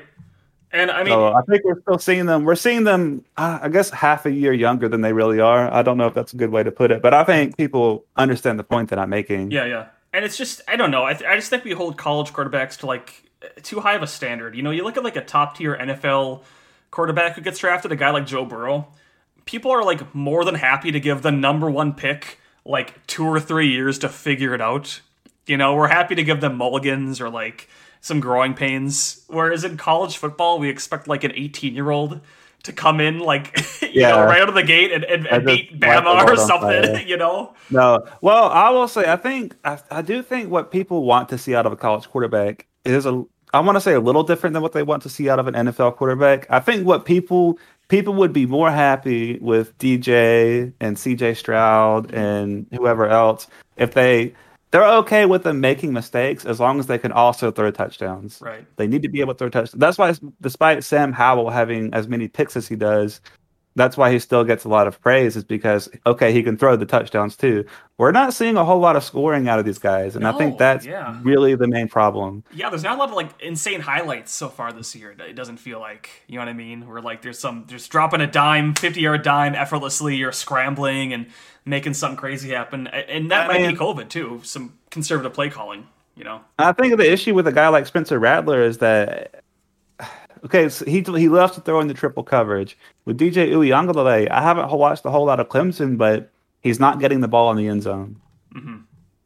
And 0.72 0.90
I 0.90 1.00
mean, 1.04 1.12
So 1.12 1.34
I 1.34 1.42
think 1.42 1.66
we're 1.66 1.82
still 1.82 1.98
seeing 2.00 2.26
them. 2.26 2.46
We're 2.46 2.56
seeing 2.56 2.86
them, 2.86 3.26
uh, 3.36 3.60
I 3.64 3.68
guess, 3.68 3.90
half 3.90 4.26
a 4.26 4.32
year 4.32 4.54
younger 4.54 4.88
than 4.88 5.02
they 5.02 5.12
really 5.12 5.42
are. 5.42 5.70
I 5.74 5.82
don't 5.82 5.98
know 5.98 6.06
if 6.08 6.14
that's 6.14 6.32
a 6.32 6.38
good 6.38 6.52
way 6.52 6.64
to 6.64 6.72
put 6.72 6.92
it, 6.92 7.02
but 7.02 7.14
I 7.14 7.26
think 7.26 7.58
people 7.58 8.06
understand 8.16 8.60
the 8.60 8.64
point 8.64 8.92
that 8.92 9.00
I'm 9.00 9.10
making. 9.10 9.52
yeah, 9.52 9.66
yeah. 9.66 9.88
And 10.14 10.24
it's 10.24 10.38
just 10.38 10.62
I 10.70 10.78
don't 10.78 10.90
know. 10.92 11.04
I, 11.04 11.14
th- 11.16 11.30
I 11.30 11.36
just 11.36 11.50
think 11.50 11.66
we 11.66 11.72
hold 11.72 11.98
college 11.98 12.32
quarterbacks 12.32 12.78
to 12.78 12.86
like 12.86 13.29
too 13.64 13.80
high 13.80 13.96
of 13.96 14.04
a 14.04 14.08
standard. 14.08 14.56
You 14.56 14.62
know, 14.64 14.72
you 14.72 14.84
look 14.84 14.98
at 14.98 15.04
like 15.04 15.16
a 15.16 15.24
top 15.24 15.58
tier 15.58 15.76
NFL 15.76 16.44
quarterback 16.92 17.36
who 17.36 17.42
gets 17.42 17.60
drafted, 17.60 17.92
a 17.92 17.96
guy 17.96 18.10
like 18.12 18.26
Joe 18.26 18.46
Burrow. 18.46 18.88
People 19.46 19.72
are 19.72 19.84
like 19.84 20.14
more 20.14 20.44
than 20.46 20.56
happy 20.56 20.92
to 20.92 21.00
give 21.00 21.22
the 21.22 21.32
number 21.32 21.70
one 21.70 21.94
pick 21.94 22.40
like 22.66 23.06
two 23.08 23.26
or 23.26 23.40
three 23.40 23.68
years 23.70 23.98
to 24.00 24.10
figure 24.10 24.54
it 24.54 24.62
out. 24.62 25.02
You 25.48 25.58
know, 25.58 25.76
we're 25.76 25.88
happy 25.88 26.16
to 26.16 26.24
give 26.24 26.42
them 26.42 26.56
mulligans 26.56 27.20
or 27.20 27.30
like 27.30 27.68
some 28.02 28.20
growing 28.20 28.54
pains. 28.54 29.24
Whereas 29.28 29.64
in 29.64 29.78
college 29.78 30.18
football, 30.18 30.60
we 30.60 30.70
expect 30.70 31.08
like 31.08 31.24
an 31.24 31.32
18 31.34 31.74
year 31.74 31.90
old 31.90 32.22
to 32.64 32.74
come 32.74 33.00
in 33.00 33.20
like 33.20 33.58
you 33.82 34.02
Yeah. 34.02 34.10
know 34.10 34.26
right 34.26 34.42
out 34.42 34.50
of 34.50 34.56
the 34.56 34.64
gate 34.64 34.92
and, 34.92 35.04
and, 35.06 35.26
and 35.28 35.46
beat 35.46 35.80
Bama 35.80 36.24
or 36.28 36.36
something. 36.36 37.08
You 37.08 37.18
know, 37.18 37.54
No. 37.72 38.06
Well, 38.22 38.50
I 38.50 38.70
will 38.70 38.88
say 38.88 39.10
I 39.12 39.16
think 39.16 39.56
I, 39.64 39.80
I 39.90 40.02
do 40.02 40.22
think 40.22 40.52
what 40.52 40.70
people 40.70 41.04
want 41.06 41.30
to 41.30 41.38
see 41.38 41.56
out 41.56 41.66
of 41.66 41.72
a 41.72 41.78
college 41.78 42.08
quarterback 42.10 42.68
is 42.86 43.06
a 43.06 43.24
I 43.54 43.60
want 43.62 43.78
to 43.78 43.82
say 43.82 43.94
a 43.94 44.00
little 44.00 44.24
different 44.24 44.54
than 44.54 44.62
what 44.62 44.74
they 44.74 44.84
want 44.84 45.02
to 45.04 45.10
see 45.10 45.30
out 45.30 45.40
of 45.40 45.48
an 45.48 45.56
NFL 45.56 45.96
quarterback. 45.96 46.46
I 46.50 46.60
think 46.60 46.86
what 46.86 47.06
people 47.06 47.58
people 47.88 48.14
would 48.14 48.32
be 48.32 48.46
more 48.46 48.72
happy 48.72 49.40
with 49.40 49.78
DJ 49.80 50.72
and 50.80 50.96
CJ 50.96 51.36
Stroud 51.36 52.08
mm-hmm. 52.08 52.18
and 52.18 52.68
whoever 52.72 53.08
else 53.08 53.48
if 53.78 53.94
they 53.94 54.34
they're 54.72 54.86
okay 54.86 55.26
with 55.26 55.44
them 55.44 55.60
making 55.60 55.94
mistakes 55.94 56.46
as 56.46 56.60
long 56.60 56.80
as 56.80 56.86
they 56.86 57.00
can 57.00 57.12
also 57.12 57.50
throw 57.50 57.72
touchdowns. 57.72 58.40
right? 58.40 58.66
They 58.76 58.86
need 58.86 59.02
to 59.02 59.10
be 59.10 59.20
able 59.20 59.34
to 59.34 59.38
throw 59.40 59.50
touchdowns. 59.50 59.80
That's 59.80 59.98
why, 59.98 60.14
despite 60.42 60.84
Sam 60.84 61.12
Howell 61.12 61.50
having 61.50 61.92
as 61.94 62.08
many 62.08 62.28
picks 62.28 62.56
as 62.56 62.68
he 62.68 62.76
does, 62.76 63.20
that's 63.80 63.98
why 63.98 64.12
he 64.12 64.20
still 64.20 64.44
gets 64.44 64.64
a 64.64 64.70
lot 64.70 64.88
of 64.88 65.02
praise. 65.02 65.36
Is 65.36 65.44
because 65.44 65.90
okay, 66.06 66.32
he 66.32 66.44
can 66.44 66.58
throw 66.58 66.76
the 66.76 66.86
touchdowns 66.86 67.36
too. 67.36 67.66
We're 67.98 68.12
not 68.12 68.34
seeing 68.34 68.58
a 68.58 68.64
whole 68.64 68.80
lot 68.80 68.96
of 68.96 69.04
scoring 69.04 69.48
out 69.48 69.60
of 69.60 69.66
these 69.66 69.78
guys, 69.78 70.16
and 70.16 70.26
I 70.26 70.32
think 70.32 70.58
that's 70.58 70.86
yeah. 70.86 71.20
really 71.22 71.56
the 71.56 71.68
main 71.68 71.88
problem. 71.88 72.44
Yeah, 72.54 72.70
there's 72.70 72.84
not 72.84 72.96
a 72.96 73.00
lot 73.00 73.10
of 73.10 73.16
like 73.16 73.30
insane 73.42 73.82
highlights 73.82 74.32
so 74.32 74.50
far 74.50 74.72
this 74.72 74.96
year. 74.96 75.16
It 75.20 75.36
doesn't 75.36 75.58
feel 75.58 75.80
like 75.80 76.10
you 76.28 76.36
know 76.36 76.42
what 76.42 76.50
I 76.50 76.54
mean. 76.54 76.88
Where 76.88 77.02
like 77.02 77.22
there's 77.22 77.40
some 77.40 77.68
just 77.68 77.92
dropping 77.92 78.22
a 78.22 78.28
dime, 78.28 78.74
50 78.76 79.02
yard 79.02 79.24
dime 79.24 79.56
effortlessly, 79.56 80.22
or 80.24 80.32
scrambling 80.32 81.14
and 81.14 81.28
making 81.66 81.94
something 81.94 82.18
crazy 82.18 82.50
happen, 82.50 82.88
and 82.88 83.32
that 83.32 83.46
I 83.46 83.54
might 83.54 83.62
mean- 83.62 83.72
be 83.72 83.78
COVID 83.78 84.10
too. 84.10 84.42
Some 84.44 84.78
conservative 84.90 85.34
play 85.34 85.50
calling. 85.50 85.88
You 86.16 86.26
know, 86.26 86.42
I 86.58 86.74
think 86.74 86.98
the 86.98 87.10
issue 87.10 87.34
with 87.34 87.48
a 87.48 87.52
guy 87.54 87.70
like 87.70 87.86
Spencer 87.86 88.20
Rattler 88.20 88.62
is 88.62 88.80
that 88.80 89.39
okay, 90.46 90.70
so 90.70 90.86
he 90.86 91.02
he 91.02 91.30
loves 91.30 91.54
to 91.56 91.62
throw 91.62 91.80
in 91.80 91.88
the 91.88 91.94
triple 91.94 92.24
coverage 92.24 92.78
with 93.06 93.18
DJ 93.20 93.50
Uiagalelei. 93.52 94.30
I 94.30 94.42
haven't 94.42 94.70
watched 94.72 95.06
a 95.06 95.12
whole 95.12 95.26
lot 95.26 95.40
of 95.40 95.48
Clemson, 95.50 95.98
but 95.98 96.30
he's 96.62 96.80
not 96.80 97.00
getting 97.00 97.22
the 97.22 97.28
ball 97.28 97.52
in 97.52 97.58
the 97.58 97.68
end 97.68 97.84
zone. 97.84 98.20
Mm-hmm. 98.56 98.78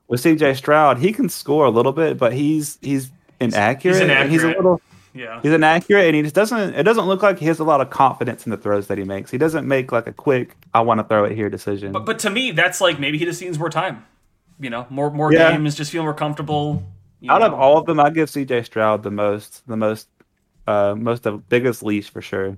With 0.07 0.21
CJ 0.21 0.55
Stroud, 0.57 0.97
he 0.99 1.11
can 1.13 1.29
score 1.29 1.65
a 1.65 1.69
little 1.69 1.93
bit, 1.93 2.17
but 2.17 2.33
he's 2.33 2.77
he's 2.81 3.11
inaccurate. 3.39 4.01
and 4.01 4.31
he's 4.31 4.43
a 4.43 4.47
inaccurate. 4.47 4.57
little 4.57 4.81
yeah, 5.15 5.39
he's 5.41 5.51
inaccurate, 5.53 6.05
and 6.07 6.15
he 6.15 6.21
just 6.23 6.35
doesn't. 6.35 6.73
It 6.75 6.83
doesn't 6.83 7.05
look 7.05 7.21
like 7.21 7.39
he 7.39 7.45
has 7.45 7.59
a 7.59 7.63
lot 7.63 7.81
of 7.81 7.89
confidence 7.89 8.45
in 8.45 8.49
the 8.51 8.57
throws 8.57 8.87
that 8.87 8.97
he 8.97 9.03
makes. 9.03 9.29
He 9.31 9.37
doesn't 9.37 9.67
make 9.67 9.91
like 9.91 10.07
a 10.07 10.13
quick 10.13 10.55
"I 10.73 10.81
want 10.81 10.99
to 10.99 11.03
throw 11.03 11.23
it 11.25 11.33
here" 11.35 11.49
decision. 11.49 11.91
but 11.91 12.05
but 12.05 12.19
to 12.19 12.29
me 12.29 12.51
that's 12.51 12.81
like 12.81 12.99
maybe 12.99 13.17
he 13.17 13.25
just 13.25 13.41
needs 13.41 13.57
more 13.59 13.69
time. 13.69 14.05
You 14.59 14.69
know, 14.69 14.85
more 14.89 15.09
more 15.11 15.31
Yeah. 15.33 15.51
games, 15.51 15.75
just 15.75 15.91
feel 15.91 16.03
more 16.03 16.13
comfortable. 16.13 16.83
Out 17.29 17.41
of 17.41 17.53
all 17.53 17.77
of 17.77 17.85
them, 17.85 17.99
I 18.01 18.09
give 18.09 18.29
CJ 18.29 18.65
Stroud 18.65 19.01
the 19.03 19.09
most, 19.11 19.65
the 19.65 19.77
most, 19.77 20.09
uh, 20.67 20.95
most 20.97 21.25
of 21.25 21.33
the 21.33 21.37
biggest 21.39 21.83
leash 21.83 22.09
for 22.09 22.21
sure. 22.21 22.57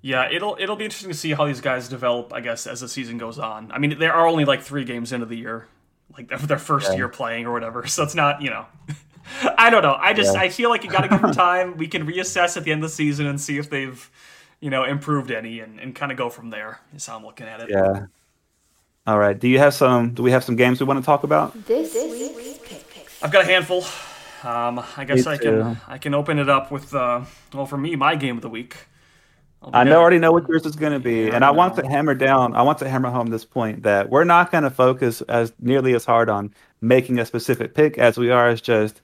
Yeah, 0.00 0.28
it'll 0.30 0.56
it'll 0.60 0.76
be 0.76 0.84
interesting 0.84 1.10
to 1.10 1.16
see 1.16 1.32
how 1.32 1.46
these 1.46 1.60
guys 1.62 1.88
develop. 1.88 2.32
I 2.32 2.40
guess 2.40 2.66
as 2.66 2.80
the 2.80 2.88
season 2.88 3.16
goes 3.18 3.38
on. 3.38 3.72
I 3.72 3.78
mean, 3.78 3.98
there 3.98 4.12
are 4.12 4.26
only 4.26 4.44
like 4.44 4.62
three 4.62 4.84
games 4.84 5.12
into 5.12 5.24
the 5.26 5.36
year, 5.36 5.66
like 6.16 6.28
their, 6.28 6.38
their 6.38 6.58
first 6.58 6.90
Yeah. 6.90 6.96
year 6.98 7.08
playing 7.08 7.46
or 7.46 7.52
whatever. 7.52 7.86
So 7.86 8.02
it's 8.02 8.14
not 8.14 8.42
you 8.42 8.50
know. 8.50 8.66
I 9.56 9.70
don't 9.70 9.82
know. 9.82 9.96
I 9.98 10.12
just 10.12 10.34
Yeah. 10.34 10.42
I 10.42 10.48
feel 10.50 10.68
like 10.68 10.84
you 10.84 10.90
got 10.90 11.00
to 11.02 11.08
give 11.08 11.22
them 11.22 11.32
time. 11.46 11.78
We 11.78 11.88
can 11.88 12.06
reassess 12.06 12.58
at 12.58 12.64
the 12.64 12.72
end 12.72 12.84
of 12.84 12.90
the 12.90 12.94
season 12.94 13.24
and 13.26 13.40
see 13.40 13.56
if 13.56 13.70
they've 13.70 14.10
you 14.60 14.68
know 14.68 14.84
improved 14.84 15.30
any 15.30 15.60
and, 15.60 15.80
and 15.80 15.94
kind 15.94 16.12
of 16.12 16.18
go 16.18 16.28
from 16.28 16.50
there. 16.50 16.80
Is 16.94 17.06
how 17.06 17.16
I'm 17.16 17.24
looking 17.24 17.46
at 17.46 17.60
it. 17.60 17.70
Yeah. 17.70 18.06
All 19.06 19.18
right. 19.18 19.38
Do 19.38 19.48
you 19.48 19.58
have 19.58 19.72
some? 19.72 20.12
Do 20.12 20.22
we 20.22 20.32
have 20.32 20.44
some 20.44 20.56
games 20.56 20.80
we 20.80 20.86
want 20.86 20.98
to 21.00 21.04
talk 21.06 21.24
about? 21.24 21.54
This 21.66 21.94
week's 21.94 22.58
picks. 22.62 23.22
I've 23.22 23.32
got 23.32 23.42
a 23.44 23.46
handful. 23.46 23.84
Um, 24.44 24.82
I 24.96 25.04
guess 25.04 25.26
Me 25.26 25.32
I 25.32 25.36
can. 25.38 25.80
I 25.88 25.98
can 25.98 26.14
open 26.14 26.38
it 26.38 26.48
up 26.48 26.70
with 26.70 26.94
uh, 26.94 27.24
well 27.52 27.66
for 27.66 27.78
me 27.78 27.96
my 27.96 28.14
game 28.14 28.36
of 28.36 28.42
the 28.42 28.48
week. 28.50 28.76
I 29.72 29.82
know 29.84 29.98
already 30.00 30.18
know 30.18 30.30
what 30.30 30.46
yours 30.46 30.66
is 30.66 30.76
going 30.76 30.92
to 30.92 30.98
be, 31.00 31.22
Yeah, 31.28 31.36
and 31.36 31.44
I 31.44 31.48
I 31.48 31.50
want 31.52 31.74
to 31.76 31.86
hammer 31.88 32.14
down. 32.14 32.54
I 32.54 32.60
want 32.60 32.78
to 32.80 32.88
hammer 32.88 33.10
home 33.10 33.28
this 33.28 33.46
point 33.46 33.84
that 33.84 34.10
we're 34.10 34.24
not 34.24 34.52
going 34.52 34.64
to 34.64 34.70
focus 34.70 35.22
as 35.22 35.54
nearly 35.58 35.94
as 35.94 36.04
hard 36.04 36.28
on 36.28 36.52
making 36.82 37.18
a 37.18 37.24
specific 37.24 37.72
pick 37.74 37.96
as 37.96 38.18
we 38.18 38.30
are 38.30 38.48
as 38.48 38.60
just 38.60 39.00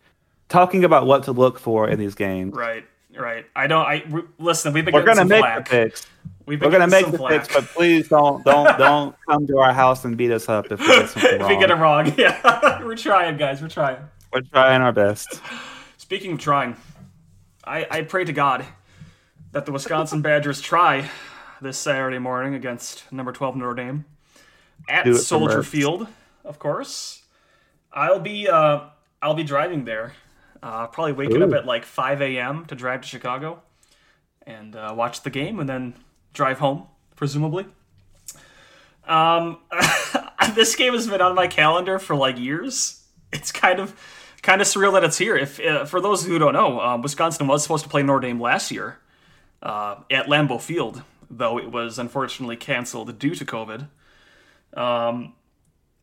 talking 0.50 0.85
about 0.85 1.07
what 1.07 1.22
to 1.24 1.33
look 1.33 1.59
for 1.59 1.88
in 1.88 1.98
these 1.98 2.14
games. 2.14 2.55
Right, 2.55 2.85
right. 3.16 3.46
I 3.57 3.66
don't. 3.68 3.87
I 3.87 4.05
re- 4.11 4.24
listen. 4.38 4.74
We've 4.74 4.85
been 4.85 4.92
We're 4.92 5.05
going 5.05 5.16
to 5.16 5.24
make 5.24 5.40
flack. 5.40 5.64
the 5.64 5.70
picks. 5.70 6.07
We've 6.44 6.61
We're 6.61 6.68
going 6.68 6.83
to 6.83 6.88
make 6.88 7.11
the 7.11 7.26
picks, 7.26 7.48
but 7.48 7.64
please 7.64 8.09
don't 8.09 8.44
don't 8.44 8.76
don't 8.79 9.16
come 9.26 9.46
to 9.46 9.59
our 9.61 9.72
house 9.72 10.05
and 10.05 10.14
beat 10.14 10.31
us 10.31 10.50
up 10.50 10.70
if 10.70 10.79
we 10.81 10.87
get 10.87 11.09
something 11.09 11.35
if 11.37 11.40
wrong. 11.40 11.48
we 11.48 11.57
get 11.59 11.70
it 11.70 11.74
wrong, 11.76 12.14
yeah, 12.18 12.85
we're 12.85 12.96
trying, 12.96 13.38
guys. 13.38 13.62
We're 13.62 13.68
trying. 13.68 13.96
We're 14.33 14.43
trying 14.43 14.81
our 14.81 14.93
best. 14.93 15.40
Speaking 15.97 16.33
of 16.33 16.38
trying, 16.38 16.77
I, 17.64 17.85
I 17.90 18.03
pray 18.03 18.25
to 18.25 18.33
God 18.33 18.64
that 19.51 19.66
the 19.66 19.73
Wisconsin 19.73 20.23
Badgers 20.23 20.61
try 20.61 21.11
this 21.61 21.77
Saturday 21.77 22.21
morning 22.21 22.55
against 22.55 23.11
number 23.12 23.33
12 23.33 23.57
Notre 23.57 23.75
Dame 23.75 24.05
at 24.88 25.05
Do 25.05 25.11
it 25.11 25.14
for 25.14 25.19
Soldier 25.21 25.62
Field, 25.64 26.07
of 26.45 26.61
course. 26.61 27.23
I'll 27.93 28.21
be 28.21 28.49
uh, 28.49 28.83
I'll 29.21 29.35
be 29.35 29.43
driving 29.43 29.85
there. 29.85 30.14
Uh, 30.62 30.87
probably 30.87 31.12
waking 31.12 31.43
up 31.43 31.53
at 31.53 31.66
like 31.66 31.85
5 31.85 32.23
a.m. 32.23 32.66
to 32.66 32.77
drive 32.77 33.01
to 33.01 33.09
Chicago 33.09 33.62
and 34.47 34.77
uh, 34.77 34.95
watch 34.97 35.23
the 35.23 35.31
game 35.31 35.59
and 35.59 35.69
then 35.69 35.95
drive 36.35 36.61
home, 36.61 36.87
presumably. 37.16 37.66
Um, 39.09 39.59
this 40.55 40.77
game 40.77 40.93
has 40.93 41.09
been 41.09 41.21
on 41.21 41.35
my 41.35 41.49
calendar 41.49 41.99
for 41.99 42.14
like 42.14 42.38
years. 42.38 43.03
It's 43.33 43.51
kind 43.51 43.81
of 43.81 43.99
kind 44.42 44.61
of 44.61 44.66
surreal 44.66 44.92
that 44.94 45.05
it's 45.05 45.18
here. 45.18 45.37
If 45.37 45.61
uh, 45.61 45.85
for 45.85 46.00
those 46.00 46.24
who 46.24 46.38
don't 46.38 46.53
know, 46.55 46.81
um, 46.81 47.03
Wisconsin 47.03 47.46
was 47.46 47.62
supposed 47.62 47.85
to 47.85 47.90
play 47.90 48.03
Notre 48.03 48.20
Dame 48.20 48.40
last 48.40 48.70
year 48.70 48.98
uh, 49.62 49.96
at 50.11 50.26
Lambeau 50.26 50.61
Field, 50.61 51.03
though 51.31 51.59
it 51.59 51.70
was 51.70 51.98
unfortunately 51.98 52.57
canceled 52.57 53.18
due 53.18 53.35
to 53.35 53.44
COVID. 53.44 53.88
Um, 54.74 55.35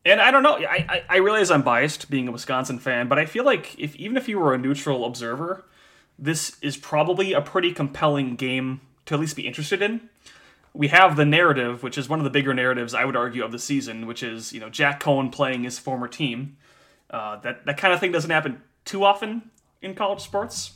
and 0.04 0.20
I 0.20 0.30
don't 0.30 0.42
know. 0.42 0.56
I, 0.56 0.86
I 0.88 1.02
I 1.08 1.16
realize 1.18 1.50
I'm 1.50 1.62
biased 1.62 2.10
being 2.10 2.28
a 2.28 2.32
Wisconsin 2.32 2.78
fan, 2.78 3.08
but 3.08 3.18
I 3.18 3.26
feel 3.26 3.44
like 3.44 3.78
if 3.78 3.96
even 3.96 4.16
if 4.16 4.28
you 4.28 4.38
were 4.38 4.54
a 4.54 4.58
neutral 4.58 5.04
observer, 5.04 5.64
this 6.18 6.56
is 6.62 6.76
probably 6.76 7.32
a 7.32 7.40
pretty 7.40 7.72
compelling 7.72 8.36
game 8.36 8.80
to 9.06 9.14
at 9.14 9.20
least 9.20 9.36
be 9.36 9.46
interested 9.46 9.82
in. 9.82 10.08
we 10.74 10.88
have 10.88 11.16
the 11.16 11.24
narrative, 11.24 11.82
which 11.82 11.98
is 11.98 12.08
one 12.08 12.20
of 12.20 12.24
the 12.24 12.30
bigger 12.30 12.54
narratives 12.54 12.94
I 12.94 13.04
would 13.04 13.16
argue 13.16 13.44
of 13.44 13.52
the 13.52 13.58
season, 13.58 14.06
which 14.06 14.22
is 14.22 14.52
you 14.52 14.60
know 14.60 14.68
Jack 14.70 15.02
Coan 15.02 15.32
playing 15.32 15.64
his 15.64 15.78
former 15.78 16.08
team. 16.08 16.56
Uh, 17.10 17.36
that 17.40 17.64
that 17.66 17.76
kind 17.78 17.94
of 17.94 18.00
thing 18.00 18.12
doesn't 18.12 18.30
happen 18.30 18.62
too 18.84 19.04
often 19.04 19.50
in 19.82 19.94
college 19.94 20.20
sports. 20.20 20.72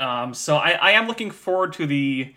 Um, 0.00 0.34
so 0.34 0.56
I, 0.56 0.72
I 0.72 0.90
am 0.92 1.06
looking 1.06 1.30
forward 1.30 1.72
to 1.74 1.86
the. 1.86 2.34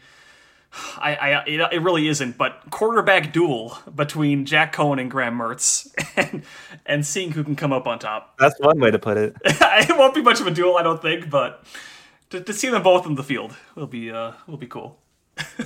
I, 0.98 1.16
I 1.16 1.44
it, 1.46 1.60
it 1.74 1.82
really 1.82 2.08
isn't, 2.08 2.38
but 2.38 2.62
quarterback 2.70 3.34
duel 3.34 3.78
between 3.96 4.46
Jack 4.46 4.76
Coan 4.76 5.00
and 5.00 5.10
Graham 5.10 5.38
Mertz, 5.40 5.92
and, 6.16 6.44
and 6.86 7.06
seeing 7.06 7.32
who 7.32 7.44
can 7.44 7.56
come 7.56 7.74
up 7.74 7.88
on 7.88 8.00
top. 8.00 8.38
That's 8.38 8.60
one 8.60 8.80
way 8.80 8.92
to 8.92 9.00
put 9.00 9.18
it. 9.18 9.36
it 9.46 9.98
won't 9.98 10.14
be 10.14 10.22
much 10.22 10.40
of 10.40 10.46
a 10.46 10.52
duel, 10.52 10.78
I 10.78 10.84
don't 10.84 11.02
think, 11.02 11.30
but 11.30 11.66
to, 12.30 12.42
to 12.42 12.54
see 12.54 12.70
them 12.70 12.84
both 12.84 13.06
in 13.08 13.16
the 13.16 13.24
field 13.24 13.56
will 13.76 13.88
be 13.88 14.12
uh 14.12 14.34
will 14.46 14.58
be 14.58 14.68
cool. 14.68 15.00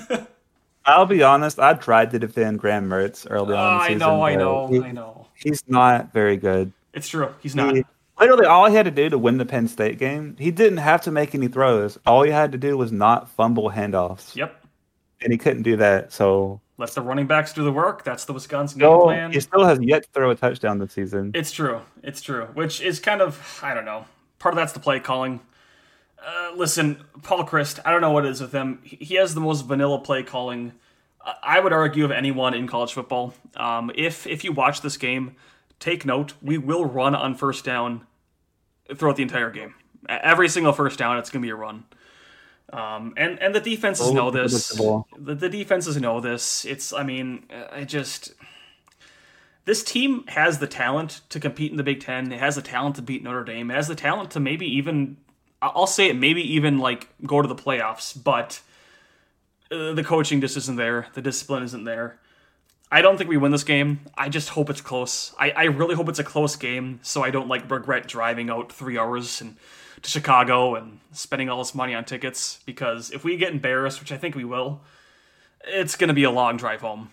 I'll 0.86 1.06
be 1.06 1.24
honest. 1.24 1.60
I 1.60 1.74
tried 1.74 2.12
to 2.12 2.20
defend 2.20 2.60
Graham 2.60 2.90
Mertz 2.90 3.28
early 3.30 3.56
on. 3.56 3.82
I 3.82 3.94
know, 3.94 4.24
I 4.24 4.36
know, 4.36 4.68
he- 4.68 4.82
I 4.82 4.92
know. 4.92 5.28
He's 5.34 5.64
not 5.68 6.14
very 6.14 6.38
good. 6.38 6.72
It's 6.94 7.08
true. 7.08 7.34
He's 7.42 7.56
not. 7.56 7.76
He- 7.76 7.86
literally, 8.20 8.46
all 8.46 8.68
he 8.68 8.76
had 8.76 8.86
to 8.86 8.92
do 8.92 9.10
to 9.10 9.18
win 9.18 9.38
the 9.38 9.46
Penn 9.46 9.68
State 9.68 9.98
game, 9.98 10.36
he 10.38 10.52
didn't 10.52 10.78
have 10.78 11.02
to 11.02 11.12
make 11.12 11.34
any 11.34 11.48
throws. 11.48 11.98
All 12.06 12.24
he 12.24 12.32
had 12.32 12.52
to 12.52 12.58
do 12.58 12.78
was 12.78 12.92
not 12.92 13.30
fumble 13.30 13.72
handoffs, 13.72 14.36
Yep. 14.36 14.64
and 15.22 15.32
he 15.32 15.38
couldn't 15.38 15.64
do 15.64 15.78
that. 15.78 16.12
So 16.14 16.62
Let 16.78 16.92
the 16.92 17.02
running 17.02 17.28
backs 17.28 17.54
do 17.54 17.64
the 17.64 17.72
work. 17.72 18.04
That's 18.04 18.26
the 18.26 18.34
Wisconsin 18.34 18.80
game 18.80 18.90
no, 18.90 19.04
plan. 19.04 19.32
he 19.32 19.40
still 19.40 19.64
has 19.66 19.80
yet 19.82 20.04
to 20.04 20.10
throw 20.14 20.30
a 20.32 20.36
touchdown 20.36 20.80
this 20.80 20.94
season. 20.94 21.32
It's 21.34 21.52
true. 21.52 21.82
It's 22.04 22.22
true. 22.22 22.46
Which 22.54 22.82
is 22.82 23.00
kind 23.00 23.22
of 23.22 23.60
I 23.64 23.74
don't 23.74 23.86
know. 23.86 24.06
Part 24.40 24.54
of 24.54 24.58
that's 24.58 24.74
the 24.74 24.80
play 24.80 25.00
calling. 25.00 25.40
Uh, 26.24 26.52
listen, 26.56 27.04
Paul 27.24 27.46
Chryst. 27.46 27.80
I 27.86 27.92
don't 27.92 28.02
know 28.02 28.12
what 28.12 28.26
it 28.26 28.30
is 28.32 28.42
with 28.42 28.52
him. 28.52 28.80
He 28.84 28.98
he 28.98 29.16
has 29.16 29.34
the 29.34 29.42
most 29.42 29.62
vanilla 29.66 30.00
play 30.00 30.22
calling. 30.24 30.74
uh, 31.26 31.34
I 31.42 31.60
would 31.60 31.74
argue 31.74 32.06
of 32.06 32.12
anyone 32.12 32.54
in 32.54 32.68
college 32.68 32.94
football. 32.94 33.34
Um, 33.56 33.92
if 33.96 34.28
if 34.28 34.44
you 34.44 34.52
watch 34.52 34.82
this 34.82 34.98
game, 34.98 35.36
take 35.82 36.06
note. 36.06 36.34
We 36.42 36.58
will 36.58 36.86
run 36.86 37.14
on 37.14 37.36
first 37.36 37.66
down 37.66 38.08
throughout 38.96 39.18
the 39.18 39.24
entire 39.24 39.52
game. 39.52 39.76
Every 40.08 40.48
single 40.48 40.72
first 40.72 40.98
down, 40.98 41.18
it's 41.18 41.30
going 41.30 41.42
to 41.42 41.46
be 41.46 41.52
a 41.52 41.56
run. 41.56 41.84
Um, 42.72 43.14
and 43.18 43.38
and 43.42 43.54
the 43.54 43.60
defenses 43.60 44.08
Oh, 44.08 44.14
know 44.14 44.32
this. 44.32 44.70
The, 44.70 45.36
the 45.36 45.50
defenses 45.50 45.98
know 45.98 46.22
this. 46.22 46.64
It's 46.64 46.94
I 46.94 47.04
mean 47.04 47.44
I 47.70 47.84
just 47.84 48.34
this 49.66 49.84
team 49.84 50.24
has 50.28 50.60
the 50.60 50.68
talent 50.68 51.22
to 51.30 51.40
compete 51.40 51.72
in 51.72 51.78
the 51.78 51.84
Big 51.84 52.00
Ten. 52.00 52.32
It 52.32 52.40
has 52.40 52.56
the 52.56 52.62
talent 52.62 52.96
to 52.96 53.02
beat 53.02 53.24
Notre 53.24 53.44
Dame. 53.44 53.70
It 53.70 53.76
has 53.76 53.88
the 53.88 53.96
talent 53.96 54.32
to 54.32 54.40
maybe 54.40 54.66
even, 54.66 55.18
I'll 55.62 55.86
say 55.86 56.10
it, 56.10 56.16
maybe 56.16 56.42
even 56.54 56.80
like 56.80 57.10
go 57.26 57.42
to 57.42 57.48
the 57.48 57.56
playoffs. 57.56 58.18
But 58.22 58.62
uh, 59.70 59.94
the 59.94 60.04
coaching 60.04 60.42
just 60.42 60.58
isn't 60.58 60.78
there. 60.78 61.08
The 61.14 61.22
discipline 61.22 61.64
isn't 61.64 61.84
there. 61.84 62.20
I 62.92 63.02
don't 63.02 63.18
think 63.18 63.30
we 63.30 63.38
win 63.38 63.52
this 63.52 63.64
game. 63.64 64.02
I 64.18 64.28
just 64.28 64.50
hope 64.50 64.70
it's 64.70 64.82
close. 64.82 65.34
I, 65.40 65.52
I 65.52 65.64
really 65.66 65.96
hope 65.96 66.10
it's 66.10 66.20
a 66.20 66.26
close 66.26 66.58
game, 66.58 67.00
so 67.04 67.24
I 67.24 67.32
don't 67.32 67.48
like 67.48 67.72
regret 67.72 68.08
driving 68.08 68.50
out 68.50 68.72
three 68.72 68.98
hours 68.98 69.40
and 69.40 69.56
to 70.02 70.10
Chicago 70.10 70.76
and 70.76 71.00
spending 71.14 71.50
all 71.50 71.60
this 71.60 71.74
money 71.74 71.94
on 71.94 72.04
tickets. 72.04 72.60
Because 72.66 73.12
if 73.12 73.24
we 73.24 73.38
get 73.38 73.54
embarrassed, 73.54 74.02
which 74.02 74.12
I 74.12 74.18
think 74.18 74.36
we 74.36 74.44
will, 74.44 74.82
it's 75.66 75.96
going 75.96 76.10
to 76.10 76.14
be 76.14 76.26
a 76.26 76.32
long 76.32 76.58
drive 76.58 76.82
home. 76.82 77.12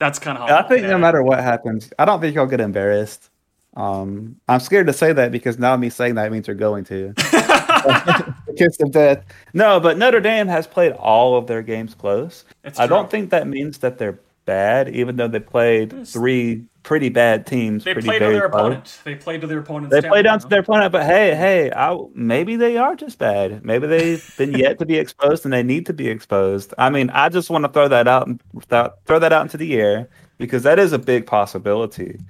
That's 0.00 0.18
kind 0.18 0.36
of 0.36 0.48
how 0.48 0.58
I 0.58 0.62
think 0.68 0.82
no 0.82 0.98
matter 0.98 1.22
what 1.22 1.38
happens, 1.38 1.92
I 1.98 2.04
don't 2.04 2.20
think 2.20 2.34
he'll 2.34 2.46
get 2.46 2.60
embarrassed. 2.60 3.30
Um, 3.76 4.40
I'm 4.48 4.60
scared 4.60 4.88
to 4.88 4.92
say 4.92 5.12
that 5.12 5.30
because 5.30 5.58
now 5.58 5.76
me 5.76 5.90
saying 5.90 6.16
that 6.16 6.30
means 6.32 6.48
you're 6.48 6.56
going 6.56 6.84
to. 6.84 7.12
the 7.12 8.34
kiss 8.56 8.80
of 8.80 8.90
death. 8.90 9.24
No, 9.52 9.78
but 9.78 9.96
Notre 9.96 10.20
Dame 10.20 10.48
has 10.48 10.66
played 10.66 10.92
all 10.92 11.36
of 11.36 11.46
their 11.46 11.62
games 11.62 11.94
close. 11.94 12.44
It's 12.64 12.78
I 12.78 12.86
don't 12.86 13.10
think 13.10 13.30
that 13.30 13.46
means 13.46 13.78
that 13.78 13.98
they're 13.98 14.18
bad, 14.44 14.88
even 14.88 15.16
though 15.16 15.28
they 15.28 15.40
played 15.40 16.06
three 16.06 16.64
pretty 16.82 17.08
bad 17.08 17.46
teams. 17.46 17.82
They 17.82 17.94
pretty 17.94 18.08
played 18.08 18.18
to 18.20 18.26
their 18.26 18.48
close. 18.48 18.60
opponent. 18.60 19.00
They 19.04 19.14
played 19.14 19.40
to 19.40 19.46
their 19.46 19.58
opponent's 19.58 19.94
They 19.94 20.06
played 20.06 20.24
down 20.24 20.38
to 20.40 20.48
their 20.48 20.60
opponent, 20.60 20.92
but 20.92 21.04
hey, 21.04 21.34
hey, 21.34 21.72
I, 21.72 21.98
maybe 22.14 22.56
they 22.56 22.76
are 22.76 22.94
just 22.94 23.18
bad. 23.18 23.64
Maybe 23.64 23.86
they've 23.86 24.36
been 24.36 24.52
yet 24.52 24.78
to 24.78 24.86
be 24.86 24.98
exposed, 24.98 25.44
and 25.44 25.52
they 25.52 25.62
need 25.62 25.86
to 25.86 25.92
be 25.92 26.08
exposed. 26.08 26.72
I 26.78 26.90
mean, 26.90 27.10
I 27.10 27.28
just 27.28 27.50
want 27.50 27.64
to 27.64 27.70
throw 27.70 27.88
that 27.88 28.06
out, 28.06 28.26
and 28.26 28.40
throw 28.68 28.90
throw 29.06 29.18
that 29.18 29.32
out 29.32 29.42
into 29.42 29.56
the 29.56 29.74
air 29.74 30.08
because 30.38 30.62
that 30.64 30.78
is 30.78 30.92
a 30.92 30.98
big 30.98 31.26
possibility. 31.26 32.20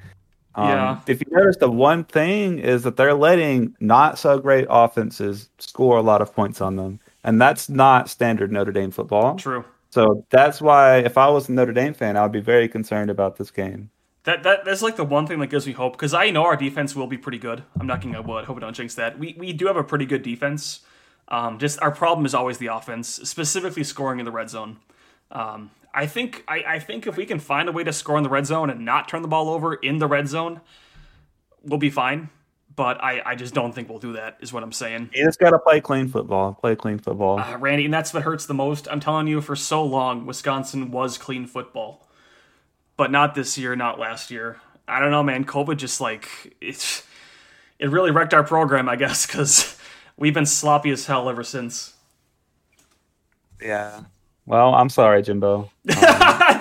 Um, 0.55 0.69
Yeah. 0.69 1.01
If 1.07 1.21
you 1.21 1.27
notice, 1.37 1.57
the 1.57 1.71
one 1.71 2.05
thing 2.05 2.59
is 2.61 2.85
that 2.85 2.97
they're 2.97 3.15
letting 3.15 3.75
not 3.81 4.19
so 4.19 4.39
great 4.39 4.67
offenses 4.71 5.49
score 5.59 5.97
a 5.97 6.03
lot 6.03 6.23
of 6.23 6.33
points 6.35 6.61
on 6.61 6.77
them, 6.77 7.01
and 7.25 7.41
that's 7.41 7.69
not 7.69 8.09
standard 8.09 8.53
Notre 8.53 8.73
Dame 8.73 8.93
football. 8.93 9.37
True. 9.37 9.65
So 9.95 10.27
that's 10.31 10.61
why, 10.61 10.99
if 10.99 11.17
I 11.17 11.29
was 11.29 11.49
a 11.49 11.53
Notre 11.53 11.73
Dame 11.73 11.95
fan, 11.95 12.17
I 12.17 12.23
would 12.23 12.33
be 12.33 12.41
very 12.41 12.67
concerned 12.67 13.11
about 13.11 13.37
this 13.37 13.53
game. 13.53 13.91
That 14.25 14.43
that 14.43 14.65
that's 14.65 14.83
like 14.83 14.97
the 14.97 15.05
one 15.05 15.25
thing 15.25 15.39
that 15.39 15.51
gives 15.51 15.69
me 15.69 15.73
hope 15.73 15.93
because 15.93 16.13
I 16.13 16.31
know 16.31 16.43
our 16.43 16.57
defense 16.57 16.97
will 16.97 17.07
be 17.07 17.17
pretty 17.17 17.39
good. 17.39 17.63
I'm 17.79 17.87
knocking 17.87 18.17
on 18.17 18.27
wood. 18.27 18.47
Hope 18.47 18.57
I 18.57 18.61
don't 18.61 18.75
jinx 18.75 18.97
that. 18.97 19.21
We 19.21 19.37
we 19.39 19.53
do 19.53 19.69
have 19.69 19.77
a 19.77 19.85
pretty 19.85 20.05
good 20.05 20.25
defense. 20.25 20.81
Um, 21.29 21.61
just 21.61 21.81
our 21.81 21.93
problem 21.93 22.27
is 22.27 22.35
always 22.35 22.59
the 22.59 22.67
offense, 22.67 23.09
specifically 23.09 23.85
scoring 23.85 24.19
in 24.19 24.25
the 24.25 24.33
red 24.33 24.51
zone. 24.51 24.79
Um, 25.31 25.71
I 25.95 26.07
think 26.07 26.43
I, 26.49 26.65
I 26.67 26.79
think 26.81 27.07
if 27.07 27.17
we 27.17 27.25
can 27.25 27.39
find 27.39 27.69
a 27.69 27.73
way 27.73 27.85
to 27.85 27.93
score 27.93 28.17
in 28.17 28.25
the 28.25 28.29
red 28.29 28.47
zone 28.47 28.71
and 28.71 28.85
not 28.85 29.07
turn 29.07 29.23
the 29.23 29.29
ball 29.29 29.49
over 29.49 29.75
in 29.75 29.99
the 29.99 30.09
red 30.09 30.27
zone, 30.27 30.61
we'll 31.63 31.79
be 31.79 31.91
fine. 31.91 32.31
But 32.77 33.03
I, 33.03 33.23
I 33.25 33.35
just 33.37 33.55
don't 33.55 33.73
think 33.73 33.89
we'll 33.89 33.99
do 33.99 34.15
that. 34.15 34.39
Is 34.41 34.53
what 34.53 34.63
I'm 34.63 34.73
saying. 34.73 35.11
You 35.13 35.25
just 35.25 35.39
got 35.39 35.51
to 35.51 35.59
play 35.59 35.81
clean 35.81 36.09
football. 36.09 36.55
Play 36.55 36.75
clean 36.75 36.99
football. 36.99 37.39
Uh, 37.39 37.57
Randy, 37.59 37.85
and 37.85 37.95
that's 37.95 38.13
what 38.13 38.23
hurts 38.25 38.47
the 38.47 38.55
most. 38.55 38.89
I'm 38.91 39.01
telling 39.01 39.27
you, 39.27 39.41
for 39.41 39.55
so 39.55 39.85
long, 39.85 40.27
Wisconsin 40.27 40.91
was 40.91 41.17
clean 41.17 41.47
football, 41.47 42.09
but 42.97 43.11
not 43.11 43.35
this 43.35 43.57
year, 43.57 43.77
not 43.77 43.99
last 43.99 44.31
year. 44.31 44.61
I 44.89 45.01
don't 45.01 45.11
know, 45.11 45.23
man. 45.23 45.45
COVID 45.45 45.77
just 45.77 46.01
like 46.01 46.57
it's 46.61 47.05
it 47.79 47.91
really 47.91 48.11
wrecked 48.11 48.35
our 48.35 48.45
program, 48.45 48.89
I 48.89 48.97
guess, 48.97 49.27
because 49.27 49.79
we've 50.17 50.35
been 50.35 50.47
sloppy 50.47 50.91
as 50.91 51.07
hell 51.07 51.29
ever 51.29 51.45
since. 51.45 51.95
Yeah. 53.63 54.03
Well, 54.47 54.75
I'm 54.75 54.91
sorry, 54.91 55.23
Jimbo. 55.23 55.71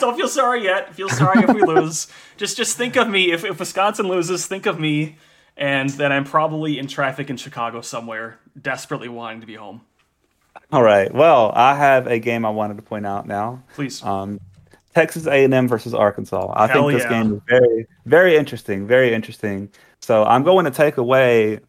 don't 0.04 0.16
feel 0.18 0.28
sorry 0.28 0.64
yet. 0.64 0.94
Feel 0.96 1.10
sorry 1.10 1.44
if 1.44 1.54
we 1.54 1.62
lose. 1.66 2.08
Just 2.38 2.58
just 2.58 2.78
think 2.78 2.96
of 2.96 3.10
me 3.10 3.32
if, 3.32 3.44
if 3.44 3.60
Wisconsin 3.60 4.08
loses. 4.08 4.46
Think 4.46 4.66
of 4.66 4.80
me, 4.80 5.18
and 5.58 5.90
then 5.90 6.12
I'm 6.12 6.24
probably 6.24 6.80
in 6.80 6.88
traffic 6.88 7.30
in 7.30 7.38
Chicago 7.38 7.82
somewhere, 7.82 8.40
desperately 8.60 9.10
wanting 9.10 9.42
to 9.42 9.48
be 9.48 9.56
home. 9.56 9.82
All 10.72 10.84
right. 10.84 11.14
Well, 11.14 11.52
I 11.56 11.76
have 11.76 12.08
a 12.08 12.20
game 12.20 12.46
I 12.46 12.50
wanted 12.50 12.78
to 12.78 12.84
point 12.84 13.06
out 13.06 13.28
now. 13.28 13.64
Please. 13.76 14.04
Um, 14.04 14.40
Texas 14.94 15.26
A&M 15.26 15.68
versus 15.68 15.94
Arkansas. 15.94 16.54
I 16.56 16.68
Hell 16.68 16.88
think 16.88 17.00
this 17.00 17.12
yeah. 17.12 17.24
game 17.24 17.34
is 17.36 17.42
very, 17.48 17.88
very 18.06 18.36
interesting. 18.36 18.88
Very 18.88 19.14
interesting. 19.14 19.70
So 20.00 20.24
I'm 20.24 20.44
going 20.44 20.66
to 20.66 20.72
take 20.72 20.98
away 20.98 21.60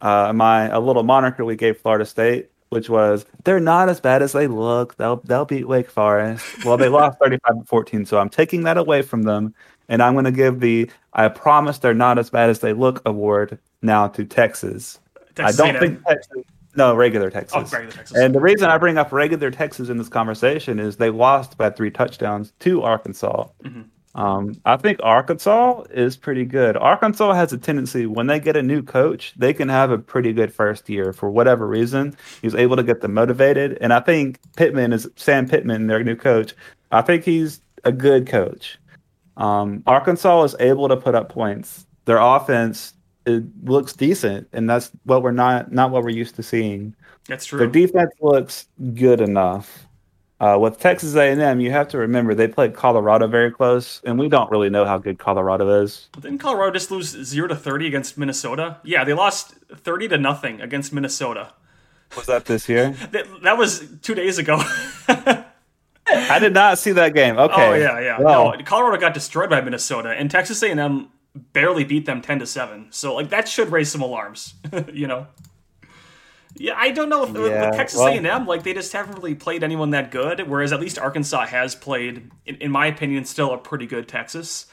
uh, 0.00 0.32
my 0.32 0.68
a 0.68 0.80
little 0.80 1.02
moniker 1.02 1.44
we 1.44 1.56
gave 1.56 1.78
Florida 1.78 2.04
State, 2.04 2.50
which 2.70 2.88
was 2.88 3.24
they're 3.44 3.60
not 3.60 3.88
as 3.88 4.00
bad 4.00 4.22
as 4.22 4.32
they 4.32 4.46
look. 4.46 4.96
They'll 4.96 5.16
they'll 5.16 5.44
beat 5.44 5.68
Wake 5.68 5.90
Forest. 5.90 6.64
Well, 6.64 6.76
they 6.76 6.88
lost 7.00 7.18
35 7.20 7.60
to 7.60 7.64
14, 7.66 8.06
so 8.06 8.18
I'm 8.18 8.28
taking 8.28 8.64
that 8.64 8.76
away 8.76 9.02
from 9.02 9.22
them, 9.22 9.54
and 9.92 10.02
I'm 10.02 10.14
going 10.14 10.24
to 10.24 10.32
give 10.32 10.60
the 10.60 10.90
I 11.12 11.28
promise 11.28 11.78
they're 11.78 11.92
not 11.92 12.18
as 12.18 12.30
bad 12.30 12.48
as 12.48 12.60
they 12.60 12.72
look 12.72 13.02
award 13.04 13.58
now 13.82 14.08
to 14.08 14.24
Texas. 14.24 14.98
Texas 15.34 15.60
I 15.60 15.64
don't 15.64 15.78
think 15.78 16.04
Texas. 16.04 16.44
No, 16.74 16.96
regular 16.96 17.30
Texas. 17.30 17.54
Oh, 17.54 17.76
regular 17.76 17.92
Texas. 17.92 18.16
And 18.16 18.34
the 18.34 18.40
reason 18.40 18.70
I 18.70 18.78
bring 18.78 18.96
up 18.96 19.12
regular 19.12 19.50
Texas 19.50 19.90
in 19.90 19.98
this 19.98 20.08
conversation 20.08 20.78
is 20.78 20.96
they 20.96 21.10
lost 21.10 21.58
by 21.58 21.68
three 21.68 21.90
touchdowns 21.90 22.54
to 22.60 22.82
Arkansas. 22.82 23.46
Mm-hmm. 23.62 23.82
Um, 24.14 24.54
I 24.64 24.78
think 24.78 24.98
Arkansas 25.02 25.82
is 25.90 26.16
pretty 26.16 26.46
good. 26.46 26.78
Arkansas 26.78 27.34
has 27.34 27.52
a 27.52 27.58
tendency 27.58 28.06
when 28.06 28.26
they 28.26 28.40
get 28.40 28.56
a 28.56 28.62
new 28.62 28.82
coach, 28.82 29.34
they 29.36 29.52
can 29.52 29.68
have 29.68 29.90
a 29.90 29.98
pretty 29.98 30.32
good 30.32 30.52
first 30.54 30.88
year 30.88 31.12
for 31.12 31.30
whatever 31.30 31.66
reason. 31.66 32.16
He's 32.40 32.54
able 32.54 32.76
to 32.76 32.82
get 32.82 33.02
them 33.02 33.12
motivated, 33.12 33.76
and 33.80 33.92
I 33.92 34.00
think 34.00 34.38
Pittman 34.56 34.94
is 34.94 35.08
Sam 35.16 35.48
Pittman, 35.48 35.86
their 35.86 36.02
new 36.02 36.16
coach. 36.16 36.54
I 36.90 37.02
think 37.02 37.24
he's 37.24 37.60
a 37.84 37.92
good 37.92 38.26
coach. 38.26 38.78
Um, 39.36 39.82
Arkansas 39.86 40.44
is 40.44 40.56
able 40.60 40.88
to 40.88 40.96
put 40.96 41.14
up 41.14 41.28
points. 41.28 41.86
Their 42.04 42.18
offense 42.18 42.94
it 43.24 43.44
looks 43.64 43.92
decent, 43.92 44.48
and 44.52 44.68
that's 44.68 44.90
what 45.04 45.22
we're 45.22 45.30
not 45.30 45.72
not 45.72 45.90
what 45.90 46.02
we're 46.02 46.10
used 46.10 46.36
to 46.36 46.42
seeing. 46.42 46.94
That's 47.28 47.46
true. 47.46 47.58
Their 47.58 47.68
defense 47.68 48.10
looks 48.20 48.66
good 48.94 49.20
enough. 49.20 49.86
Uh, 50.40 50.58
with 50.58 50.76
Texas 50.76 51.14
A&M, 51.14 51.60
you 51.60 51.70
have 51.70 51.86
to 51.86 51.98
remember 51.98 52.34
they 52.34 52.48
played 52.48 52.74
Colorado 52.74 53.28
very 53.28 53.52
close, 53.52 54.00
and 54.04 54.18
we 54.18 54.28
don't 54.28 54.50
really 54.50 54.70
know 54.70 54.84
how 54.84 54.98
good 54.98 55.16
Colorado 55.16 55.82
is. 55.82 56.08
Didn't 56.18 56.38
Colorado 56.38 56.72
just 56.72 56.90
lose 56.90 57.10
zero 57.10 57.46
to 57.46 57.54
thirty 57.54 57.86
against 57.86 58.18
Minnesota? 58.18 58.78
Yeah, 58.82 59.04
they 59.04 59.12
lost 59.12 59.54
thirty 59.72 60.08
to 60.08 60.18
nothing 60.18 60.60
against 60.60 60.92
Minnesota. 60.92 61.52
Was 62.16 62.26
that 62.26 62.46
this 62.46 62.68
year? 62.68 62.94
That, 63.12 63.26
that 63.42 63.56
was 63.56 63.84
two 64.02 64.14
days 64.14 64.38
ago. 64.38 64.60
I 66.12 66.38
did 66.38 66.54
not 66.54 66.78
see 66.78 66.92
that 66.92 67.14
game. 67.14 67.38
Okay. 67.38 67.68
Oh 67.68 67.74
yeah, 67.74 68.00
yeah. 68.00 68.20
Well, 68.20 68.56
No, 68.56 68.64
Colorado 68.64 69.00
got 69.00 69.14
destroyed 69.14 69.50
by 69.50 69.60
Minnesota, 69.60 70.10
and 70.10 70.30
Texas 70.30 70.62
A&M 70.62 71.08
barely 71.52 71.84
beat 71.84 72.06
them 72.06 72.20
ten 72.22 72.38
to 72.38 72.46
seven. 72.46 72.86
So 72.90 73.14
like 73.14 73.30
that 73.30 73.48
should 73.48 73.70
raise 73.72 73.90
some 73.90 74.02
alarms. 74.02 74.54
you 74.92 75.06
know. 75.06 75.26
Yeah, 76.54 76.74
I 76.76 76.90
don't 76.90 77.08
know. 77.08 77.24
If, 77.24 77.30
Yeah, 77.34 77.68
with 77.70 77.76
Texas 77.76 77.98
well- 77.98 78.08
A&M, 78.08 78.46
like 78.46 78.62
they 78.62 78.74
just 78.74 78.92
haven't 78.92 79.14
really 79.16 79.34
played 79.34 79.62
anyone 79.64 79.90
that 79.90 80.10
good. 80.10 80.48
Whereas 80.48 80.72
at 80.72 80.80
least 80.80 80.98
Arkansas 80.98 81.46
has 81.46 81.74
played, 81.74 82.30
in, 82.44 82.56
in 82.56 82.70
my 82.70 82.86
opinion, 82.86 83.24
still 83.24 83.52
a 83.52 83.58
pretty 83.58 83.86
good 83.86 84.06
Texas. 84.06 84.66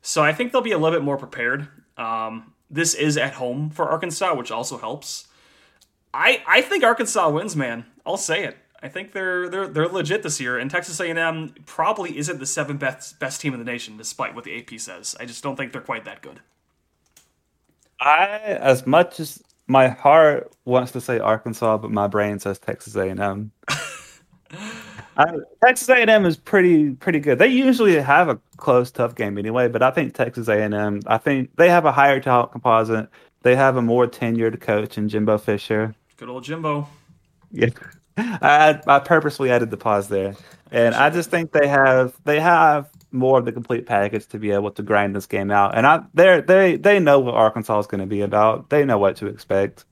So 0.00 0.22
I 0.22 0.32
think 0.32 0.52
they'll 0.52 0.62
be 0.62 0.72
a 0.72 0.78
little 0.78 0.98
bit 0.98 1.04
more 1.04 1.18
prepared. 1.18 1.68
Um, 1.98 2.54
this 2.70 2.94
is 2.94 3.16
at 3.18 3.34
home 3.34 3.70
for 3.70 3.88
Arkansas, 3.88 4.34
which 4.34 4.50
also 4.50 4.78
helps. 4.78 5.26
I 6.14 6.42
I 6.46 6.62
think 6.62 6.82
Arkansas 6.84 7.28
wins, 7.28 7.54
man. 7.54 7.84
I'll 8.06 8.16
say 8.16 8.44
it. 8.44 8.56
I 8.86 8.88
think 8.88 9.10
they're 9.10 9.48
they're 9.48 9.66
they're 9.66 9.88
legit 9.88 10.22
this 10.22 10.40
year, 10.40 10.58
and 10.58 10.70
Texas 10.70 11.00
A&M 11.00 11.52
probably 11.66 12.16
isn't 12.16 12.38
the 12.38 12.46
seventh 12.46 12.78
best 12.78 13.18
best 13.18 13.40
team 13.40 13.52
in 13.52 13.58
the 13.58 13.64
nation, 13.64 13.96
despite 13.96 14.32
what 14.32 14.44
the 14.44 14.56
AP 14.56 14.78
says. 14.78 15.16
I 15.18 15.24
just 15.24 15.42
don't 15.42 15.56
think 15.56 15.72
they're 15.72 15.80
quite 15.80 16.04
that 16.04 16.22
good. 16.22 16.38
I, 18.00 18.38
as 18.60 18.86
much 18.86 19.18
as 19.18 19.42
my 19.66 19.88
heart 19.88 20.52
wants 20.64 20.92
to 20.92 21.00
say 21.00 21.18
Arkansas, 21.18 21.78
but 21.78 21.90
my 21.90 22.06
brain 22.06 22.38
says 22.38 22.60
Texas 22.60 22.94
A&M. 22.94 23.50
I, 25.16 25.24
Texas 25.64 25.88
A&M 25.88 26.24
is 26.24 26.36
pretty 26.36 26.90
pretty 26.90 27.18
good. 27.18 27.40
They 27.40 27.48
usually 27.48 28.00
have 28.00 28.28
a 28.28 28.38
close, 28.56 28.92
tough 28.92 29.16
game 29.16 29.36
anyway, 29.36 29.66
but 29.66 29.82
I 29.82 29.90
think 29.90 30.14
Texas 30.14 30.46
A&M. 30.46 31.00
I 31.08 31.18
think 31.18 31.56
they 31.56 31.68
have 31.70 31.86
a 31.86 31.92
higher 31.92 32.20
talent 32.20 32.52
composite. 32.52 33.08
They 33.42 33.56
have 33.56 33.76
a 33.76 33.82
more 33.82 34.06
tenured 34.06 34.60
coach 34.60 34.96
in 34.96 35.08
Jimbo 35.08 35.38
Fisher. 35.38 35.92
Good 36.18 36.28
old 36.28 36.44
Jimbo. 36.44 36.86
Yeah, 37.50 37.70
I 38.16 38.80
I 38.86 38.98
purposely 39.00 39.50
added 39.50 39.70
the 39.70 39.76
pause 39.76 40.08
there, 40.08 40.36
and 40.70 40.94
I 40.94 41.10
just 41.10 41.30
think 41.30 41.52
they 41.52 41.68
have 41.68 42.14
they 42.24 42.40
have 42.40 42.90
more 43.12 43.38
of 43.38 43.44
the 43.44 43.52
complete 43.52 43.86
package 43.86 44.26
to 44.28 44.38
be 44.38 44.50
able 44.50 44.70
to 44.72 44.82
grind 44.82 45.14
this 45.14 45.26
game 45.26 45.50
out. 45.50 45.76
And 45.76 45.86
I 45.86 46.02
they 46.14 46.40
they 46.40 46.76
they 46.76 46.98
know 46.98 47.20
what 47.20 47.34
Arkansas 47.34 47.78
is 47.80 47.86
going 47.86 48.00
to 48.00 48.06
be 48.06 48.22
about. 48.22 48.70
They 48.70 48.84
know 48.84 48.98
what 48.98 49.16
to 49.16 49.26
expect. 49.26 49.84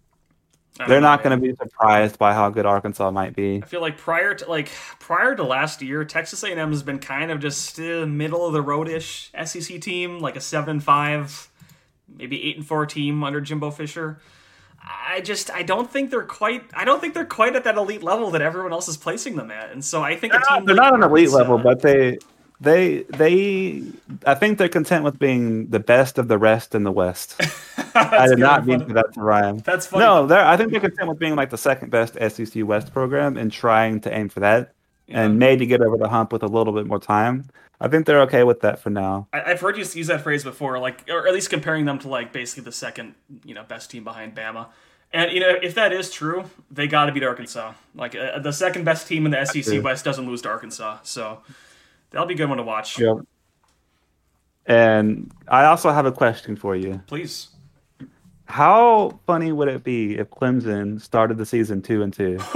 They're 0.76 1.00
know, 1.00 1.00
not 1.00 1.22
going 1.22 1.40
to 1.40 1.46
be 1.46 1.54
surprised 1.54 2.18
by 2.18 2.34
how 2.34 2.50
good 2.50 2.66
Arkansas 2.66 3.10
might 3.12 3.36
be. 3.36 3.62
I 3.62 3.66
feel 3.66 3.80
like 3.80 3.96
prior 3.96 4.34
to 4.34 4.50
like 4.50 4.70
prior 4.98 5.36
to 5.36 5.44
last 5.44 5.82
year, 5.82 6.04
Texas 6.04 6.42
A&M 6.42 6.70
has 6.70 6.82
been 6.82 6.98
kind 6.98 7.30
of 7.30 7.40
just 7.40 7.78
uh, 7.78 8.06
middle 8.06 8.44
of 8.46 8.52
the 8.52 8.62
roadish 8.62 9.30
SEC 9.46 9.80
team, 9.80 10.18
like 10.18 10.34
a 10.34 10.40
seven 10.40 10.70
and 10.70 10.82
five, 10.82 11.48
maybe 12.08 12.42
eight 12.42 12.56
and 12.56 12.66
four 12.66 12.86
team 12.86 13.22
under 13.22 13.40
Jimbo 13.40 13.70
Fisher. 13.70 14.18
I 14.86 15.20
just 15.20 15.50
I 15.50 15.62
don't 15.62 15.90
think 15.90 16.10
they're 16.10 16.22
quite 16.22 16.64
I 16.74 16.84
don't 16.84 17.00
think 17.00 17.14
they're 17.14 17.24
quite 17.24 17.56
at 17.56 17.64
that 17.64 17.76
elite 17.76 18.02
level 18.02 18.30
that 18.32 18.42
everyone 18.42 18.72
else 18.72 18.88
is 18.88 18.96
placing 18.96 19.36
them 19.36 19.50
at, 19.50 19.70
and 19.70 19.84
so 19.84 20.02
I 20.02 20.16
think 20.16 20.34
a 20.34 20.36
They're 20.36 20.40
team 20.40 20.56
not, 20.56 20.66
they're 20.66 20.74
not 20.76 20.94
an 20.94 21.02
elite 21.02 21.28
Arkansas- 21.28 21.38
level, 21.38 21.58
but 21.58 21.80
they 21.82 22.18
they 22.60 23.02
they 23.04 23.82
I 24.26 24.34
think 24.34 24.58
they're 24.58 24.68
content 24.68 25.04
with 25.04 25.18
being 25.18 25.68
the 25.68 25.80
best 25.80 26.18
of 26.18 26.28
the 26.28 26.38
rest 26.38 26.74
in 26.74 26.84
the 26.84 26.92
West. 26.92 27.36
I 27.94 28.26
did 28.28 28.38
not 28.38 28.66
mean 28.66 28.84
for 28.86 28.92
that 28.94 29.12
to 29.14 29.20
rhyme. 29.20 29.58
That's 29.58 29.86
funny. 29.86 30.04
No, 30.04 30.26
they're 30.26 30.44
I 30.44 30.56
think 30.56 30.70
they're 30.70 30.80
content 30.80 31.08
with 31.08 31.18
being 31.18 31.36
like 31.36 31.50
the 31.50 31.58
second 31.58 31.90
best 31.90 32.14
SEC 32.14 32.64
West 32.64 32.92
program 32.92 33.36
and 33.36 33.50
trying 33.52 34.00
to 34.02 34.12
aim 34.14 34.28
for 34.28 34.40
that 34.40 34.72
and 35.08 35.38
maybe 35.38 35.66
get 35.66 35.80
over 35.82 35.96
the 35.96 36.08
hump 36.08 36.32
with 36.32 36.42
a 36.42 36.46
little 36.46 36.72
bit 36.72 36.86
more 36.86 36.98
time. 36.98 37.48
I 37.80 37.88
think 37.88 38.06
they're 38.06 38.22
okay 38.22 38.44
with 38.44 38.60
that 38.60 38.78
for 38.78 38.90
now. 38.90 39.28
I, 39.32 39.42
I've 39.52 39.60
heard 39.60 39.76
you 39.76 39.84
use 39.84 40.06
that 40.06 40.22
phrase 40.22 40.44
before, 40.44 40.78
like, 40.78 41.08
or 41.10 41.26
at 41.26 41.34
least 41.34 41.50
comparing 41.50 41.84
them 41.84 41.98
to 42.00 42.08
like 42.08 42.32
basically 42.32 42.64
the 42.64 42.72
second, 42.72 43.14
you 43.44 43.54
know, 43.54 43.64
best 43.64 43.90
team 43.90 44.04
behind 44.04 44.34
Bama. 44.34 44.68
And 45.12 45.30
you 45.30 45.40
know, 45.40 45.54
if 45.62 45.74
that 45.76 45.92
is 45.92 46.10
true, 46.10 46.44
they 46.70 46.88
got 46.88 47.06
to 47.06 47.12
beat 47.12 47.22
Arkansas. 47.22 47.74
Like 47.94 48.16
uh, 48.16 48.40
the 48.40 48.52
second 48.52 48.84
best 48.84 49.06
team 49.06 49.26
in 49.26 49.32
the 49.32 49.44
SEC. 49.44 49.82
West 49.82 50.04
doesn't 50.04 50.26
lose 50.26 50.42
to 50.42 50.48
Arkansas, 50.48 50.98
so 51.04 51.40
that'll 52.10 52.26
be 52.26 52.34
a 52.34 52.36
good 52.36 52.48
one 52.48 52.58
to 52.58 52.64
watch. 52.64 52.98
Yep. 52.98 53.18
And 54.66 55.30
I 55.46 55.66
also 55.66 55.90
have 55.90 56.06
a 56.06 56.12
question 56.12 56.56
for 56.56 56.74
you. 56.74 57.00
Please. 57.06 57.48
How 58.46 59.18
funny 59.26 59.52
would 59.52 59.68
it 59.68 59.84
be 59.84 60.18
if 60.18 60.30
Clemson 60.30 61.00
started 61.00 61.38
the 61.38 61.46
season 61.46 61.80
two 61.80 62.02
and 62.02 62.12
two? 62.12 62.36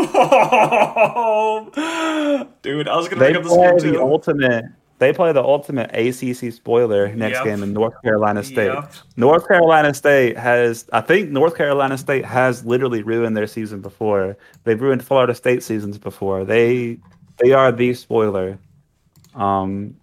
Dude, 2.63 2.89
I 2.89 2.97
was 2.97 3.09
gonna 3.09 3.21
They 3.21 3.33
bring 3.33 3.37
up 3.37 3.43
this 3.45 3.53
play 3.53 3.91
the 3.91 4.01
ultimate. 4.01 4.65
They 4.99 5.13
play 5.13 5.33
the 5.33 5.43
ultimate 5.43 5.91
ACC 5.95 6.53
spoiler 6.53 7.15
next 7.15 7.37
Yep. 7.37 7.45
game 7.45 7.63
in 7.63 7.73
North 7.73 7.95
Carolina 8.03 8.43
State. 8.43 8.73
Yep. 8.73 8.93
North 9.17 9.47
Carolina 9.47 9.95
State 9.95 10.37
has, 10.37 10.87
I 10.93 11.01
think, 11.01 11.31
North 11.31 11.57
Carolina 11.57 11.97
State 11.97 12.25
has 12.25 12.65
literally 12.65 13.03
ruined 13.03 13.37
their 13.37 13.47
season 13.47 13.81
before. 13.81 14.37
They've 14.65 14.81
ruined 14.81 15.05
Florida 15.05 15.35
State 15.35 15.63
seasons 15.63 15.99
before. 15.99 16.45
They 16.45 16.99
they 17.43 17.53
are 17.53 17.71
the 17.71 17.95
spoiler. 17.95 18.59
Um, 19.37 19.95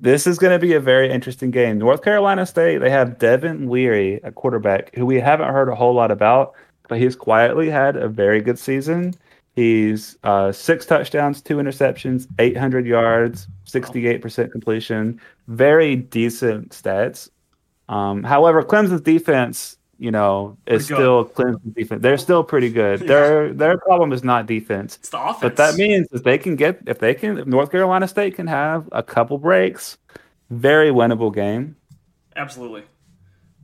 this 0.00 0.26
is 0.26 0.38
going 0.38 0.52
to 0.52 0.58
be 0.58 0.72
a 0.72 0.80
very 0.80 1.10
interesting 1.10 1.50
game. 1.50 1.76
North 1.78 2.02
Carolina 2.02 2.46
State, 2.46 2.78
they 2.78 2.88
have 2.88 3.18
Devin 3.18 3.68
Leary, 3.68 4.20
a 4.24 4.32
quarterback 4.32 4.94
who 4.94 5.04
we 5.04 5.20
haven't 5.20 5.52
heard 5.52 5.68
a 5.68 5.74
whole 5.74 5.92
lot 5.94 6.10
about, 6.10 6.54
but 6.88 6.98
he's 6.98 7.14
quietly 7.14 7.68
had 7.68 7.96
a 7.96 8.08
very 8.08 8.40
good 8.40 8.58
season. 8.58 9.12
He's 9.60 10.16
uh, 10.24 10.52
six 10.52 10.86
touchdowns, 10.86 11.42
two 11.42 11.56
interceptions, 11.56 12.26
800 12.38 12.86
yards, 12.86 13.46
68% 13.66 14.50
completion. 14.50 15.20
Very 15.48 15.96
decent 15.96 16.70
stats. 16.70 17.28
Um, 17.90 18.22
however, 18.22 18.62
Clemson's 18.62 19.02
defense, 19.02 19.76
you 19.98 20.10
know, 20.10 20.56
is 20.66 20.86
still 20.86 21.26
Clemson's 21.26 21.74
defense. 21.74 22.00
They're 22.00 22.16
still 22.16 22.42
pretty 22.42 22.70
good. 22.70 23.02
Yeah. 23.02 23.06
Their 23.06 23.52
their 23.52 23.78
problem 23.78 24.14
is 24.14 24.24
not 24.24 24.46
defense. 24.46 24.96
It's 24.96 25.10
the 25.10 25.20
offense. 25.20 25.42
But 25.42 25.56
that 25.56 25.74
means 25.74 26.08
if 26.10 26.22
they 26.22 26.38
can 26.38 26.56
get 26.56 26.80
if 26.86 26.98
they 26.98 27.12
can 27.12 27.36
if 27.36 27.46
North 27.46 27.70
Carolina 27.70 28.08
State 28.08 28.36
can 28.36 28.46
have 28.46 28.88
a 28.92 29.02
couple 29.02 29.36
breaks, 29.36 29.98
very 30.48 30.88
winnable 30.88 31.34
game. 31.34 31.76
absolutely. 32.34 32.84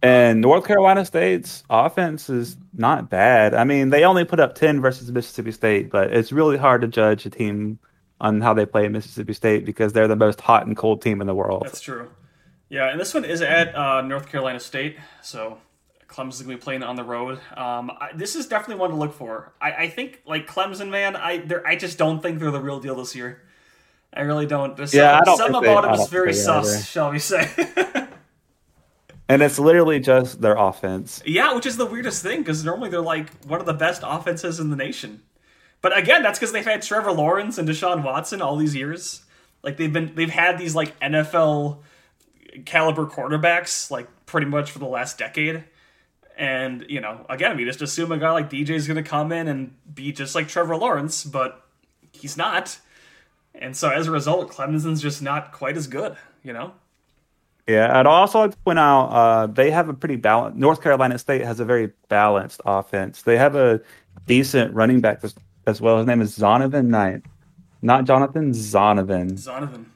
And 0.03 0.41
North 0.41 0.67
Carolina 0.67 1.05
State's 1.05 1.65
offense 1.71 2.29
is 2.29 2.57
not 2.75 3.09
bad. 3.11 3.55
I 3.55 3.65
mean, 3.65 3.91
they 3.91 4.05
only 4.05 4.25
put 4.25 4.39
up 4.41 4.55
10 4.55 4.81
versus 4.81 5.11
Mississippi 5.11 5.53
State, 5.53 5.91
but 5.91 6.13
it's 6.13 6.33
really 6.33 6.59
hard 6.59 6.83
to 6.83 6.89
judge 6.89 7.25
a 7.27 7.31
team 7.31 7.79
on 8.21 8.41
how 8.41 8.55
they 8.55 8.67
play 8.67 8.85
at 8.87 8.93
Mississippi 8.93 9.33
State 9.33 9.65
because 9.65 9.93
they're 9.93 10.09
the 10.09 10.17
most 10.17 10.41
hot 10.41 10.67
and 10.67 10.77
cold 10.77 11.03
team 11.03 11.21
in 11.21 11.27
the 11.27 11.35
world. 11.35 11.63
That's 11.65 11.81
true. 11.81 12.11
Yeah, 12.69 12.91
and 12.91 13.01
this 13.01 13.15
one 13.15 13.25
is 13.25 13.43
at 13.43 13.75
uh, 13.75 14.03
North 14.03 14.29
Carolina 14.29 14.59
State, 14.61 14.97
so 15.23 15.59
Clemson's 16.09 16.43
gonna 16.43 16.57
be 16.57 16.61
playing 16.61 16.83
on 16.83 16.97
the 16.97 17.05
road. 17.05 17.39
Um, 17.57 17.91
I, 18.01 18.11
this 18.15 18.35
is 18.37 18.47
definitely 18.47 18.81
one 18.81 18.91
to 18.91 18.97
look 18.97 19.15
for. 19.15 19.53
I, 19.61 19.73
I 19.73 19.89
think 19.89 20.23
like 20.27 20.47
Clemson, 20.49 20.89
man. 20.91 21.15
I 21.17 21.47
I 21.65 21.77
just 21.77 21.97
don't 21.99 22.21
think 22.21 22.39
they're 22.41 22.51
the 22.51 22.61
real 22.61 22.81
deal 22.81 22.97
this 22.97 23.15
year. 23.15 23.43
I 24.13 24.23
really 24.23 24.47
don't. 24.47 24.77
There's 24.77 24.93
Yeah, 24.95 25.19
I 25.21 25.25
don't 25.25 25.37
something 25.37 25.53
think 25.55 25.65
they- 25.65 25.73
about 25.73 25.85
I 25.85 25.93
them 25.93 26.01
is 26.01 26.09
very 26.09 26.33
think 26.33 26.45
they 26.47 26.53
are 26.53 26.65
sus, 26.65 26.75
either. 26.75 26.85
shall 26.85 27.11
we 27.13 27.19
say? 27.19 28.06
And 29.29 29.43
it's 29.43 29.59
literally 29.59 29.99
just 29.99 30.41
their 30.41 30.55
offense. 30.55 31.21
yeah, 31.27 31.53
which 31.55 31.67
is 31.67 31.77
the 31.77 31.87
weirdest 31.87 32.23
thing 32.23 32.41
because 32.41 32.65
normally 32.65 32.91
they're 32.91 33.01
like 33.01 33.45
one 33.45 33.59
of 33.59 33.67
the 33.67 33.75
best 33.75 34.03
offenses 34.05 34.61
in 34.61 34.71
the 34.71 34.77
nation. 34.77 35.23
But 35.83 35.97
again, 35.97 36.23
that's 36.23 36.39
because 36.39 36.53
they've 36.53 36.65
had 36.65 36.83
Trevor 36.83 37.13
Lawrence 37.13 37.59
and 37.59 37.69
Deshaun 37.69 38.03
Watson 38.03 38.41
all 38.41 38.57
these 38.57 38.75
years. 38.75 39.23
Like 39.63 39.77
they've 39.77 39.93
been 39.93 40.15
they've 40.15 40.31
had 40.31 40.59
these 40.59 40.75
like 40.75 40.99
NFL 41.01 41.79
caliber 42.65 43.07
quarterbacks 43.07 43.91
like 43.91 44.09
pretty 44.27 44.47
much 44.47 44.71
for 44.71 44.79
the 44.79 44.87
last 44.87 45.19
decade. 45.19 45.65
And 46.39 46.87
you 46.89 47.01
know, 47.01 47.27
again, 47.29 47.57
we 47.57 47.65
just 47.65 47.83
assume 47.83 48.13
a 48.13 48.19
guy 48.19 48.31
like 48.33 48.51
DJ 48.51 48.71
is 48.71 48.87
going 48.87 49.03
to 49.03 49.09
come 49.09 49.33
in 49.33 49.49
and 49.49 49.75
be 49.93 50.13
just 50.13 50.35
like 50.35 50.49
Trevor 50.49 50.77
Lawrence, 50.77 51.25
but 51.25 51.67
he's 52.13 52.37
not. 52.37 52.79
And 53.55 53.77
so 53.77 53.91
as 53.91 54.07
a 54.07 54.11
result, 54.11 54.51
Clemson's 54.51 55.01
just 55.03 55.23
not 55.23 55.53
quite 55.53 55.77
as 55.77 55.87
good. 55.87 56.17
You 56.43 56.53
know. 56.53 56.73
Yeah, 57.67 57.99
I'd 57.99 58.07
also 58.07 58.41
like 58.41 58.53
to 58.53 58.57
point 58.59 58.79
out 58.79 59.07
uh, 59.07 59.47
they 59.49 59.71
have 59.73 59.89
a 59.89 59.95
pretty 59.95 60.17
balanced. 60.17 60.57
North 60.57 60.81
Carolina 60.83 61.19
State 61.19 61.43
has 61.43 61.59
a 61.59 61.65
very 61.65 61.93
balanced 62.09 62.61
offense. 62.65 63.23
They 63.23 63.37
have 63.37 63.57
a 63.57 63.81
decent 64.27 64.73
running 64.73 65.01
back 65.01 65.25
as, 65.25 65.35
as 65.67 65.81
well. 65.81 65.99
His 65.99 66.07
name 66.07 66.21
is 66.21 66.39
Zonovan 66.39 66.87
Knight, 66.87 67.23
not 67.83 68.05
Jonathan 68.05 68.53
Zonovan. 68.53 69.33
Zonovan. 69.33 69.87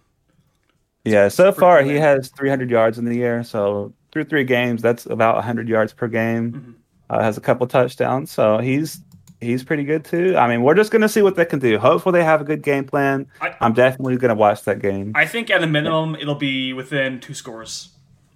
Yeah, 1.05 1.29
so 1.29 1.53
far 1.53 1.83
he 1.83 1.95
has 1.95 2.29
300 2.29 2.71
yards 2.71 2.99
in 2.99 3.05
the 3.05 3.15
year. 3.15 3.43
So 3.45 3.95
through 4.13 4.25
three 4.25 4.45
games, 4.45 4.83
that's 4.83 5.07
about 5.07 5.37
100 5.37 5.69
yards 5.69 5.93
per 5.93 6.09
game. 6.09 6.53
Mm-hmm. 6.53 6.71
Uh, 7.09 7.23
has 7.23 7.37
a 7.37 7.41
couple 7.41 7.67
touchdowns, 7.67 8.31
so 8.31 8.59
he's 8.59 9.01
he's 9.41 9.63
pretty 9.65 9.85
good 9.85 10.05
too. 10.05 10.37
I 10.37 10.49
mean, 10.49 10.63
we're 10.63 10.75
just 10.75 10.91
gonna 10.91 11.09
see 11.09 11.23
what 11.23 11.37
they 11.37 11.45
can 11.45 11.59
do. 11.59 11.79
Hopefully, 11.79 12.19
they 12.19 12.25
have 12.25 12.41
a 12.41 12.45
good 12.45 12.63
game 12.63 12.85
plan. 12.85 13.27
I- 13.41 13.55
I'm 13.61 13.73
definitely 13.73 14.17
gonna 14.17 14.35
watch 14.35 14.65
that 14.65 14.81
game. 14.81 15.13
I 15.15 15.27
think 15.27 15.51
at 15.51 15.63
a 15.63 15.67
minimum 15.67 16.15
it'll 16.17 16.35
be 16.35 16.73
within 16.73 17.21
two 17.21 17.35
scores. 17.35 17.91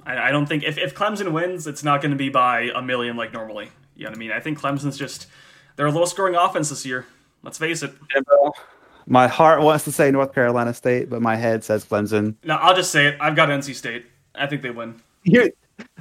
I, 0.07 0.29
I 0.29 0.31
don't 0.31 0.47
think 0.47 0.63
if, 0.65 0.77
if 0.79 0.95
Clemson 0.95 1.33
wins, 1.33 1.67
it's 1.67 1.83
not 1.83 2.03
going 2.03 2.11
to 2.11 2.17
be 2.17 2.29
by 2.29 2.71
a 2.75 2.83
million 2.83 3.17
like 3.17 3.33
normally. 3.33 3.71
You 3.97 4.05
know 4.05 4.11
what 4.11 4.17
I 4.17 4.19
mean? 4.19 4.33
I 4.33 4.41
think 4.41 4.59
Clemson's 4.61 4.99
just 4.99 5.29
they're 5.77 5.87
a 5.87 5.91
low 5.91 6.05
scoring 6.05 6.35
offense 6.35 6.69
this 6.69 6.85
year. 6.85 7.07
Let's 7.43 7.57
face 7.59 7.83
it. 7.83 7.93
My 9.07 9.27
heart 9.29 9.63
wants 9.63 9.85
to 9.85 9.93
say 9.93 10.11
North 10.11 10.35
Carolina 10.35 10.73
State, 10.75 11.11
but 11.11 11.21
my 11.23 11.37
head 11.37 11.63
says 11.65 11.85
Clemson. 11.85 12.35
No, 12.45 12.57
I'll 12.57 12.75
just 12.75 12.91
say 12.91 13.07
it. 13.07 13.17
I've 13.21 13.37
got 13.37 13.49
NC 13.49 13.75
State. 13.75 14.07
I 14.35 14.47
think 14.47 14.63
they 14.63 14.71
win. 14.71 15.01
You 15.27 15.51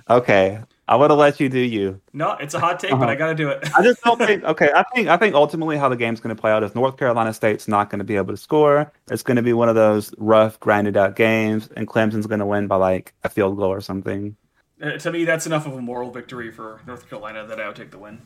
okay? 0.10 0.60
I 0.88 0.98
would 0.98 1.10
have 1.12 1.18
let 1.20 1.40
you 1.40 1.48
do 1.48 1.60
you. 1.60 2.02
No, 2.12 2.34
it's 2.34 2.54
a 2.54 2.60
hot 2.60 2.80
take, 2.80 2.92
Uh-huh. 2.92 3.00
but 3.00 3.10
I 3.10 3.16
got 3.16 3.28
to 3.28 3.36
do 3.36 3.50
it. 3.50 3.70
I 3.76 3.82
just 3.82 4.02
don't 4.04 4.18
think. 4.26 4.44
Okay, 4.44 4.70
I 4.76 4.84
think 4.94 5.08
I 5.08 5.16
think 5.18 5.34
ultimately 5.34 5.78
how 5.78 5.88
the 5.88 5.96
game's 5.96 6.20
going 6.20 6.36
to 6.36 6.40
play 6.40 6.52
out 6.52 6.62
is 6.64 6.76
North 6.76 6.98
Carolina 6.98 7.34
State's 7.34 7.68
not 7.70 7.90
going 7.90 8.00
to 8.00 8.06
be 8.06 8.18
able 8.18 8.34
to 8.34 8.38
score. 8.38 8.92
It's 9.10 9.24
going 9.24 9.38
to 9.38 9.42
be 9.44 9.54
one 9.54 9.70
of 9.70 9.76
those 9.76 10.14
rough, 10.18 10.60
grinded 10.60 10.98
out 10.98 11.16
games, 11.16 11.70
and 11.78 11.88
Clemson's 11.88 12.28
going 12.28 12.40
to 12.40 12.46
win 12.46 12.68
by 12.68 12.76
like 12.76 13.14
a 13.24 13.30
field 13.30 13.56
goal 13.58 13.70
or 13.72 13.80
something. 13.82 14.36
Uh, 14.82 14.98
to 14.98 15.12
me, 15.12 15.24
that's 15.24 15.46
enough 15.46 15.66
of 15.66 15.74
a 15.74 15.82
moral 15.82 16.12
victory 16.12 16.52
for 16.52 16.82
North 16.86 17.10
Carolina 17.10 17.46
that 17.48 17.62
I 17.62 17.68
would 17.68 17.78
take 17.78 17.92
the 17.92 18.00
win. 18.00 18.22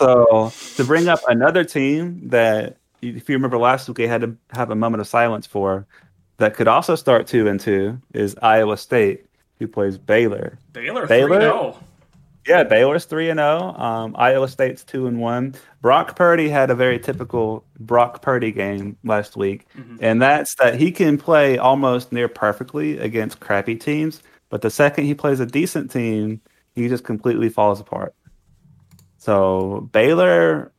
So 0.00 0.52
to 0.76 0.84
bring 0.84 1.08
up 1.08 1.20
another 1.28 1.62
team 1.62 2.28
that, 2.30 2.78
if 3.02 3.28
you 3.28 3.36
remember 3.36 3.58
last 3.58 3.86
week, 3.88 3.98
they 3.98 4.08
had 4.08 4.22
to 4.22 4.36
have 4.52 4.70
a 4.70 4.74
moment 4.74 5.00
of 5.00 5.06
silence 5.06 5.46
for, 5.46 5.86
that 6.38 6.54
could 6.54 6.66
also 6.66 6.96
start 6.96 7.28
two 7.28 7.46
and 7.46 7.60
two 7.60 8.00
is 8.12 8.34
Iowa 8.42 8.76
State, 8.76 9.26
who 9.62 9.68
plays 9.68 9.98
Baylor. 9.98 10.58
Baylor, 10.72 11.06
Baylor? 11.06 11.40
3-0. 11.40 11.76
Yeah, 12.46 12.64
Baylor's 12.64 13.04
three 13.04 13.30
and 13.30 13.38
zero. 13.38 13.72
Um, 13.78 14.16
Iowa 14.18 14.48
State's 14.48 14.82
two 14.82 15.06
and 15.06 15.20
one. 15.20 15.54
Brock 15.80 16.16
Purdy 16.16 16.48
had 16.48 16.70
a 16.70 16.74
very 16.74 16.98
typical 16.98 17.64
Brock 17.78 18.20
Purdy 18.20 18.50
game 18.50 18.96
last 19.04 19.36
week, 19.36 19.66
and 20.00 20.20
that's 20.20 20.56
that 20.56 20.74
he 20.74 20.90
can 20.90 21.18
play 21.18 21.56
almost 21.56 22.10
near 22.10 22.28
perfectly 22.28 22.98
against 22.98 23.38
crappy 23.38 23.76
teams, 23.76 24.22
but 24.48 24.60
the 24.60 24.70
second 24.70 25.04
he 25.04 25.14
plays 25.14 25.38
a 25.38 25.46
decent 25.46 25.90
team, 25.90 26.40
he 26.74 26.88
just 26.88 27.04
completely 27.04 27.48
falls 27.48 27.80
apart. 27.80 28.12
So 29.18 29.88
Baylor, 29.92 30.72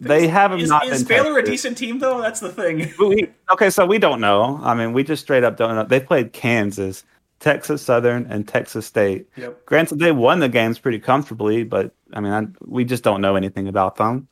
they 0.00 0.26
haven't 0.26 0.60
Is, 0.60 0.70
not 0.70 0.86
is 0.86 1.04
Baylor 1.04 1.38
a 1.38 1.44
decent 1.44 1.76
team 1.76 1.98
though? 1.98 2.18
That's 2.22 2.40
the 2.40 2.48
thing. 2.48 2.94
We, 2.98 3.28
okay, 3.52 3.68
so 3.68 3.84
we 3.84 3.98
don't 3.98 4.22
know. 4.22 4.58
I 4.62 4.72
mean, 4.72 4.94
we 4.94 5.04
just 5.04 5.22
straight 5.22 5.44
up 5.44 5.58
don't 5.58 5.74
know. 5.74 5.84
They 5.84 6.00
played 6.00 6.32
Kansas, 6.32 7.04
Texas 7.40 7.82
Southern, 7.82 8.26
and 8.26 8.46
Texas 8.48 8.86
State. 8.86 9.28
Yep. 9.36 9.66
Granted, 9.66 9.98
they 10.00 10.12
won 10.12 10.40
the 10.40 10.48
games 10.48 10.78
pretty 10.78 10.98
comfortably, 10.98 11.64
but 11.64 11.94
I 12.12 12.20
mean, 12.20 12.32
I, 12.32 12.46
we 12.64 12.84
just 12.84 13.04
don't 13.04 13.20
know 13.20 13.36
anything 13.36 13.68
about 13.68 13.96
them. 13.96 14.28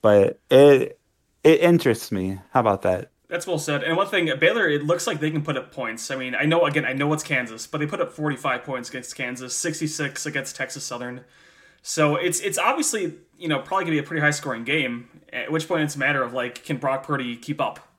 But 0.00 0.40
it 0.50 0.98
it 1.44 1.60
interests 1.60 2.10
me. 2.10 2.40
How 2.50 2.60
about 2.60 2.82
that? 2.82 3.10
That's 3.28 3.46
well 3.46 3.58
said. 3.58 3.82
And 3.82 3.96
one 3.96 4.08
thing, 4.08 4.30
Baylor, 4.38 4.68
it 4.68 4.84
looks 4.84 5.06
like 5.06 5.20
they 5.20 5.30
can 5.30 5.42
put 5.42 5.56
up 5.56 5.72
points. 5.72 6.10
I 6.10 6.16
mean, 6.16 6.34
I 6.34 6.44
know 6.44 6.66
again, 6.66 6.84
I 6.84 6.92
know 6.92 7.12
it's 7.12 7.22
Kansas, 7.22 7.66
but 7.66 7.78
they 7.78 7.86
put 7.86 8.00
up 8.00 8.12
45 8.12 8.64
points 8.64 8.90
against 8.90 9.16
Kansas, 9.16 9.56
66 9.56 10.26
against 10.26 10.56
Texas 10.56 10.84
Southern. 10.84 11.24
So 11.82 12.16
it's 12.16 12.40
it's 12.40 12.58
obviously 12.58 13.14
you 13.38 13.48
know 13.48 13.60
probably 13.60 13.84
gonna 13.84 13.94
be 13.94 13.98
a 14.00 14.02
pretty 14.02 14.20
high 14.20 14.30
scoring 14.32 14.64
game. 14.64 15.08
At 15.32 15.50
which 15.50 15.66
point 15.66 15.82
it's 15.82 15.94
a 15.94 15.98
matter 15.98 16.22
of 16.22 16.32
like, 16.32 16.64
can 16.64 16.76
Brock 16.76 17.04
Purdy 17.04 17.36
keep 17.36 17.60
up? 17.60 17.91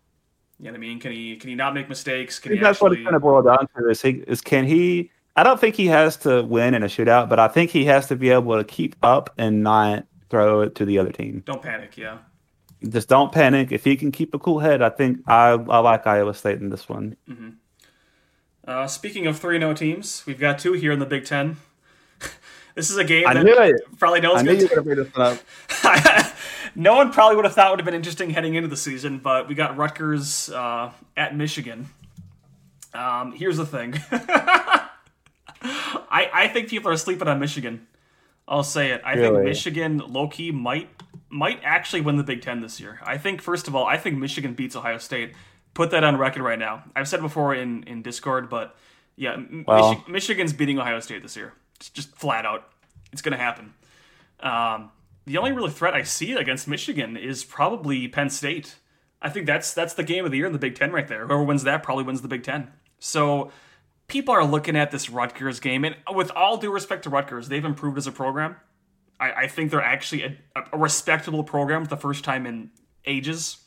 You 0.63 0.71
know 0.71 0.75
what 0.75 0.77
I 0.77 0.87
mean? 0.87 0.99
Can 1.01 1.11
he 1.11 1.35
can 1.35 1.49
he 1.49 1.55
not 1.55 1.73
make 1.73 1.89
mistakes? 1.89 2.39
Can 2.39 2.53
I 2.53 2.61
that's 2.61 2.79
what 2.79 2.93
actually? 2.93 3.01
it's 3.01 3.09
going 3.09 3.13
to 3.15 3.19
boil 3.19 3.41
down 3.41 3.67
to. 3.75 3.89
Is 3.89 4.01
he 4.01 4.23
is 4.27 4.39
can 4.39 4.65
he? 4.65 5.11
I 5.35 5.43
don't 5.43 5.59
think 5.59 5.75
he 5.75 5.87
has 5.87 6.15
to 6.17 6.41
win 6.43 6.73
in 6.73 6.83
a 6.83 6.85
shootout, 6.85 7.27
but 7.27 7.37
I 7.37 7.49
think 7.49 7.69
he 7.69 7.83
has 7.83 8.07
to 8.07 8.15
be 8.15 8.29
able 8.29 8.55
to 8.55 8.63
keep 8.63 8.95
up 9.03 9.31
and 9.37 9.61
not 9.61 10.05
throw 10.29 10.61
it 10.61 10.75
to 10.75 10.85
the 10.85 10.99
other 10.99 11.11
team. 11.11 11.43
Don't 11.45 11.61
panic. 11.61 11.97
Yeah. 11.97 12.19
Just 12.87 13.09
don't 13.09 13.29
panic. 13.29 13.73
If 13.73 13.83
he 13.83 13.97
can 13.97 14.13
keep 14.13 14.33
a 14.33 14.39
cool 14.39 14.59
head, 14.59 14.81
I 14.81 14.89
think 14.89 15.19
I 15.27 15.49
I 15.49 15.79
like 15.79 16.07
Iowa 16.07 16.33
State 16.33 16.61
in 16.61 16.69
this 16.69 16.87
one. 16.87 17.17
Uh, 18.65 18.87
speaking 18.87 19.27
of 19.27 19.37
three 19.37 19.57
no 19.57 19.73
teams, 19.73 20.23
we've 20.25 20.39
got 20.39 20.59
two 20.59 20.71
here 20.71 20.93
in 20.93 20.99
the 20.99 21.05
Big 21.05 21.25
Ten. 21.25 21.57
this 22.75 22.89
is 22.89 22.95
a 22.95 23.03
game 23.03 23.27
I 23.27 23.33
that 23.33 23.81
probably 23.99 24.21
no 24.21 24.31
I 24.31 24.35
one's 24.35 24.45
knew 24.45 24.53
you 24.53 24.63
were 24.63 24.67
going 24.69 24.77
to 24.77 24.81
bring 24.83 25.03
this 25.03 25.13
one 25.13 25.33
up. 25.33 26.19
no 26.75 26.95
one 26.95 27.11
probably 27.11 27.35
would 27.35 27.45
have 27.45 27.53
thought 27.53 27.71
would 27.71 27.79
have 27.79 27.85
been 27.85 27.93
interesting 27.93 28.29
heading 28.31 28.55
into 28.55 28.67
the 28.67 28.77
season, 28.77 29.19
but 29.19 29.47
we 29.47 29.55
got 29.55 29.77
Rutgers 29.77 30.49
uh, 30.49 30.91
at 31.17 31.35
Michigan. 31.35 31.87
Um, 32.93 33.31
here's 33.33 33.57
the 33.57 33.65
thing. 33.65 33.95
I 35.61 36.29
I 36.33 36.47
think 36.49 36.69
people 36.69 36.91
are 36.91 36.97
sleeping 36.97 37.27
on 37.27 37.39
Michigan. 37.39 37.87
I'll 38.47 38.63
say 38.63 38.91
it. 38.91 39.01
I 39.05 39.15
think 39.15 39.33
Michigan 39.45 39.97
low 39.99 40.27
key 40.27 40.51
might 40.51 40.89
might 41.29 41.59
actually 41.63 42.01
win 42.01 42.17
the 42.17 42.23
Big 42.23 42.41
Ten 42.41 42.61
this 42.61 42.79
year. 42.79 42.99
I 43.03 43.17
think 43.17 43.41
first 43.41 43.67
of 43.67 43.75
all, 43.75 43.85
I 43.85 43.97
think 43.97 44.17
Michigan 44.17 44.53
beats 44.53 44.75
Ohio 44.75 44.97
State. 44.97 45.33
Put 45.73 45.91
that 45.91 46.03
on 46.03 46.17
record 46.17 46.43
right 46.43 46.59
now. 46.59 46.83
I've 46.95 47.07
said 47.07 47.21
before 47.21 47.55
in 47.55 47.83
in 47.83 48.01
Discord, 48.01 48.49
but 48.49 48.75
yeah, 49.15 49.37
Well- 49.65 49.95
Michi- 49.95 50.07
Michigan's 50.07 50.53
beating 50.53 50.77
Ohio 50.79 50.99
State 50.99 51.23
this 51.23 51.35
year. 51.35 51.53
It's 51.77 51.89
just 51.89 52.15
flat 52.15 52.45
out. 52.45 52.67
It's 53.11 53.21
gonna 53.21 53.37
happen. 53.37 53.73
Um, 54.41 54.91
the 55.25 55.37
only 55.37 55.51
real 55.51 55.67
threat 55.69 55.93
I 55.93 56.03
see 56.03 56.33
against 56.33 56.67
Michigan 56.67 57.15
is 57.17 57.43
probably 57.43 58.07
Penn 58.07 58.29
State. 58.29 58.75
I 59.21 59.29
think 59.29 59.45
that's 59.45 59.73
that's 59.73 59.93
the 59.93 60.03
game 60.03 60.25
of 60.25 60.31
the 60.31 60.37
year 60.37 60.47
in 60.47 60.53
the 60.53 60.59
Big 60.59 60.75
Ten 60.75 60.91
right 60.91 61.07
there. 61.07 61.25
Whoever 61.25 61.43
wins 61.43 61.63
that 61.63 61.83
probably 61.83 62.03
wins 62.03 62.21
the 62.21 62.27
Big 62.27 62.43
Ten. 62.43 62.71
So 62.99 63.51
people 64.07 64.33
are 64.33 64.45
looking 64.45 64.75
at 64.75 64.91
this 64.91 65.09
Rutgers 65.09 65.59
game, 65.59 65.85
and 65.85 65.95
with 66.13 66.31
all 66.31 66.57
due 66.57 66.71
respect 66.71 67.03
to 67.03 67.09
Rutgers, 67.09 67.47
they've 67.47 67.63
improved 67.63 67.97
as 67.97 68.07
a 68.07 68.11
program. 68.11 68.57
I, 69.19 69.31
I 69.31 69.47
think 69.47 69.71
they're 69.71 69.81
actually 69.81 70.23
a, 70.23 70.63
a 70.73 70.77
respectable 70.77 71.43
program 71.43 71.83
for 71.83 71.89
the 71.89 71.97
first 71.97 72.23
time 72.23 72.45
in 72.45 72.71
ages. 73.05 73.57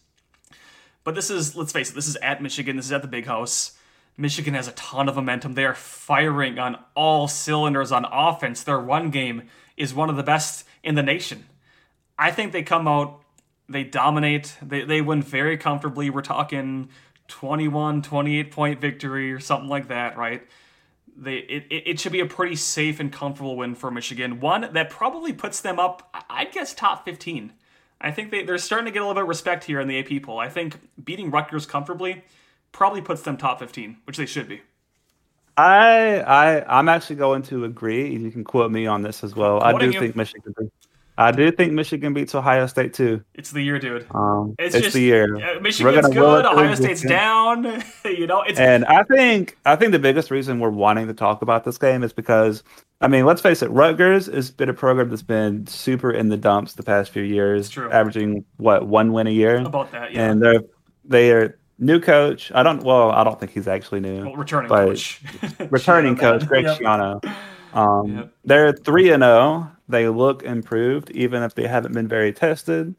But 1.05 1.15
this 1.15 1.31
is, 1.31 1.55
let's 1.55 1.73
face 1.73 1.91
it, 1.91 1.95
this 1.95 2.09
is 2.09 2.17
at 2.17 2.43
Michigan. 2.43 2.77
This 2.77 2.87
is 2.87 2.93
at 2.93 3.03
the 3.03 3.09
Big 3.09 3.27
House. 3.27 3.73
Michigan 4.19 4.55
has 4.55 4.67
a 4.67 4.73
ton 4.73 5.09
of 5.09 5.17
momentum. 5.17 5.55
They 5.55 5.65
are 5.65 5.75
firing 5.75 6.59
on 6.59 6.79
all 6.95 7.29
cylinders 7.29 7.93
on 7.93 8.05
offense. 8.11 8.63
Their 8.63 8.79
run 8.79 9.11
game 9.11 9.49
is 9.77 9.95
one 9.95 10.11
of 10.11 10.17
the 10.17 10.23
best 10.23 10.67
in 10.83 10.95
the 10.95 11.03
nation. 11.03 11.47
I 12.19 12.31
think 12.31 12.53
they 12.53 12.63
come 12.63 12.89
out, 12.89 13.21
they 13.69 13.85
dominate, 13.85 14.57
they, 14.63 14.85
they 14.85 15.01
win 15.01 15.23
very 15.23 15.57
comfortably. 15.57 16.11
We're 16.11 16.23
talking 16.23 16.89
21, 17.29 18.03
28 18.03 18.51
point 18.51 18.81
victory 18.81 19.33
or 19.33 19.41
something 19.41 19.69
like 19.69 19.89
that, 19.89 20.17
right? 20.17 20.43
They, 21.17 21.37
it, 21.37 21.67
it 21.71 22.01
should 22.01 22.13
be 22.13 22.21
a 22.21 22.27
pretty 22.27 22.57
safe 22.57 23.01
and 23.01 23.13
comfortable 23.13 23.57
win 23.57 23.75
for 23.75 23.91
Michigan. 23.91 24.41
One 24.41 24.73
that 24.73 24.91
probably 24.91 25.33
puts 25.33 25.61
them 25.61 25.79
up, 25.79 26.15
I'd 26.29 26.53
guess, 26.53 26.75
top 26.75 27.05
15. 27.05 27.53
I 28.01 28.11
think 28.11 28.31
they, 28.31 28.45
they're 28.45 28.59
starting 28.59 28.87
to 28.87 28.91
get 28.91 29.01
a 29.01 29.03
little 29.03 29.15
bit 29.15 29.23
of 29.23 29.29
respect 29.29 29.65
here 29.65 29.81
in 29.81 29.89
the 29.89 29.99
AP 29.99 30.23
poll. 30.23 30.39
I 30.39 30.51
think 30.51 30.79
beating 31.03 31.31
Rutgers 31.31 31.65
comfortably 31.65 32.25
probably 32.73 33.01
puts 33.01 33.23
them 33.23 33.39
top 33.39 33.59
15, 33.59 33.99
which 34.05 34.19
they 34.19 34.27
should 34.27 34.49
be. 34.49 34.61
I 35.57 36.21
I 36.21 36.79
I'm 36.79 36.89
actually 36.89 37.17
going 37.17 37.43
to 37.45 37.65
agree. 37.65 38.15
You 38.15 38.31
can 38.31 38.45
quote 38.45 38.71
me 38.71 38.87
on 38.87 39.03
this 39.03 39.25
as 39.25 39.35
well. 39.35 39.63
I 39.63 39.77
do 39.79 39.91
you. 39.91 39.99
think 39.99 40.17
Michigan. 40.17 40.55
I 41.19 41.33
do 41.33 41.51
think 41.51 41.73
Michigan 41.73 42.13
beats 42.13 42.35
Ohio 42.35 42.67
State 42.67 42.93
too. 42.93 43.23
It's 43.33 43.51
the 43.51 43.63
year, 43.63 43.79
dude. 43.79 44.07
Um, 44.15 44.55
It's, 44.59 44.75
it's, 44.75 44.85
just 44.85 44.95
the 44.95 45.01
year. 45.01 45.61
Michigan's 45.61 46.09
good. 46.09 46.45
Ohio 46.45 46.75
State's 46.75 47.03
Michigan. 47.03 47.17
down. 47.17 47.85
you 48.05 48.27
know, 48.27 48.43
it's 48.43 48.59
And 48.59 48.85
I 48.85 49.03
think 49.05 49.57
I 49.65 49.77
think 49.77 49.93
the 49.93 49.99
biggest 49.99 50.31
reason 50.31 50.61
we're 50.61 50.69
wanting 50.69 51.07
to 51.07 51.15
talk 51.15 51.41
about 51.41 51.65
this 51.65 51.79
game 51.79 52.03
is 52.03 52.13
because 52.13 52.63
I 53.01 53.09
mean, 53.09 53.25
let's 53.25 53.41
face 53.41 53.63
it, 53.63 53.71
Rutgers 53.71 54.27
has 54.27 54.51
been 54.51 54.69
a 54.69 54.75
program 54.75 55.09
that's 55.09 55.23
been 55.23 55.67
super 55.67 56.11
in 56.11 56.29
the 56.29 56.37
dumps 56.37 56.75
the 56.75 56.83
past 56.83 57.11
few 57.11 57.23
years, 57.23 57.71
true. 57.71 57.91
averaging 57.91 58.45
what 58.59 58.87
one 58.87 59.13
win 59.13 59.27
a 59.27 59.31
year, 59.31 59.59
about 59.59 59.93
that. 59.93 60.13
Yeah, 60.13 60.31
and 60.31 60.43
they're 60.43 60.61
they 61.05 61.31
are 61.31 61.59
new 61.79 62.01
coach. 62.01 62.51
I 62.55 62.63
don't 62.63 62.83
well, 62.83 63.11
I 63.11 63.25
don't 63.25 63.39
think 63.39 63.53
he's 63.53 63.69
actually 63.69 64.01
new. 64.01 64.25
well, 64.27 64.37
returning 64.37 64.69
but 64.69 64.87
coach, 64.87 65.21
returning 65.71 66.17
coach. 66.25 66.47
Greg 66.47 66.65
Yep. 66.65 66.79
Schiano. 66.79 67.35
Um, 67.75 68.17
Yep. 68.17 68.33
They're 68.45 68.73
three 68.73 69.11
and 69.11 69.23
zero. 69.23 69.71
They 69.89 70.09
look 70.09 70.43
improved, 70.43 71.11
even 71.13 71.43
if 71.43 71.55
they 71.55 71.67
haven't 71.67 71.93
been 71.93 72.09
very 72.09 72.33
tested. 72.33 72.95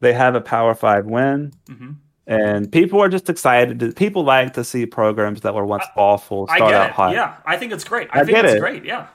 They 0.00 0.12
have 0.12 0.34
a 0.34 0.40
Power 0.40 0.74
Five 0.74 1.06
win, 1.06 1.52
Mhm. 1.68 1.96
and 2.26 2.70
people 2.70 3.00
are 3.00 3.08
just 3.08 3.28
excited. 3.30 3.78
To, 3.80 3.92
people 3.92 4.24
like 4.24 4.52
to 4.54 4.64
see 4.64 4.84
programs 4.86 5.40
that 5.42 5.54
were 5.54 5.64
once 5.64 5.84
awful 5.96 6.46
start 6.48 6.74
out 6.74 6.90
hot. 6.90 7.12
Yeah, 7.12 7.34
I 7.46 7.56
think 7.56 7.72
it's 7.72 7.84
great. 7.84 8.08
I, 8.12 8.20
I 8.20 8.24
think 8.24 8.38
it's 8.38 8.54
it. 8.54 8.60
great. 8.60 8.84
Yeah, 8.84 9.06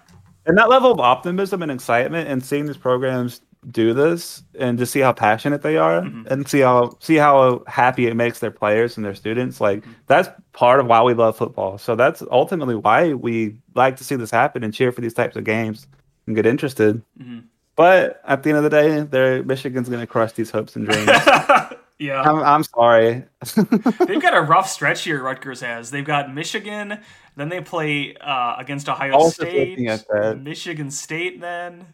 And 0.45 0.58
that 0.58 0.70
level 0.70 0.91
of 0.91 1.00
optimism 1.00 1.62
and 1.62 1.72
excitement, 1.72 2.30
and 2.30 2.43
seeing 2.43 2.66
these 2.66 2.78
programs 2.78 3.41
do 3.72 3.93
this, 3.93 4.43
and 4.60 4.78
to 4.78 4.86
see 4.86 4.99
how 4.99 5.12
passionate 5.14 5.62
they 5.62 5.78
are, 5.78 6.01
Mm-hmm. 6.01 6.28
and 6.28 6.47
see 6.47 6.60
how 6.60 6.95
see 6.99 7.16
how 7.16 7.64
happy 7.68 8.08
it 8.08 8.16
makes 8.16 8.39
their 8.39 8.51
players 8.51 8.97
and 8.97 9.05
their 9.05 9.16
students. 9.16 9.60
Like 9.60 9.82
Mm-hmm. 9.82 9.91
that's 10.08 10.30
part 10.53 10.80
of 10.80 10.88
why 10.88 11.01
we 11.01 11.14
love 11.14 11.38
football. 11.38 11.78
So 11.78 11.95
that's 11.95 12.24
ultimately 12.32 12.76
why 12.76 13.14
we 13.14 13.58
like 13.76 13.97
to 13.97 14.03
see 14.03 14.16
this 14.16 14.32
happen 14.32 14.64
and 14.64 14.74
cheer 14.74 14.91
for 14.91 15.01
these 15.01 15.14
types 15.14 15.36
of 15.36 15.43
games 15.43 15.88
and 16.28 16.36
get 16.36 16.45
interested. 16.45 17.01
Mm-hmm. 17.22 17.39
But 17.76 18.22
at 18.26 18.41
the 18.43 18.49
end 18.49 18.58
of 18.58 18.64
the 18.64 18.70
day, 18.72 19.01
they're 19.01 19.43
Michigan's 19.43 19.88
going 19.88 20.01
to 20.01 20.08
crush 20.08 20.32
these 20.32 20.49
hopes 20.49 20.76
and 20.76 20.88
dreams. 20.88 21.08
yeah. 21.99 22.22
I'm, 22.24 22.39
I'm 22.43 22.64
sorry. 22.64 23.24
They've 23.55 24.22
got 24.22 24.36
a 24.36 24.41
rough 24.41 24.68
stretch 24.68 25.03
here. 25.03 25.22
Rutgers 25.22 25.62
has. 25.62 25.91
They've 25.91 26.03
got 26.03 26.34
Michigan, 26.34 26.99
then 27.36 27.49
they 27.49 27.62
play 27.62 28.16
uh, 28.20 28.55
against 28.58 28.89
Ohio 28.89 29.20
just 29.20 29.36
State, 29.36 29.70
looking 29.70 29.88
at 29.89 30.05
that. 30.10 30.41
Michigan 30.41 30.89
State. 30.89 31.39
Then, 31.39 31.86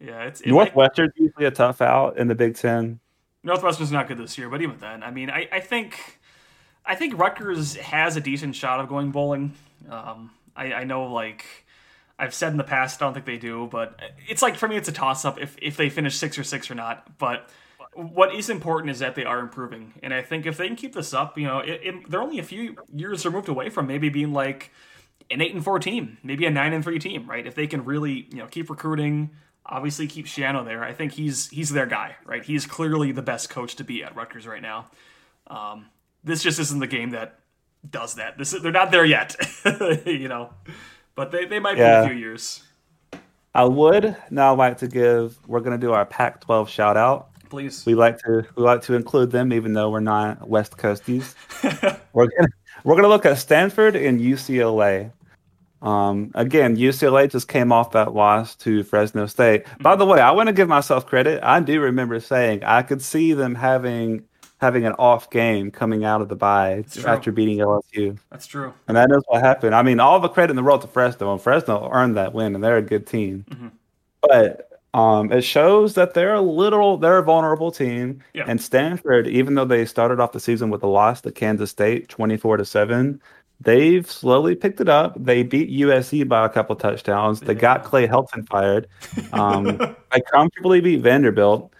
yeah, 0.00 0.24
it's 0.24 0.40
it 0.40 0.48
Northwestern's 0.48 1.12
usually 1.16 1.44
a 1.44 1.50
tough 1.50 1.80
out 1.80 2.16
in 2.16 2.28
the 2.28 2.34
Big 2.34 2.56
Ten. 2.56 3.00
Northwestern's 3.42 3.92
not 3.92 4.08
good 4.08 4.18
this 4.18 4.36
year, 4.36 4.48
but 4.48 4.60
even 4.62 4.78
then, 4.78 5.02
I 5.02 5.10
mean, 5.10 5.30
I, 5.30 5.48
I 5.52 5.60
think 5.60 6.20
I 6.84 6.94
think 6.94 7.18
Rutgers 7.18 7.76
has 7.76 8.16
a 8.16 8.20
decent 8.20 8.56
shot 8.56 8.80
of 8.80 8.88
going 8.88 9.10
bowling. 9.10 9.54
Um, 9.88 10.30
I, 10.56 10.72
I 10.72 10.84
know, 10.84 11.04
like 11.04 11.44
I've 12.18 12.34
said 12.34 12.52
in 12.52 12.58
the 12.58 12.64
past, 12.64 13.00
I 13.00 13.06
don't 13.06 13.14
think 13.14 13.26
they 13.26 13.38
do, 13.38 13.68
but 13.70 13.98
it's 14.28 14.42
like 14.42 14.56
for 14.56 14.68
me, 14.68 14.76
it's 14.76 14.88
a 14.88 14.92
toss 14.92 15.24
up 15.24 15.40
if 15.40 15.56
if 15.60 15.76
they 15.76 15.90
finish 15.90 16.16
six 16.16 16.38
or 16.38 16.44
six 16.44 16.70
or 16.70 16.74
not. 16.74 17.18
But 17.18 17.48
what 17.94 18.34
is 18.34 18.48
important 18.48 18.90
is 18.90 19.00
that 19.00 19.14
they 19.14 19.24
are 19.24 19.40
improving, 19.40 19.94
and 20.02 20.14
I 20.14 20.22
think 20.22 20.46
if 20.46 20.56
they 20.56 20.66
can 20.66 20.76
keep 20.76 20.94
this 20.94 21.12
up, 21.12 21.36
you 21.36 21.46
know, 21.46 21.58
it, 21.58 21.80
it, 21.82 22.10
they're 22.10 22.22
only 22.22 22.38
a 22.38 22.44
few 22.44 22.76
years 22.94 23.24
removed 23.26 23.48
away 23.48 23.68
from 23.68 23.86
maybe 23.86 24.08
being 24.08 24.32
like 24.32 24.70
an 25.30 25.40
eight 25.40 25.54
and 25.54 25.62
four 25.62 25.78
team, 25.78 26.18
maybe 26.22 26.46
a 26.46 26.50
nine 26.50 26.72
and 26.72 26.82
three 26.82 26.98
team, 26.98 27.28
right? 27.28 27.46
If 27.46 27.54
they 27.54 27.66
can 27.66 27.84
really, 27.84 28.28
you 28.30 28.38
know, 28.38 28.46
keep 28.46 28.70
recruiting, 28.70 29.30
obviously 29.66 30.06
keep 30.06 30.26
Schiano 30.26 30.64
there. 30.64 30.82
I 30.82 30.92
think 30.92 31.12
he's 31.12 31.48
he's 31.48 31.70
their 31.70 31.86
guy, 31.86 32.16
right? 32.24 32.44
He's 32.44 32.66
clearly 32.66 33.12
the 33.12 33.22
best 33.22 33.50
coach 33.50 33.76
to 33.76 33.84
be 33.84 34.02
at 34.02 34.14
Rutgers 34.16 34.46
right 34.46 34.62
now. 34.62 34.90
Um, 35.46 35.86
this 36.24 36.42
just 36.42 36.58
isn't 36.58 36.78
the 36.78 36.86
game 36.86 37.10
that 37.10 37.40
does 37.88 38.14
that. 38.14 38.38
This 38.38 38.52
is, 38.52 38.62
they're 38.62 38.72
not 38.72 38.90
there 38.90 39.04
yet, 39.04 39.36
you 40.06 40.28
know, 40.28 40.50
but 41.14 41.30
they, 41.30 41.46
they 41.46 41.58
might 41.58 41.74
be 41.74 41.80
in 41.80 41.86
a 41.86 42.06
few 42.06 42.16
years. 42.16 42.62
I 43.54 43.64
would 43.64 44.16
now 44.30 44.54
like 44.54 44.78
to 44.78 44.88
give. 44.88 45.38
We're 45.46 45.60
going 45.60 45.78
to 45.78 45.86
do 45.86 45.92
our 45.92 46.06
Pac-12 46.06 46.68
shout 46.68 46.96
out. 46.96 47.30
Please. 47.48 47.84
We 47.84 47.94
like 47.94 48.18
to 48.20 48.46
we 48.54 48.62
like 48.62 48.82
to 48.82 48.94
include 48.94 49.32
them, 49.32 49.52
even 49.52 49.72
though 49.72 49.90
we're 49.90 49.98
not 49.98 50.48
West 50.48 50.76
Coasties. 50.76 51.34
we're 52.12 52.28
gonna 52.28 52.48
we're 52.84 52.94
gonna 52.94 53.08
look 53.08 53.26
at 53.26 53.38
Stanford 53.38 53.96
and 53.96 54.20
UCLA. 54.20 55.10
Um, 55.82 56.30
again, 56.34 56.76
UCLA 56.76 57.30
just 57.30 57.48
came 57.48 57.72
off 57.72 57.92
that 57.92 58.14
loss 58.14 58.54
to 58.56 58.82
Fresno 58.82 59.26
State. 59.26 59.64
By 59.80 59.96
the 59.96 60.04
way, 60.04 60.20
I 60.20 60.30
want 60.32 60.48
to 60.48 60.52
give 60.52 60.68
myself 60.68 61.06
credit. 61.06 61.40
I 61.42 61.60
do 61.60 61.80
remember 61.80 62.20
saying 62.20 62.62
I 62.64 62.82
could 62.82 63.00
see 63.02 63.32
them 63.32 63.54
having 63.54 64.24
having 64.60 64.84
an 64.84 64.92
off 64.98 65.30
game 65.30 65.70
coming 65.70 66.04
out 66.04 66.20
of 66.20 66.28
the 66.28 66.36
bye 66.36 66.84
after 67.06 67.32
beating 67.32 67.56
LSU, 67.60 68.18
That's 68.30 68.46
true. 68.46 68.74
and 68.88 68.94
that 68.96 69.10
is 69.10 69.22
what 69.28 69.40
happened. 69.42 69.74
I 69.74 69.80
mean, 69.82 70.00
all 70.00 70.20
the 70.20 70.28
credit 70.28 70.50
in 70.50 70.56
the 70.56 70.62
world 70.62 70.82
to 70.82 70.86
Fresno, 70.86 71.32
and 71.32 71.40
Fresno 71.40 71.88
earned 71.90 72.14
that 72.18 72.34
win, 72.34 72.54
and 72.54 72.62
they're 72.62 72.76
a 72.76 72.82
good 72.82 73.06
team. 73.06 73.46
Mhm. 73.50 73.70
But 74.20 74.68
um, 74.92 75.32
it 75.32 75.42
shows 75.44 75.94
that 75.94 76.12
they're 76.12 76.34
a 76.34 76.42
little, 76.42 76.98
they're 76.98 77.16
a 77.16 77.22
vulnerable 77.22 77.70
team. 77.70 78.22
Yeah. 78.34 78.44
And 78.46 78.60
Stanford, 78.60 79.26
even 79.28 79.54
though 79.54 79.64
they 79.64 79.86
started 79.86 80.20
off 80.20 80.32
the 80.32 80.40
season 80.40 80.68
with 80.68 80.82
a 80.82 80.86
loss 80.88 81.22
to 81.22 81.32
Kansas 81.32 81.70
State, 81.70 82.10
twenty-four 82.10 82.58
to 82.58 82.64
seven, 82.66 83.22
they've 83.60 84.10
slowly 84.10 84.54
picked 84.54 84.80
it 84.80 84.88
up. 84.88 85.14
They 85.22 85.42
beat 85.42 85.70
USC 85.70 86.26
by 86.26 86.46
a 86.46 86.48
couple 86.48 86.76
touchdowns. 86.76 87.40
They 87.40 87.54
got 87.54 87.84
Clay 87.84 88.06
Helton 88.06 88.48
fired. 88.48 88.88
Um, 89.32 89.76
they 90.12 90.20
comfortably 90.32 90.80
beat 90.80 91.00
Vanderbilt. 91.00 91.72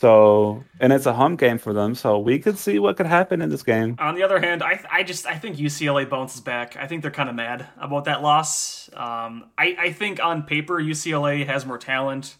So, 0.00 0.64
and 0.80 0.94
it's 0.94 1.04
a 1.04 1.12
home 1.12 1.36
game 1.36 1.58
for 1.58 1.74
them. 1.74 1.94
So 1.94 2.18
we 2.18 2.38
could 2.38 2.56
see 2.56 2.78
what 2.78 2.96
could 2.96 3.04
happen 3.04 3.42
in 3.42 3.50
this 3.50 3.62
game. 3.62 3.96
On 3.98 4.14
the 4.14 4.22
other 4.22 4.40
hand, 4.40 4.62
I, 4.62 4.80
I 4.90 5.02
just 5.02 5.26
I 5.26 5.34
think 5.34 5.58
UCLA 5.58 6.08
bounces 6.08 6.40
back. 6.40 6.74
I 6.78 6.86
think 6.86 7.02
they're 7.02 7.10
kind 7.10 7.28
of 7.28 7.34
mad 7.34 7.66
about 7.78 8.06
that 8.06 8.22
loss. 8.22 8.88
Um, 8.94 9.50
I, 9.58 9.76
I 9.78 9.92
think 9.92 10.18
on 10.18 10.44
paper 10.44 10.80
UCLA 10.80 11.44
has 11.46 11.66
more 11.66 11.76
talent, 11.76 12.36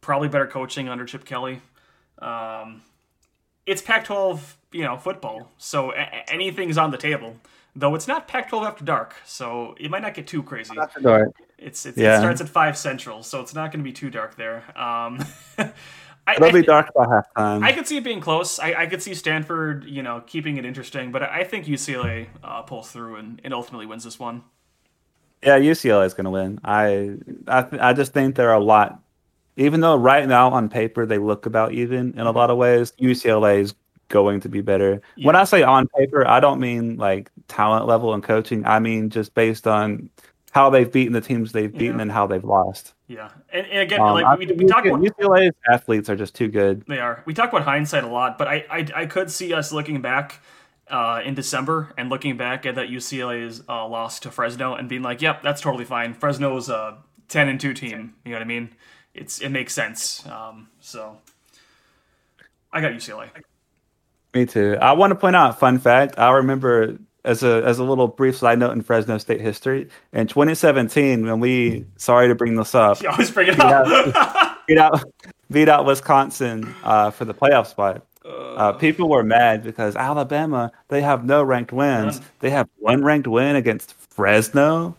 probably 0.00 0.28
better 0.28 0.46
coaching 0.46 0.88
under 0.88 1.04
Chip 1.04 1.24
Kelly. 1.24 1.60
Um, 2.20 2.82
it's 3.66 3.82
Pac-12, 3.82 4.40
you 4.70 4.84
know, 4.84 4.96
football, 4.96 5.50
so 5.58 5.92
a- 5.92 6.30
anything's 6.30 6.78
on 6.78 6.92
the 6.92 6.98
table. 6.98 7.36
Though 7.76 7.94
it's 7.94 8.08
not 8.08 8.26
Pac-12 8.26 8.66
after 8.66 8.84
dark, 8.84 9.14
so 9.24 9.74
it 9.78 9.90
might 9.90 10.02
not 10.02 10.14
get 10.14 10.26
too 10.26 10.42
crazy. 10.42 10.74
It's, 11.58 11.86
it's 11.86 11.96
Yeah. 11.96 12.16
it 12.16 12.18
starts 12.20 12.40
at 12.40 12.48
five 12.48 12.76
central, 12.76 13.22
so 13.22 13.40
it's 13.40 13.54
not 13.54 13.70
going 13.70 13.80
to 13.80 13.84
be 13.84 13.92
too 13.92 14.10
dark 14.10 14.36
there. 14.36 14.64
Um, 14.78 15.24
I, 16.26 16.34
It'll 16.34 16.48
I 16.48 16.52
be 16.52 16.62
dark 16.62 16.92
by 16.94 17.06
halftime. 17.06 17.62
I 17.62 17.72
could 17.72 17.86
see 17.86 17.96
it 17.96 18.04
being 18.04 18.20
close. 18.20 18.58
I, 18.58 18.74
I 18.74 18.86
could 18.86 19.02
see 19.02 19.14
Stanford, 19.14 19.84
you 19.84 20.02
know, 20.02 20.22
keeping 20.26 20.56
it 20.58 20.64
interesting, 20.64 21.12
but 21.12 21.22
I 21.22 21.44
think 21.44 21.66
UCLA 21.66 22.26
uh, 22.42 22.62
pulls 22.62 22.90
through 22.90 23.16
and, 23.16 23.40
and 23.44 23.54
ultimately 23.54 23.86
wins 23.86 24.04
this 24.04 24.18
one. 24.18 24.42
Yeah, 25.42 25.58
UCLA 25.58 26.06
is 26.06 26.14
going 26.14 26.24
to 26.24 26.30
win. 26.30 26.60
I 26.64 27.16
I 27.48 27.62
th- 27.62 27.80
I 27.80 27.92
just 27.94 28.12
think 28.12 28.34
they're 28.36 28.52
a 28.52 28.60
lot. 28.62 29.00
Even 29.56 29.80
though 29.80 29.96
right 29.96 30.28
now 30.28 30.50
on 30.50 30.68
paper 30.68 31.06
they 31.06 31.18
look 31.18 31.46
about 31.46 31.72
even 31.72 32.12
in 32.12 32.26
a 32.26 32.30
lot 32.30 32.50
of 32.50 32.58
ways, 32.58 32.92
UCLA 33.00 33.60
is 33.60 33.74
going 34.10 34.40
to 34.40 34.48
be 34.50 34.60
better. 34.60 35.00
When 35.22 35.34
I 35.36 35.44
say 35.44 35.62
on 35.62 35.88
paper, 35.96 36.26
I 36.28 36.38
don't 36.40 36.60
mean 36.60 36.98
like 36.98 37.30
talent 37.48 37.86
level 37.86 38.12
and 38.12 38.22
coaching. 38.22 38.66
I 38.66 38.78
mean 38.78 39.08
just 39.08 39.32
based 39.34 39.66
on 39.66 40.10
how 40.52 40.68
they've 40.68 40.90
beaten 40.92 41.12
the 41.14 41.20
teams 41.20 41.52
they've 41.52 41.72
beaten 41.72 41.96
Yeah. 41.96 42.02
and 42.02 42.12
how 42.12 42.26
they've 42.26 42.44
lost. 42.44 42.92
Yeah, 43.06 43.30
and, 43.52 43.66
and 43.68 43.78
again, 43.80 44.00
Um, 44.00 44.14
like 44.14 44.38
we, 44.38 44.46
we 44.46 44.64
talk 44.66 44.84
about 44.84 45.00
UCLA's 45.00 45.54
athletes 45.72 46.08
are 46.10 46.16
just 46.16 46.34
too 46.34 46.48
good. 46.48 46.84
they 46.86 46.98
are. 46.98 47.22
We 47.24 47.34
talk 47.34 47.48
about 47.52 47.62
hindsight 47.64 48.04
a 48.04 48.08
lot, 48.08 48.36
but 48.36 48.46
I 48.48 48.64
I, 48.70 48.86
I 49.02 49.06
could 49.06 49.30
see 49.30 49.52
us 49.54 49.72
looking 49.72 50.00
back 50.00 50.40
uh, 50.88 51.20
in 51.24 51.34
December 51.34 51.92
and 51.96 52.08
looking 52.10 52.36
back 52.36 52.66
at 52.66 52.74
that 52.74 52.88
UCLA's 52.88 53.62
uh, 53.68 53.86
loss 53.86 54.18
to 54.20 54.30
Fresno 54.30 54.74
and 54.74 54.88
being 54.88 55.02
like, 55.02 55.22
"Yep, 55.22 55.42
that's 55.42 55.60
totally 55.60 55.84
fine." 55.84 56.14
Fresno's 56.14 56.68
a 56.68 56.98
ten 57.28 57.48
and 57.48 57.60
two 57.60 57.72
team. 57.74 58.14
You 58.24 58.32
know 58.32 58.38
what 58.38 58.42
I 58.42 58.46
mean? 58.46 58.70
It's 59.14 59.40
it 59.40 59.50
makes 59.50 59.72
sense. 59.72 60.26
Um, 60.26 60.68
so 60.80 61.18
I 62.72 62.80
got 62.80 62.92
UCLA. 62.92 63.28
Me 64.34 64.46
too. 64.46 64.76
I 64.80 64.92
want 64.92 65.10
to 65.10 65.14
point 65.16 65.36
out, 65.36 65.58
fun 65.58 65.78
fact. 65.78 66.18
I 66.18 66.30
remember 66.30 66.98
as 67.24 67.42
a 67.42 67.62
as 67.64 67.78
a 67.78 67.84
little 67.84 68.08
brief 68.08 68.36
side 68.36 68.58
note 68.58 68.72
in 68.72 68.82
Fresno 68.82 69.18
State 69.18 69.40
history 69.40 69.88
in 70.12 70.26
2017 70.26 71.26
when 71.26 71.38
we 71.40 71.84
sorry 71.96 72.28
to 72.28 72.34
bring 72.34 72.56
this 72.56 72.74
up 72.74 73.02
You 73.02 73.10
always 73.10 73.30
bring 73.30 73.48
it 73.48 73.60
up. 73.60 74.58
beat 74.66 74.78
out 74.78 75.04
beat 75.50 75.68
out 75.68 75.84
Wisconsin 75.84 76.74
uh, 76.82 77.10
for 77.10 77.24
the 77.24 77.34
playoff 77.34 77.66
spot. 77.66 78.06
Uh, 78.24 78.72
people 78.72 79.08
were 79.08 79.22
mad 79.22 79.62
because 79.62 79.96
Alabama 79.96 80.70
they 80.88 81.02
have 81.02 81.24
no 81.24 81.42
ranked 81.42 81.72
wins. 81.72 82.20
None. 82.20 82.28
They 82.40 82.50
have 82.50 82.68
one 82.76 83.02
ranked 83.02 83.26
win 83.26 83.56
against 83.56 83.94
Fresno. 83.94 84.96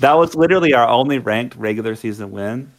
That 0.00 0.14
was 0.14 0.34
literally 0.34 0.74
our 0.74 0.86
only 0.86 1.18
ranked 1.18 1.56
regular 1.56 1.96
season 1.96 2.30
win. 2.30 2.72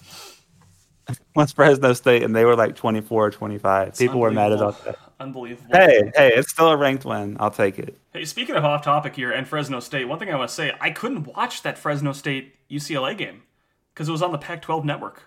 Was 1.35 1.51
Fresno 1.51 1.93
State, 1.93 2.21
and 2.21 2.35
they 2.35 2.45
were 2.45 2.55
like 2.55 2.75
24 2.75 3.25
or 3.25 3.31
25. 3.31 3.97
People 3.97 4.19
were 4.19 4.29
mad 4.29 4.51
about 4.51 4.85
that. 4.85 4.97
Unbelievable. 5.19 5.69
Hey, 5.71 6.11
hey, 6.15 6.31
it's 6.33 6.49
still 6.49 6.69
a 6.69 6.77
ranked 6.77 7.03
win. 7.03 7.35
I'll 7.39 7.51
take 7.51 7.77
it. 7.77 7.97
Hey, 8.13 8.23
speaking 8.23 8.55
of 8.55 8.63
off 8.63 8.83
topic 8.83 9.15
here 9.15 9.31
and 9.31 9.47
Fresno 9.47 9.81
State, 9.81 10.05
one 10.05 10.17
thing 10.17 10.31
I 10.31 10.35
want 10.35 10.49
to 10.49 10.55
say, 10.55 10.73
I 10.79 10.91
couldn't 10.91 11.27
watch 11.35 11.61
that 11.63 11.77
Fresno 11.77 12.13
State 12.13 12.55
UCLA 12.69 13.17
game 13.17 13.43
because 13.93 14.07
it 14.07 14.13
was 14.13 14.21
on 14.21 14.31
the 14.31 14.37
Pac-12 14.37 14.85
network. 14.85 15.23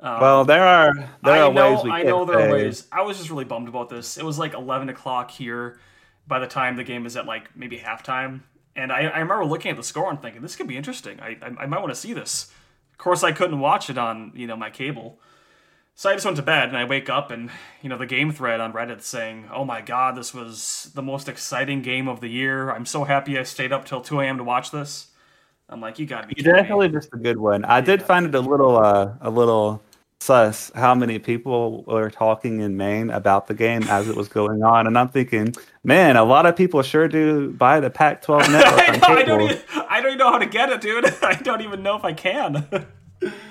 Um, 0.00 0.20
well, 0.20 0.44
there 0.44 0.66
are 0.66 0.94
there 1.22 1.34
I 1.34 1.40
are 1.40 1.52
know, 1.52 1.74
ways 1.74 1.84
we 1.84 1.90
I 1.90 2.02
know 2.02 2.24
there 2.24 2.40
are 2.40 2.52
ways. 2.52 2.86
I 2.92 3.02
was 3.02 3.18
just 3.18 3.30
really 3.30 3.44
bummed 3.44 3.68
about 3.68 3.88
this. 3.88 4.16
It 4.16 4.24
was 4.24 4.38
like 4.38 4.54
11 4.54 4.88
o'clock 4.88 5.30
here 5.30 5.78
by 6.26 6.38
the 6.38 6.46
time 6.46 6.76
the 6.76 6.84
game 6.84 7.06
is 7.06 7.16
at 7.16 7.26
like 7.26 7.54
maybe 7.56 7.78
halftime. 7.78 8.40
And 8.76 8.92
I, 8.92 9.00
I 9.00 9.18
remember 9.18 9.44
looking 9.44 9.70
at 9.70 9.76
the 9.76 9.82
score 9.82 10.10
and 10.10 10.20
thinking, 10.20 10.42
this 10.42 10.56
could 10.56 10.68
be 10.68 10.76
interesting. 10.76 11.20
I, 11.20 11.36
I, 11.42 11.62
I 11.62 11.66
might 11.66 11.80
want 11.80 11.90
to 11.90 12.00
see 12.00 12.12
this. 12.12 12.50
Of 12.92 12.98
course, 12.98 13.22
I 13.22 13.32
couldn't 13.32 13.60
watch 13.60 13.90
it 13.90 13.98
on, 13.98 14.32
you 14.34 14.46
know, 14.46 14.56
my 14.56 14.70
cable. 14.70 15.18
So 16.00 16.08
I 16.08 16.14
just 16.14 16.24
went 16.24 16.38
to 16.38 16.42
bed 16.42 16.68
and 16.68 16.78
I 16.78 16.86
wake 16.86 17.10
up 17.10 17.30
and, 17.30 17.50
you 17.82 17.90
know, 17.90 17.98
the 17.98 18.06
game 18.06 18.32
thread 18.32 18.58
on 18.58 18.72
Reddit 18.72 19.02
saying, 19.02 19.50
oh 19.52 19.66
my 19.66 19.82
God, 19.82 20.16
this 20.16 20.32
was 20.32 20.90
the 20.94 21.02
most 21.02 21.28
exciting 21.28 21.82
game 21.82 22.08
of 22.08 22.20
the 22.20 22.28
year. 22.28 22.70
I'm 22.70 22.86
so 22.86 23.04
happy 23.04 23.38
I 23.38 23.42
stayed 23.42 23.70
up 23.70 23.84
till 23.84 24.00
2 24.00 24.20
a.m. 24.20 24.38
to 24.38 24.44
watch 24.44 24.70
this. 24.70 25.08
I'm 25.68 25.82
like, 25.82 25.98
you 25.98 26.06
gotta 26.06 26.26
be 26.26 26.36
You 26.38 26.42
kidding 26.42 26.52
me." 26.54 26.58
definitely 26.62 26.88
missed 26.88 27.10
a 27.12 27.18
good 27.18 27.36
one. 27.36 27.66
I 27.66 27.82
did 27.82 28.02
find 28.02 28.24
it 28.24 28.34
a 28.34 28.40
little 28.40 28.78
uh, 28.78 29.12
a 29.20 29.28
little 29.28 29.82
sus 30.20 30.72
how 30.74 30.94
many 30.94 31.18
people 31.18 31.82
were 31.82 32.08
talking 32.08 32.60
in 32.60 32.78
Maine 32.78 33.10
about 33.10 33.46
the 33.46 33.54
game 33.54 33.82
as 33.82 34.08
it 34.08 34.16
was 34.16 34.26
going 34.26 34.62
on, 34.62 34.86
and 34.86 34.98
I'm 34.98 35.10
thinking, 35.10 35.54
man, 35.84 36.16
a 36.16 36.24
lot 36.24 36.46
of 36.46 36.56
people 36.56 36.80
sure 36.80 37.08
do 37.08 37.50
buy 37.50 37.78
the 37.78 37.90
Pac-12 37.90 38.50
network 38.50 38.80
I, 38.88 38.96
know, 38.96 39.20
I, 39.20 39.22
don't 39.22 39.42
even, 39.42 39.62
I 39.90 40.00
don't 40.00 40.12
even 40.12 40.18
know 40.18 40.32
how 40.32 40.38
to 40.38 40.46
get 40.46 40.70
it, 40.70 40.80
dude. 40.80 41.04
I 41.22 41.34
don't 41.34 41.60
even 41.60 41.82
know 41.82 41.94
if 41.96 42.04
I 42.04 42.14
can. 42.14 42.86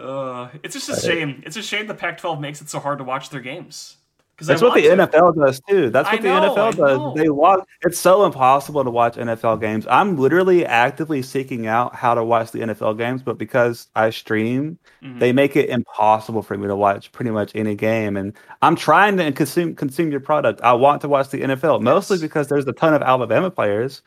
uh, 0.00 0.48
it's 0.62 0.74
just 0.74 0.88
a 0.88 1.00
shame. 1.00 1.42
It's 1.46 1.56
a 1.56 1.62
shame 1.62 1.86
the 1.86 1.94
Pac-12 1.94 2.40
makes 2.40 2.60
it 2.60 2.68
so 2.68 2.78
hard 2.80 2.98
to 2.98 3.04
watch 3.04 3.30
their 3.30 3.40
games. 3.40 3.96
That's 4.42 4.62
what 4.62 4.72
the 4.72 4.86
NFL 4.86 5.36
does 5.36 5.60
too. 5.68 5.90
That's 5.90 6.10
what 6.10 6.22
the 6.22 6.28
know, 6.28 6.54
I 6.54 6.70
NFL 6.70 6.76
does. 6.76 7.22
They 7.22 7.28
watch. 7.28 7.60
It's 7.82 7.98
so 7.98 8.24
impossible 8.24 8.82
to 8.82 8.90
watch 8.90 9.16
NFL 9.16 9.60
games. 9.60 9.86
I'm 9.90 10.16
literally 10.16 10.64
actively 10.64 11.20
seeking 11.20 11.66
out 11.66 11.94
how 11.94 12.14
to 12.14 12.24
watch 12.24 12.50
the 12.50 12.60
NFL 12.60 12.96
games, 12.96 13.22
but 13.22 13.36
because 13.36 13.88
I 13.94 14.08
stream, 14.10 14.78
Mm-hmm. 15.02 15.18
they 15.18 15.32
make 15.32 15.56
it 15.56 15.70
impossible 15.70 16.42
for 16.42 16.58
me 16.58 16.66
to 16.66 16.76
watch 16.76 17.10
pretty 17.12 17.30
much 17.30 17.52
any 17.54 17.74
game. 17.74 18.18
And 18.18 18.34
I'm 18.60 18.76
trying 18.76 19.16
to 19.16 19.32
consume 19.32 19.74
consume 19.74 20.10
your 20.10 20.20
product. 20.20 20.60
I 20.60 20.74
want 20.74 21.00
to 21.00 21.08
watch 21.08 21.30
the 21.30 21.40
NFL 21.40 21.80
mostly 21.80 22.18
because 22.18 22.48
there's 22.48 22.66
a 22.66 22.72
ton 22.72 22.92
of 22.92 23.00
Alabama 23.00 23.50
players, 23.50 24.02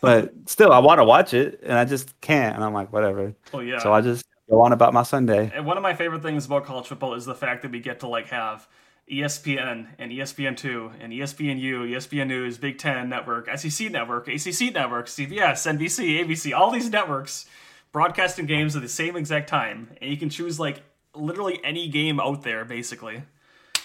but 0.00 0.32
still 0.46 0.72
I 0.72 0.80
want 0.80 0.98
to 0.98 1.04
watch 1.04 1.32
it 1.32 1.60
and 1.62 1.74
I 1.74 1.84
just 1.84 2.20
can't. 2.22 2.56
And 2.56 2.64
I'm 2.64 2.72
like, 2.72 2.92
whatever. 2.92 3.32
Well, 3.52 3.62
yeah. 3.62 3.78
So 3.78 3.92
I 3.92 4.00
just 4.00 4.24
go 4.50 4.60
on 4.60 4.72
about 4.72 4.92
my 4.92 5.02
Sunday. 5.02 5.50
And 5.54 5.64
one 5.66 5.76
of 5.76 5.82
my 5.82 5.94
favorite 5.94 6.22
things 6.22 6.46
about 6.46 6.64
college 6.64 6.86
football 6.86 7.14
is 7.14 7.24
the 7.24 7.34
fact 7.34 7.62
that 7.62 7.70
we 7.70 7.80
get 7.80 8.00
to 8.00 8.08
like 8.08 8.28
have 8.28 8.66
ESPN 9.10 9.88
and 9.98 10.12
ESPN2 10.12 10.92
and 11.00 11.12
ESPNU, 11.12 11.90
ESPN 11.90 12.28
News, 12.28 12.58
Big 12.58 12.78
Ten 12.78 13.08
Network, 13.08 13.48
SEC 13.58 13.90
Network, 13.90 14.28
ACC 14.28 14.72
Network, 14.72 15.06
CBS, 15.06 15.66
NBC, 15.66 16.24
ABC, 16.24 16.56
all 16.56 16.70
these 16.70 16.90
networks 16.90 17.46
broadcasting 17.92 18.46
games 18.46 18.74
at 18.74 18.82
the 18.82 18.88
same 18.88 19.16
exact 19.16 19.48
time, 19.48 19.88
and 20.00 20.10
you 20.10 20.16
can 20.16 20.30
choose 20.30 20.58
like 20.58 20.82
literally 21.14 21.60
any 21.62 21.88
game 21.88 22.18
out 22.20 22.42
there, 22.42 22.64
basically. 22.64 23.22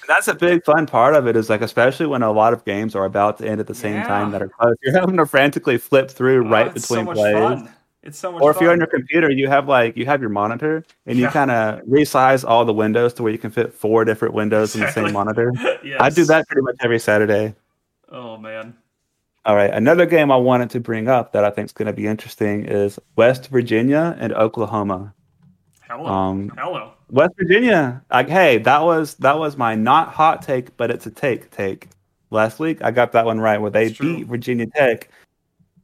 That's 0.07 0.29
a 0.29 0.33
big 0.35 0.63
fun 0.63 0.85
part 0.85 1.13
of 1.15 1.27
it 1.27 1.35
is 1.35 1.49
like 1.49 1.59
especially 1.61 2.05
when 2.05 2.21
a 2.23 2.31
lot 2.31 2.53
of 2.53 2.63
games 2.63 2.95
are 2.95 3.03
about 3.03 3.39
to 3.39 3.47
end 3.47 3.59
at 3.59 3.67
the 3.67 3.75
same 3.75 3.95
Yeah. 3.95 4.07
time 4.07 4.31
that 4.31 4.41
are 4.41 4.47
close. 4.47 4.75
You're 4.81 4.97
having 4.97 5.17
to 5.17 5.25
frantically 5.25 5.77
flip 5.77 6.09
through 6.09 6.45
Oh, 6.45 6.49
right 6.49 6.73
between 6.73 7.05
so 7.05 7.11
plays. 7.13 7.33
fun. 7.33 7.69
It's 8.07 8.17
so 8.17 8.31
much 8.31 8.41
Or 8.41 8.51
if 8.51 8.55
fun. 8.55 8.63
you're 8.63 8.71
on 8.71 8.77
your 8.79 8.87
computer, 8.87 9.29
you 9.29 9.49
have 9.49 9.67
like 9.67 9.97
you 9.97 10.05
have 10.05 10.21
your 10.21 10.29
monitor 10.29 10.83
and 11.05 11.17
you 11.17 11.25
Yeah. 11.25 11.31
kind 11.31 11.51
of 11.51 11.81
resize 11.81 12.47
all 12.47 12.63
the 12.63 12.73
windows 12.73 13.13
to 13.15 13.23
where 13.23 13.31
you 13.33 13.37
can 13.37 13.51
fit 13.51 13.73
four 13.73 14.05
different 14.05 14.33
windows 14.33 14.73
in 14.75 14.81
the 14.81 14.91
same 14.91 15.11
monitor. 15.11 15.51
yes. 15.83 15.97
I 15.99 16.09
do 16.09 16.23
that 16.25 16.47
pretty 16.47 16.61
much 16.61 16.77
every 16.81 16.99
Saturday. 16.99 17.53
Oh 18.09 18.37
man. 18.37 18.73
All 19.45 19.55
right, 19.55 19.73
another 19.73 20.05
game 20.05 20.31
I 20.31 20.37
wanted 20.37 20.69
to 20.71 20.79
bring 20.79 21.07
up 21.07 21.31
that 21.33 21.43
I 21.45 21.49
think 21.49 21.65
is 21.67 21.71
going 21.73 21.85
to 21.85 21.93
be 21.93 22.05
interesting 22.07 22.65
is 22.65 22.99
West 23.15 23.47
Virginia 23.49 24.15
and 24.19 24.33
Oklahoma. 24.33 25.13
Hello. 25.89 26.05
Um, 26.05 26.49
Hello. 26.57 26.91
West 27.09 27.31
Virginia, 27.37 28.03
like, 28.11 28.27
hey, 28.27 28.57
that 28.59 28.83
was 28.83 29.15
that 29.15 29.37
was 29.39 29.55
my 29.57 29.75
not 29.75 30.09
hot 30.09 30.41
take, 30.41 30.75
but 30.77 30.91
it's 30.91 31.05
a 31.05 31.11
take 31.11 31.49
take. 31.51 31.87
Last 32.29 32.59
week, 32.59 32.81
I 32.83 32.91
got 32.91 33.13
that 33.13 33.25
one 33.25 33.39
right 33.39 33.57
where 33.59 33.71
they 33.71 33.89
beat 33.93 34.27
Virginia 34.27 34.65
Tech. 34.75 35.09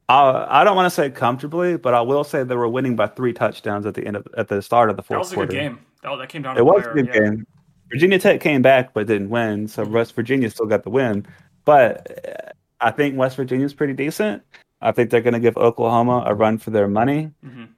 Uh, 0.09 0.45
I 0.49 0.63
don't 0.63 0.75
want 0.75 0.85
to 0.87 0.89
say 0.95 1.09
comfortably, 1.09 1.77
but 1.77 1.93
I 1.93 2.01
will 2.01 2.23
say 2.23 2.43
they 2.43 2.55
were 2.55 2.67
winning 2.67 2.95
by 2.95 3.07
three 3.07 3.33
touchdowns 3.33 3.85
at 3.85 3.93
the 3.93 4.05
end 4.05 4.17
of 4.17 4.27
at 4.37 4.47
the 4.49 4.61
start 4.61 4.89
of 4.89 4.97
the 4.97 5.01
fourth 5.03 5.07
quarter. 5.07 5.19
That 5.19 5.19
was 5.19 5.31
a 5.31 5.35
quarter. 5.35 5.53
good 5.53 5.59
game. 5.59 5.85
That, 6.03 6.15
that 6.17 6.29
came 6.29 6.41
down. 6.41 6.57
It 6.57 6.65
was 6.65 6.85
a 6.85 6.89
good 6.93 7.07
yeah. 7.07 7.13
Mm-hmm. 7.13 7.35
game. 7.35 7.47
Virginia 7.89 8.19
Tech 8.19 8.41
came 8.41 8.61
back 8.61 8.93
but 8.93 9.07
didn't 9.07 9.29
win, 9.29 9.67
so 9.67 9.85
West 9.85 10.15
Virginia 10.15 10.49
still 10.49 10.65
got 10.65 10.83
the 10.83 10.89
win. 10.89 11.25
But 11.63 12.53
I 12.81 12.91
think 12.91 13.17
West 13.17 13.37
Virginia's 13.37 13.73
pretty 13.73 13.93
decent. 13.93 14.43
I 14.81 14.91
think 14.91 15.09
they're 15.09 15.21
going 15.21 15.35
to 15.35 15.39
give 15.39 15.55
Oklahoma 15.55 16.23
a 16.25 16.33
run 16.35 16.57
for 16.57 16.71
their 16.71 16.87
money, 16.89 17.31
Mhm. 17.45 17.69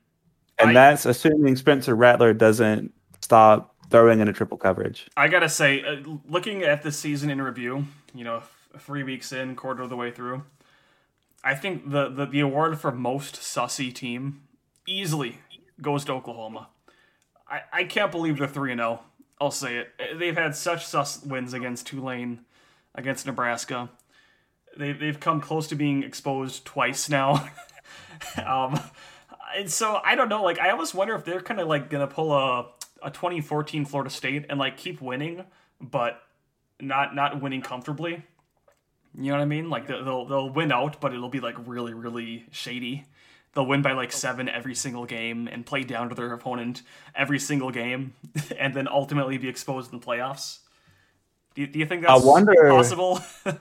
and 0.57 0.69
I- 0.69 0.73
that's 0.73 1.05
assuming 1.05 1.55
Spencer 1.55 1.95
Rattler 1.95 2.33
doesn't 2.33 2.91
stop 3.21 3.75
throwing 3.91 4.19
in 4.19 4.27
a 4.27 4.33
triple 4.33 4.57
coverage. 4.57 5.07
I 5.15 5.27
gotta 5.27 5.47
say, 5.49 5.83
uh, 5.83 5.97
looking 6.27 6.63
at 6.63 6.81
the 6.81 6.91
season 6.91 7.29
in 7.29 7.39
review, 7.39 7.85
you 8.15 8.23
know, 8.23 8.39
th- 8.71 8.81
three 8.81 9.03
weeks 9.03 9.31
in, 9.31 9.55
quarter 9.55 9.83
of 9.83 9.89
the 9.89 9.95
way 9.95 10.09
through, 10.09 10.43
I 11.45 11.53
think 11.53 11.91
the 11.91 12.09
the, 12.09 12.25
the 12.25 12.39
award 12.39 12.79
for 12.79 12.91
most 12.91 13.35
sussy 13.35 13.93
team 13.93 14.41
easily 14.87 15.37
goes 15.79 16.03
to 16.05 16.13
Oklahoma. 16.13 16.69
I, 17.47 17.61
I 17.71 17.83
can't 17.83 18.11
believe 18.11 18.39
they're 18.39 18.47
three 18.47 18.71
and 18.71 18.79
zero. 18.79 19.01
I'll 19.39 19.51
say 19.51 19.77
it. 19.77 19.89
They've 20.17 20.35
had 20.35 20.55
such 20.55 20.85
sus 20.85 21.23
wins 21.23 21.53
against 21.53 21.85
Tulane, 21.85 22.39
against 22.95 23.27
Nebraska. 23.27 23.91
They 24.75 24.91
they've 24.91 25.19
come 25.19 25.39
close 25.39 25.67
to 25.67 25.75
being 25.75 26.03
exposed 26.03 26.65
twice 26.65 27.09
now. 27.09 27.47
um, 28.45 28.79
and 29.55 29.71
so 29.71 30.01
I 30.03 30.15
don't 30.15 30.29
know. 30.29 30.41
Like 30.41 30.59
I 30.59 30.71
almost 30.71 30.95
wonder 30.95 31.13
if 31.13 31.25
they're 31.25 31.41
kind 31.41 31.59
of 31.59 31.67
like 31.67 31.91
gonna 31.91 32.07
pull 32.07 32.33
a 32.33 32.71
a 33.03 33.11
2014 33.11 33.85
Florida 33.85 34.09
State 34.09 34.47
and 34.49 34.57
like 34.57 34.77
keep 34.77 34.99
winning, 34.99 35.45
but 35.79 36.23
not 36.81 37.13
not 37.13 37.39
winning 37.39 37.61
comfortably. 37.61 38.23
You 39.17 39.31
know 39.31 39.37
what 39.37 39.41
I 39.41 39.45
mean? 39.45 39.69
Like 39.69 39.87
they'll 39.87 40.03
they'll, 40.03 40.25
they'll 40.25 40.49
win 40.49 40.71
out, 40.71 40.99
but 40.99 41.13
it'll 41.13 41.29
be 41.29 41.39
like 41.39 41.55
really 41.65 41.93
really 41.93 42.45
shady. 42.51 43.05
They'll 43.53 43.65
win 43.65 43.81
by 43.81 43.93
like 43.93 44.09
oh. 44.09 44.15
seven 44.17 44.49
every 44.49 44.75
single 44.75 45.05
game 45.05 45.47
and 45.47 45.65
play 45.65 45.83
down 45.83 46.09
to 46.09 46.15
their 46.15 46.33
opponent 46.33 46.81
every 47.15 47.39
single 47.39 47.71
game, 47.71 48.13
and 48.59 48.73
then 48.73 48.87
ultimately 48.87 49.37
be 49.37 49.47
exposed 49.47 49.93
in 49.93 49.99
the 49.99 50.05
playoffs. 50.05 50.59
Do 51.53 51.61
you, 51.61 51.67
do 51.67 51.79
you 51.79 51.85
think 51.85 52.03
that's 52.03 52.23
wonder- 52.23 52.69
possible? 52.69 53.19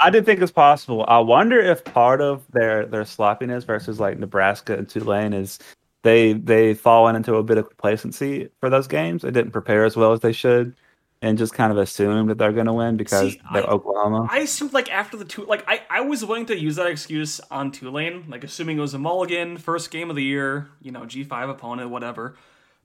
I 0.00 0.08
did 0.08 0.24
think 0.24 0.40
it's 0.40 0.50
possible. 0.50 1.04
I 1.06 1.18
wonder 1.18 1.60
if 1.60 1.84
part 1.84 2.20
of 2.22 2.42
their 2.50 2.86
their 2.86 3.04
sloppiness 3.04 3.64
versus 3.64 4.00
like 4.00 4.18
Nebraska 4.18 4.76
and 4.76 4.88
Tulane 4.88 5.34
is 5.34 5.58
they 6.02 6.32
they 6.32 6.74
fallen 6.74 7.16
into 7.16 7.36
a 7.36 7.42
bit 7.42 7.58
of 7.58 7.68
complacency 7.68 8.48
for 8.60 8.70
those 8.70 8.86
games. 8.86 9.22
They 9.22 9.30
didn't 9.30 9.52
prepare 9.52 9.84
as 9.84 9.96
well 9.96 10.12
as 10.12 10.20
they 10.20 10.32
should, 10.32 10.74
and 11.22 11.36
just 11.36 11.52
kind 11.52 11.70
of 11.70 11.78
assume 11.78 12.28
that 12.28 12.38
they're 12.38 12.52
going 12.52 12.66
to 12.66 12.72
win 12.72 12.96
because 12.96 13.32
See, 13.32 13.42
they're 13.52 13.62
I- 13.68 13.72
Oklahoma. 13.72 14.26
I 14.30 14.38
assumed 14.38 14.72
like 14.72 14.90
after 14.90 15.16
the 15.16 15.24
two, 15.24 15.44
like 15.44 15.64
I, 15.68 15.82
I 15.90 16.00
was 16.00 16.24
willing 16.24 16.46
to 16.46 16.58
use 16.58 16.76
that 16.76 16.86
excuse 16.86 17.40
on 17.50 17.72
Tulane, 17.72 18.24
like 18.28 18.42
assuming 18.44 18.78
it 18.78 18.80
was 18.80 18.94
a 18.94 18.98
mulligan, 18.98 19.56
first 19.58 19.90
game 19.90 20.08
of 20.10 20.16
the 20.16 20.22
year, 20.24 20.68
you 20.80 20.92
know, 20.92 21.04
G 21.06 21.22
five 21.24 21.48
opponent, 21.48 21.90
whatever. 21.90 22.36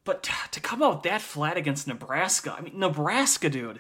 But 0.04 0.24
t- 0.24 0.34
to 0.52 0.60
come 0.60 0.84
out 0.84 1.04
that 1.04 1.22
flat 1.22 1.58
against 1.58 1.88
Nebraska, 1.88 2.56
I 2.58 2.62
mean 2.62 2.78
Nebraska, 2.80 3.50
dude, 3.50 3.80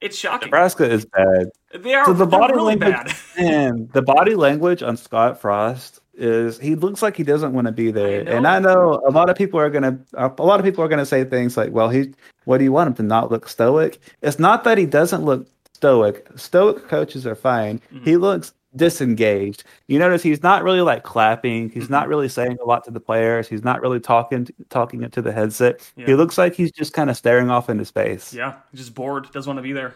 it's 0.00 0.16
shocking. 0.16 0.46
Nebraska 0.46 0.88
is 0.90 1.04
bad. 1.06 1.48
They 1.74 1.94
are 1.94 2.04
So 2.06 2.12
the 2.12 2.26
body 2.26 2.54
really 2.54 2.76
language, 2.76 2.92
bad. 2.92 3.16
man, 3.38 3.88
the 3.92 4.02
body 4.02 4.36
language 4.36 4.82
on 4.82 4.96
Scott 4.96 5.40
Frost 5.40 6.00
is 6.16 6.58
he 6.58 6.74
looks 6.74 7.02
like 7.02 7.16
he 7.16 7.22
doesn't 7.24 7.52
want 7.52 7.66
to 7.66 7.72
be 7.72 7.90
there. 7.90 8.20
I 8.28 8.36
And. 8.36 8.46
I 8.46 8.58
know 8.58 9.02
a 9.06 9.10
lot 9.10 9.28
of 9.30 9.36
people 9.36 9.58
are 9.60 9.70
gonna 9.70 9.98
a 10.14 10.28
lot 10.42 10.60
of 10.60 10.64
people 10.64 10.82
are 10.84 10.88
gonna 10.88 11.06
say 11.06 11.24
things 11.24 11.56
like, 11.56 11.72
"Well, 11.72 11.88
he, 11.88 12.12
what 12.44 12.58
do 12.58 12.64
you 12.64 12.72
want 12.72 12.88
him 12.88 12.94
to 12.94 13.02
not 13.02 13.30
look 13.30 13.48
stoic?" 13.48 13.98
It's 14.22 14.38
not 14.38 14.64
that 14.64 14.78
he 14.78 14.86
doesn't 14.86 15.24
look 15.24 15.46
stoic. 15.72 16.26
Stoic 16.36 16.88
coaches 16.88 17.26
are 17.26 17.34
fine. 17.34 17.80
Mm-hmm. 17.92 18.04
He 18.04 18.16
looks 18.16 18.52
disengaged. 18.76 19.62
You 19.86 20.00
notice 20.00 20.22
he's 20.22 20.42
not 20.42 20.64
really 20.64 20.80
like 20.80 21.04
clapping. 21.04 21.70
He's 21.70 21.84
Mm-hmm. 21.84 21.92
not 21.92 22.08
really 22.08 22.28
saying 22.28 22.58
a 22.60 22.64
lot 22.64 22.84
to 22.84 22.90
the 22.90 22.98
players. 23.00 23.48
He's 23.48 23.62
not 23.64 23.80
really 23.80 24.00
talking 24.00 24.48
talking 24.68 25.02
into 25.02 25.22
the 25.22 25.32
headset. 25.32 25.80
He 25.96 26.14
looks 26.14 26.36
like 26.38 26.54
he's 26.54 26.72
just 26.72 26.92
kind 26.92 27.08
of 27.08 27.16
staring 27.16 27.50
off 27.50 27.70
into 27.70 27.84
space. 27.84 28.34
Yeah, 28.34 28.54
just 28.74 28.94
bored, 28.94 29.30
doesn't 29.32 29.48
want 29.48 29.58
to 29.58 29.62
be 29.62 29.72
there. 29.72 29.94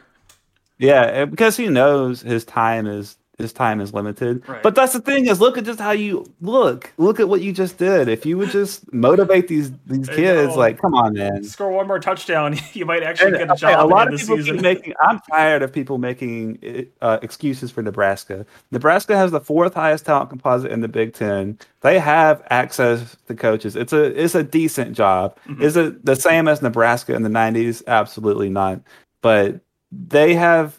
Yeah, 0.79 1.25
because 1.25 1.57
he 1.57 1.66
knows 1.69 2.23
his 2.23 2.45
time 2.45 2.87
is 2.87 3.16
his 3.39 3.53
time 3.53 3.80
is 3.80 3.95
limited. 3.95 4.47
Right. 4.49 4.62
But 4.64 4.74
that's 4.74 4.93
the 4.93 5.01
thing 5.01 5.28
is, 5.28 5.41
look 5.41 5.57
at 5.57 5.64
just 5.64 5.78
how 5.78 5.93
you 5.93 6.26
look. 6.41 6.93
Look 6.99 7.20
at 7.20 7.28
what 7.28 7.41
you 7.41 7.53
just 7.53 7.78
did. 7.78 8.09
If 8.09 8.26
you 8.26 8.36
would 8.36 8.51
just 8.51 8.93
motivate 8.93 9.47
these 9.47 9.70
these 9.86 10.09
kids, 10.09 10.57
like, 10.57 10.80
come 10.80 10.95
on, 10.95 11.14
man. 11.14 11.45
Score 11.45 11.70
one 11.70 11.86
more 11.86 12.01
touchdown, 12.01 12.59
you 12.72 12.84
might 12.84 13.05
actually 13.05 13.28
And, 13.28 13.39
get 13.39 13.49
a 13.49 13.53
okay, 13.53 13.61
job 13.74 13.86
a 13.86 13.89
lot 13.89 14.12
of 14.12 14.18
people 14.18 14.39
season. 14.39 14.55
keep 14.57 14.62
making. 14.62 14.95
I'm 15.01 15.20
tired 15.30 15.62
of 15.62 15.72
people 15.72 15.99
making 15.99 16.89
uh, 17.01 17.18
excuses 17.22 17.70
for 17.70 17.80
Nebraska. 17.80 18.45
Nebraska 18.72 19.16
has 19.16 19.30
the 19.30 19.41
fourth 19.41 19.74
highest 19.74 20.05
talent 20.07 20.30
composite 20.30 20.72
in 20.72 20.80
the 20.80 20.89
Big 20.89 21.14
Ten. 21.14 21.57
They 21.82 22.01
have 22.01 22.43
access 22.51 23.16
to 23.28 23.36
coaches. 23.36 23.76
It's 23.76 23.93
a 23.93 24.20
it's 24.20 24.34
a 24.34 24.43
decent 24.43 24.97
job. 24.97 25.36
Mm-hmm. 25.47 25.62
Is 25.62 25.76
it 25.76 26.05
the 26.05 26.16
same 26.16 26.49
as 26.49 26.61
Nebraska 26.61 27.14
in 27.14 27.22
the 27.22 27.28
'90s? 27.30 27.84
Absolutely 27.86 28.49
not. 28.51 28.80
But 29.22 29.61
they 29.93 30.34
have 30.34 30.78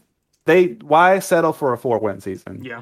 they 0.50 0.66
why 0.86 1.20
settle 1.20 1.54
for 1.54 1.72
a 1.74 1.78
four 1.78 2.00
win 2.00 2.20
season? 2.22 2.64
yeah. 2.64 2.82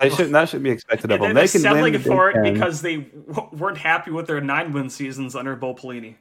They 0.00 0.10
shouldn't. 0.10 0.32
That 0.32 0.48
shouldn't 0.48 0.64
be 0.64 0.70
expected 0.70 1.12
of 1.12 1.20
them. 1.20 1.32
they're 1.34 1.44
They 1.44 1.48
can 1.52 1.60
settling 1.60 1.92
win 1.92 2.02
for 2.02 2.30
it 2.30 2.54
because 2.54 2.80
they 2.82 2.96
w- 2.96 3.48
weren't 3.56 3.78
happy 3.78 4.10
with 4.10 4.26
their 4.26 4.40
nine 4.40 4.72
win 4.72 4.90
seasons 4.90 5.36
under 5.36 5.54
Bo 5.54 5.74
Pelini. 5.74 6.16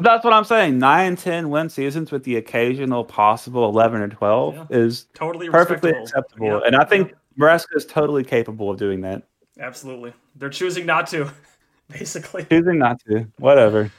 That's 0.00 0.22
what 0.22 0.32
I'm 0.32 0.44
saying. 0.44 0.78
Nine, 0.78 1.16
ten 1.16 1.50
win 1.50 1.68
seasons 1.68 2.12
with 2.12 2.22
the 2.22 2.36
occasional 2.36 3.02
possible 3.04 3.68
11 3.68 4.02
or 4.02 4.08
12 4.08 4.54
Yeah. 4.54 4.66
is 4.70 5.06
Totally 5.14 5.48
perfectly 5.50 5.90
acceptable. 5.90 6.46
Yep, 6.46 6.62
And 6.66 6.76
I 6.76 6.84
think. 6.84 7.14
Nebraska 7.36 7.74
is 7.76 7.86
totally 7.86 8.22
capable 8.24 8.70
of 8.70 8.78
doing 8.78 9.00
that. 9.00 9.22
Absolutely. 9.58 10.12
They're 10.36 10.48
choosing 10.50 10.86
not 10.86 11.06
to, 11.08 11.32
basically. 11.88 12.44
Choosing 12.44 12.78
not 12.78 13.00
to. 13.08 13.26
Whatever. 13.38 13.90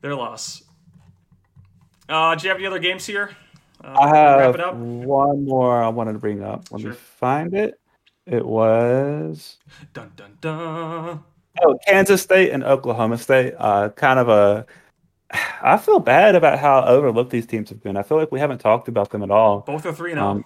Their 0.00 0.14
loss. 0.16 0.62
Uh, 2.08 2.34
do 2.34 2.44
you 2.44 2.48
have 2.50 2.58
any 2.58 2.66
other 2.66 2.78
games 2.80 3.06
here? 3.06 3.30
Uh, 3.84 3.96
I 4.00 4.16
have 4.16 4.76
one 4.76 5.44
more 5.44 5.82
I 5.82 5.88
wanted 5.88 6.14
to 6.14 6.18
bring 6.18 6.42
up. 6.42 6.64
Let 6.70 6.80
Sure. 6.80 6.90
me 6.90 6.96
find 6.96 7.54
it. 7.54 7.78
It 8.26 8.44
was 8.44 9.58
Dun 9.92 10.10
dun 10.16 10.36
dun. 10.40 11.22
oh 11.62 11.78
Kansas 11.86 12.22
State 12.22 12.50
and 12.50 12.64
Oklahoma 12.64 13.18
State. 13.18 13.54
Uh, 13.58 13.90
kind 13.90 14.18
of 14.18 14.28
a. 14.28 14.66
I 15.62 15.76
feel 15.76 15.98
bad 16.00 16.34
about 16.34 16.58
how 16.58 16.84
overlooked 16.84 17.30
these 17.30 17.46
teams 17.46 17.68
have 17.70 17.82
been. 17.82 17.96
I 17.96 18.02
feel 18.02 18.16
like 18.18 18.30
we 18.32 18.40
haven't 18.40 18.58
talked 18.58 18.88
about 18.88 19.10
them 19.10 19.22
at 19.22 19.30
all. 19.30 19.60
Both 19.60 19.84
are 19.86 19.92
three 19.92 20.12
and 20.12 20.20
oh. 20.20 20.26
Um, 20.28 20.44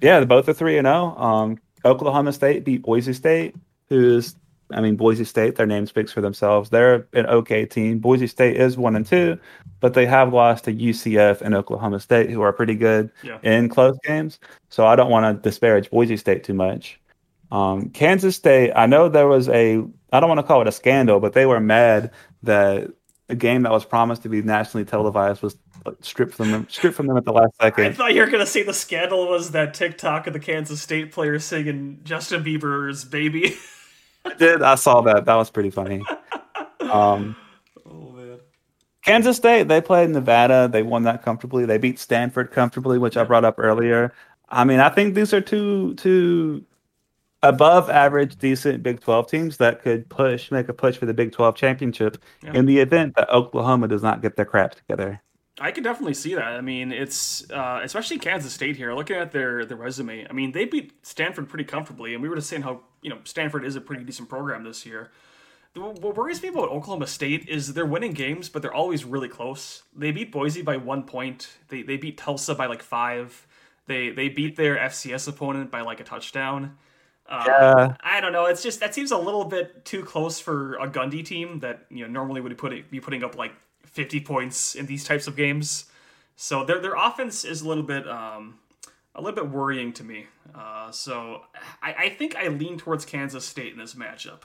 yeah, 0.00 0.22
both 0.24 0.48
are 0.48 0.52
three 0.54 0.78
and 0.78 0.86
zero. 0.86 1.16
Um, 1.16 1.58
Oklahoma 1.84 2.32
State 2.32 2.64
beat 2.64 2.82
Boise 2.82 3.12
State, 3.12 3.54
who's 3.88 4.36
I 4.72 4.80
mean 4.80 4.96
Boise 4.96 5.24
State. 5.24 5.56
Their 5.56 5.66
name 5.66 5.86
speaks 5.86 6.10
for 6.12 6.20
themselves. 6.20 6.70
They're 6.70 7.06
an 7.12 7.26
okay 7.26 7.66
team. 7.66 7.98
Boise 7.98 8.26
State 8.26 8.56
is 8.56 8.76
one 8.76 8.96
and 8.96 9.06
two, 9.06 9.38
but 9.80 9.94
they 9.94 10.06
have 10.06 10.32
lost 10.32 10.64
to 10.64 10.72
UCF 10.74 11.40
and 11.40 11.54
Oklahoma 11.54 12.00
State, 12.00 12.30
who 12.30 12.40
are 12.42 12.52
pretty 12.52 12.74
good 12.74 13.10
Yeah. 13.22 13.38
in 13.42 13.68
close 13.68 13.96
games. 14.04 14.38
So 14.68 14.84
I 14.86 14.96
don't 14.96 15.10
want 15.10 15.42
to 15.42 15.48
disparage 15.48 15.90
Boise 15.90 16.16
State 16.16 16.42
too 16.44 16.54
much. 16.54 16.98
Um, 17.52 17.90
Kansas 17.90 18.34
State, 18.34 18.72
I 18.74 18.86
know 18.86 19.08
there 19.08 19.28
was 19.28 19.48
a 19.48 19.84
I 20.12 20.20
don't 20.20 20.28
want 20.28 20.38
to 20.40 20.46
call 20.46 20.62
it 20.62 20.68
a 20.68 20.72
scandal, 20.72 21.20
but 21.20 21.32
they 21.32 21.46
were 21.46 21.60
mad 21.60 22.10
that 22.42 22.90
a 23.28 23.34
game 23.34 23.62
that 23.62 23.72
was 23.72 23.84
promised 23.84 24.22
to 24.22 24.28
be 24.28 24.40
nationally 24.42 24.84
televised 24.84 25.42
was 25.42 25.56
stripped 26.00 26.34
from 26.34 26.50
them 26.50 26.66
stripped 26.68 26.96
from 26.96 27.06
them 27.06 27.16
at 27.16 27.24
the 27.24 27.32
last 27.32 27.52
second. 27.60 27.84
I 27.86 27.92
thought 27.92 28.14
you 28.14 28.20
were 28.20 28.26
gonna 28.30 28.46
say 28.46 28.64
the 28.64 28.72
scandal 28.74 29.28
was 29.28 29.52
that 29.52 29.74
TikTok 29.74 30.26
of 30.26 30.32
the 30.32 30.40
Kansas 30.40 30.82
State 30.82 31.12
player 31.12 31.38
singing 31.38 32.00
Justin 32.02 32.42
Bieber's 32.42 33.04
"Baby." 33.04 33.54
I 34.26 34.34
did. 34.34 34.62
I 34.62 34.74
saw 34.74 35.00
that. 35.02 35.24
That 35.24 35.34
was 35.36 35.50
pretty 35.50 35.70
funny. 35.70 36.02
Um, 36.80 37.36
oh 37.86 38.10
man. 38.10 38.38
Kansas 39.04 39.36
State, 39.36 39.68
they 39.68 39.80
played 39.80 40.10
Nevada. 40.10 40.68
They 40.70 40.82
won 40.82 41.04
that 41.04 41.22
comfortably. 41.22 41.64
They 41.64 41.78
beat 41.78 41.98
Stanford 41.98 42.50
comfortably, 42.50 42.98
which 42.98 43.16
I 43.16 43.24
brought 43.24 43.44
up 43.44 43.54
earlier. 43.58 44.12
I 44.48 44.64
mean, 44.64 44.80
I 44.80 44.88
think 44.90 45.14
these 45.14 45.32
are 45.32 45.40
two 45.40 45.94
two 45.94 46.64
above 47.42 47.88
average, 47.90 48.36
decent 48.36 48.82
Big 48.82 49.00
Twelve 49.00 49.28
teams 49.30 49.58
that 49.58 49.82
could 49.82 50.08
push, 50.08 50.50
make 50.50 50.68
a 50.68 50.72
push 50.74 50.96
for 50.96 51.06
the 51.06 51.14
Big 51.14 51.32
Twelve 51.32 51.54
championship 51.56 52.18
Yeah. 52.42 52.54
in 52.54 52.66
the 52.66 52.78
event 52.80 53.14
that 53.16 53.28
Oklahoma 53.30 53.88
does 53.88 54.02
not 54.02 54.22
get 54.22 54.36
their 54.36 54.44
crap 54.44 54.74
together. 54.74 55.20
I 55.58 55.70
can 55.70 55.82
definitely 55.82 56.12
see 56.14 56.34
that. 56.34 56.44
I 56.44 56.60
mean, 56.60 56.92
it's 56.92 57.50
uh, 57.50 57.80
especially 57.82 58.18
Kansas 58.18 58.52
State 58.52 58.76
here. 58.76 58.92
Looking 58.94 59.16
at 59.16 59.32
their 59.32 59.64
their 59.64 59.76
resume, 59.78 60.26
I 60.28 60.32
mean, 60.32 60.52
they 60.52 60.64
beat 60.66 60.92
Stanford 61.06 61.48
pretty 61.48 61.64
comfortably, 61.64 62.12
and 62.12 62.22
we 62.22 62.28
were 62.28 62.36
just 62.36 62.48
saying 62.50 62.62
how 62.62 62.80
you 63.06 63.10
know 63.10 63.18
Stanford 63.22 63.64
is 63.64 63.76
a 63.76 63.80
pretty 63.80 64.02
decent 64.02 64.28
program 64.28 64.64
this 64.64 64.84
year. 64.84 65.12
What 65.74 66.16
worries 66.16 66.42
me 66.42 66.48
about 66.48 66.70
Oklahoma 66.70 67.06
State 67.06 67.48
is 67.48 67.74
they're 67.74 67.86
winning 67.86 68.14
games, 68.14 68.48
but 68.48 68.62
they're 68.62 68.74
always 68.74 69.04
really 69.04 69.28
close. 69.28 69.84
They 69.94 70.10
beat 70.10 70.32
Boise 70.32 70.62
by 70.62 70.76
one 70.76 71.04
point. 71.04 71.48
They 71.68 71.82
they 71.82 71.96
beat 71.96 72.18
Tulsa 72.18 72.56
by 72.56 72.66
like 72.66 72.82
five. 72.82 73.46
They 73.86 74.10
they 74.10 74.28
beat 74.28 74.56
their 74.56 74.76
FCS 74.76 75.28
opponent 75.28 75.70
by 75.70 75.82
like 75.82 76.00
a 76.00 76.04
touchdown. 76.04 76.76
Uh, 77.28 77.44
Yeah. 77.46 77.96
I 78.00 78.20
don't 78.20 78.32
know. 78.32 78.46
It's 78.46 78.62
just 78.62 78.80
that 78.80 78.92
seems 78.92 79.12
a 79.12 79.18
little 79.18 79.44
bit 79.44 79.84
too 79.84 80.02
close 80.02 80.40
for 80.40 80.74
a 80.74 80.88
Gundy 80.88 81.24
team 81.24 81.60
that 81.60 81.86
you 81.90 82.04
know 82.04 82.10
normally 82.10 82.40
would 82.40 82.58
put 82.58 82.90
be 82.90 82.98
putting 82.98 83.22
up 83.22 83.36
like 83.36 83.52
50 83.84 84.18
points 84.20 84.74
in 84.74 84.86
these 84.86 85.04
types 85.04 85.28
of 85.28 85.36
games. 85.36 85.84
So 86.34 86.64
their 86.64 86.80
their 86.80 86.96
offense 86.96 87.44
is 87.44 87.62
a 87.62 87.68
little 87.68 87.84
bit 87.84 88.08
um, 88.08 88.58
a 89.16 89.20
little 89.20 89.34
bit 89.34 89.50
worrying 89.50 89.92
to 89.94 90.04
me. 90.04 90.26
Uh, 90.54 90.90
so 90.92 91.42
I, 91.82 91.94
I 91.94 92.08
think 92.10 92.36
I 92.36 92.48
lean 92.48 92.78
towards 92.78 93.04
Kansas 93.04 93.44
State 93.44 93.72
in 93.72 93.78
this 93.78 93.94
matchup. 93.94 94.42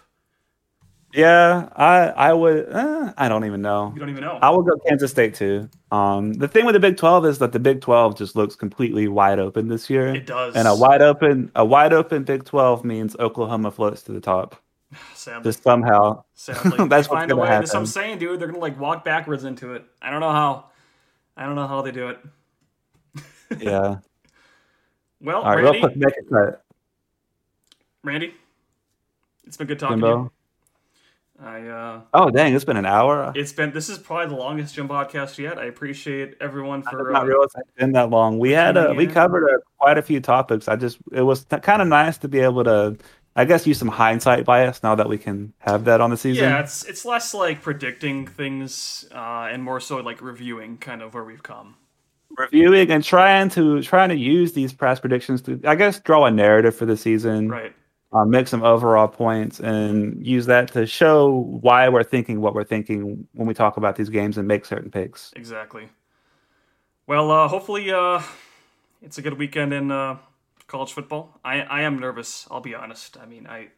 Yeah, 1.14 1.68
I 1.76 2.08
I 2.08 2.34
would. 2.34 2.70
Uh, 2.72 3.14
I 3.18 3.28
don't 3.28 3.44
even 3.46 3.62
know. 3.62 3.92
You 3.94 4.00
don't 4.00 4.10
even 4.10 4.24
know. 4.24 4.40
I 4.42 4.50
will 4.52 4.64
go 4.64 4.78
Kansas 4.88 5.12
State 5.12 5.36
too. 5.36 5.70
Um, 5.92 6.34
the 6.34 6.48
thing 6.48 6.66
with 6.66 6.74
the 6.74 6.80
Big 6.80 6.96
Twelve 6.96 7.26
is 7.26 7.40
that 7.40 7.52
the 7.52 7.60
Big 7.60 7.82
Twelve 7.82 8.18
just 8.18 8.36
looks 8.38 8.56
completely 8.56 9.10
wide 9.10 9.38
open 9.38 9.68
this 9.68 9.90
year. 9.90 10.16
It 10.16 10.26
does. 10.26 10.56
And 10.56 10.68
a 10.70 10.76
wide 10.76 11.02
open 11.02 11.52
a 11.54 11.66
wide 11.66 11.92
open 11.92 12.24
Big 12.24 12.46
Twelve 12.46 12.86
means 12.86 13.16
Oklahoma 13.20 13.72
floats 13.72 14.04
to 14.04 14.14
the 14.14 14.22
top. 14.22 14.56
Sadly, 15.14 15.44
Just 15.44 15.64
somehow. 15.64 16.24
sadly, 16.34 16.72
That's 16.88 17.10
what's 17.10 17.28
gonna. 17.28 17.46
That's 17.46 17.74
what 17.74 17.80
I'm 17.80 17.86
saying, 17.86 18.20
dude. 18.20 18.40
They're 18.40 18.48
gonna 18.48 18.60
like 18.60 18.80
walk 18.80 19.04
backwards 19.04 19.44
into 19.44 19.74
it. 19.74 19.84
I 20.02 20.12
don't 20.12 20.22
know 20.22 20.32
how. 20.32 20.66
I 21.36 21.46
don't 21.46 21.56
know 21.56 21.68
how 21.68 21.82
they 21.82 21.92
do 21.92 22.10
it. 22.10 22.20
Yeah. 23.60 23.98
Well, 25.22 25.44
right, 25.44 25.56
Randy, 25.56 25.72
real 25.72 25.80
quick, 25.82 25.98
make 25.98 26.14
it. 26.18 26.60
Randy, 28.04 28.34
it's 29.46 29.58
been 29.58 29.68
good 29.68 29.80
talking 29.80 30.00
to 30.00 30.08
you. 30.08 30.32
I 31.44 31.68
uh, 31.68 32.02
Oh 32.14 32.30
dang, 32.30 32.54
it's 32.54 32.66
been 32.66 32.78
an 32.78 32.86
hour. 32.86 33.32
it's 33.36 33.52
been 33.52 33.72
this 33.72 33.90
is 33.90 33.98
probably 33.98 34.28
the 34.28 34.40
longest 34.40 34.76
Jim 34.76 34.88
podcast 34.88 35.38
yet. 35.40 35.58
I 35.58 35.66
appreciate 35.66 36.36
everyone 36.40 36.84
I 36.86 36.92
for 36.92 37.12
not 37.12 37.24
uh, 37.24 37.26
realize 37.26 37.50
it's 37.56 37.72
been 37.78 37.94
that 37.94 38.10
long. 38.10 38.38
We 38.38 38.52
had 38.52 38.78
uh, 38.78 38.94
we 38.96 39.08
covered 39.08 39.50
uh, 39.50 39.58
quite 39.80 39.98
a 39.98 40.04
few 40.04 40.20
topics. 40.20 40.68
I 40.68 40.76
just 40.76 41.00
it 41.12 41.24
was 41.24 41.46
kind 41.62 41.82
of 41.82 41.88
nice 41.88 42.20
to 42.20 42.28
be 42.28 42.40
able 42.40 42.64
to, 42.66 42.98
I 43.36 43.46
guess, 43.46 43.66
use 43.66 43.80
some 43.80 43.88
hindsight 43.88 44.46
bias 44.46 44.84
now 44.84 44.94
that 44.96 45.10
we 45.10 45.18
can 45.18 45.54
have 45.60 45.86
that 45.86 46.00
on 46.00 46.12
the 46.12 46.18
season. 46.18 46.44
Yeah, 46.44 46.60
it's 46.60 46.86
it's 46.86 47.06
less 47.06 47.34
like 47.34 47.64
predicting 47.64 48.28
things 48.28 49.08
uh, 49.12 49.50
and 49.52 49.64
more 49.64 49.80
so 49.80 49.98
like 49.98 50.22
reviewing 50.22 50.78
kind 50.78 51.02
of 51.02 51.16
where 51.16 51.24
we've 51.24 51.44
come. 51.44 51.76
Reviewing 52.38 52.92
and 52.92 53.04
trying 53.04 53.50
to 53.50 53.82
trying 53.82 54.10
to 54.10 54.16
use 54.16 54.54
these 54.54 54.74
past 54.74 55.02
predictions 55.02 55.42
to 55.44 55.60
I 55.66 55.76
guess 55.76 56.00
draw 56.00 56.26
a 56.26 56.32
narrative 56.32 56.76
for 56.76 56.86
the 56.86 56.98
season, 56.98 57.50
Right. 57.50 57.74
uh, 58.14 58.26
make 58.26 58.48
some 58.48 58.64
overall 58.64 59.08
points, 59.08 59.60
and 59.60 60.26
use 60.26 60.46
that 60.48 60.72
to 60.74 60.86
show 60.86 61.30
why 61.62 61.90
we're 61.90 62.04
thinking 62.04 62.42
what 62.42 62.54
we're 62.56 62.64
thinking 62.64 63.28
when 63.34 63.48
we 63.48 63.54
talk 63.54 63.78
about 63.78 63.96
these 63.96 64.10
games 64.10 64.38
and 64.38 64.48
make 64.48 64.66
certain 64.66 64.92
picks. 64.92 65.32
Exactly. 65.36 65.90
Well, 67.08 67.32
uh, 67.32 67.48
hopefully 67.48 67.92
uh, 67.92 68.22
it's 69.02 69.18
a 69.18 69.22
good 69.22 69.38
weekend 69.38 69.74
in 69.74 69.92
uh, 69.92 70.18
college 70.68 70.94
football. 70.94 71.40
I 71.44 71.62
I 71.62 71.82
am 71.82 72.00
nervous. 72.00 72.48
I'll 72.52 72.62
be 72.62 72.76
honest. 72.76 73.18
I 73.22 73.26
mean, 73.26 73.48
I 73.48 73.70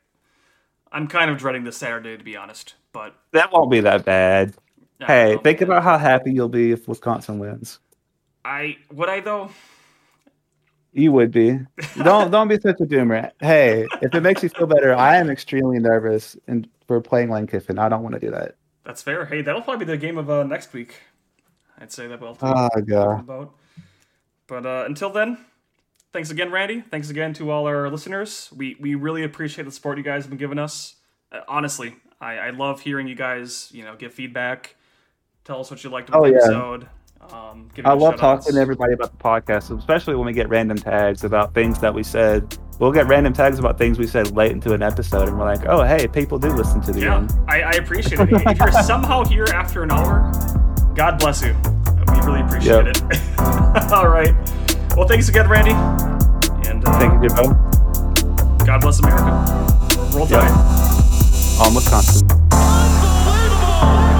I'm 0.91 1.07
kind 1.07 1.31
of 1.31 1.37
dreading 1.37 1.63
this 1.63 1.77
Saturday 1.77 2.17
to 2.17 2.23
be 2.23 2.35
honest. 2.35 2.75
But 2.91 3.15
That 3.31 3.51
won't 3.51 3.71
be 3.71 3.79
that 3.81 4.05
bad. 4.05 4.53
I 5.01 5.05
Hey, 5.07 5.37
think 5.43 5.61
about 5.61 5.83
how 5.83 5.97
happy 5.97 6.31
you'll 6.31 6.47
be 6.47 6.71
if 6.71 6.87
Wisconsin 6.87 7.39
wins. 7.39 7.79
I 8.45 8.77
would 8.91 9.09
I 9.09 9.19
though. 9.21 9.49
You 10.91 11.11
would 11.11 11.31
be. 11.31 11.59
Don't 12.03 12.29
don't 12.29 12.47
be 12.47 12.59
such 12.59 12.79
a 12.79 12.85
doomer. 12.85 13.31
Hey, 13.39 13.87
if 14.01 14.13
it 14.13 14.21
makes 14.21 14.43
you 14.43 14.49
feel 14.49 14.67
better, 14.67 14.93
I 14.93 15.17
am 15.17 15.29
extremely 15.29 15.79
nervous 15.79 16.37
and 16.47 16.67
for 16.87 17.01
playing 17.01 17.29
Lane 17.31 17.47
Kiffin. 17.47 17.79
I 17.79 17.89
don't 17.89 18.03
want 18.03 18.13
to 18.13 18.19
do 18.19 18.29
that. 18.31 18.55
That's 18.85 19.01
fair. 19.01 19.25
Hey, 19.25 19.41
that'll 19.41 19.61
probably 19.61 19.85
be 19.85 19.91
the 19.91 19.97
game 19.97 20.17
of 20.17 20.29
uh, 20.29 20.43
next 20.43 20.71
week. 20.73 20.95
I'd 21.79 21.91
say 21.91 22.07
that 22.07 22.21
we'll 22.21 22.35
talk 22.35 22.71
Oh 22.75 22.81
god. 22.81 23.21
about. 23.21 23.55
But 24.45 24.65
uh, 24.65 24.83
until 24.85 25.09
then, 25.09 25.37
thanks 26.11 26.29
again, 26.29 26.51
Randy. 26.51 26.81
Thanks 26.81 27.09
again 27.09 27.33
to 27.35 27.49
all 27.49 27.65
our 27.65 27.89
listeners. 27.89 28.51
We 28.55 28.75
we 28.79 28.93
really 28.93 29.23
appreciate 29.23 29.63
the 29.65 29.71
support 29.71 29.97
you 29.97 30.03
guys 30.03 30.23
have 30.23 30.29
been 30.29 30.37
giving 30.37 30.59
us. 30.59 30.95
Uh, 31.31 31.39
honestly, 31.47 31.95
I, 32.21 32.37
I 32.37 32.49
love 32.51 32.81
hearing 32.81 33.07
you 33.07 33.15
guys. 33.15 33.69
You 33.73 33.83
know, 33.83 33.95
give 33.95 34.13
feedback. 34.13 34.75
Tell 35.43 35.59
us 35.59 35.71
what 35.71 35.83
you 35.83 35.89
liked 35.89 36.09
about 36.09 36.21
Oh, 36.21 36.25
the 36.25 36.31
yeah. 36.33 36.37
episode. 36.37 36.87
Um, 37.31 37.69
give 37.73 37.85
I 37.85 37.93
love 37.93 38.13
shout-outs. 38.15 38.45
talking 38.45 38.55
to 38.55 38.61
everybody 38.61 38.93
about 38.93 39.11
the 39.11 39.23
podcast, 39.23 39.75
especially 39.77 40.15
when 40.15 40.25
we 40.25 40.33
get 40.33 40.49
random 40.49 40.77
tags 40.77 41.23
about 41.23 41.53
things 41.53 41.79
that 41.79 41.93
we 41.93 42.03
said. 42.03 42.57
We'll 42.79 42.91
get 42.91 43.07
random 43.07 43.33
tags 43.33 43.59
about 43.59 43.77
things 43.77 43.99
we 43.99 44.07
said 44.07 44.35
late 44.35 44.51
into 44.51 44.73
an 44.73 44.81
episode, 44.81 45.27
and 45.29 45.37
we're 45.37 45.45
like, 45.45 45.65
"Oh, 45.67 45.83
hey, 45.83 46.07
people 46.07 46.39
do 46.39 46.49
listen 46.49 46.81
to 46.81 46.91
the 46.91 47.01
Yeah, 47.01 47.17
end." 47.17 47.31
I, 47.47 47.61
I 47.61 47.71
appreciate 47.73 48.19
it. 48.19 48.29
if 48.31 48.57
you're 48.59 48.71
somehow 48.83 49.23
here 49.23 49.45
after 49.53 49.83
an 49.83 49.91
hour, 49.91 50.31
God 50.95 51.19
bless 51.19 51.41
you. 51.43 51.55
We 52.07 52.19
really 52.21 52.41
appreciate 52.41 52.85
Yep. 52.85 52.95
it. 52.97 53.03
all 53.93 54.07
right. 54.09 54.33
Well, 54.97 55.07
thanks 55.07 55.29
again, 55.29 55.47
Randy. 55.49 55.71
And 56.69 56.85
uh, 56.87 56.99
Thank 56.99 57.13
you, 57.21 57.29
Jimbo. 57.29 57.53
God 58.65 58.81
bless 58.81 58.99
America. 58.99 59.31
Roll 60.15 60.27
Yep. 60.27 60.41
Tide. 60.41 60.51
On 61.67 61.73
Wisconsin. 61.75 62.27
Unbelievable! 62.51 64.12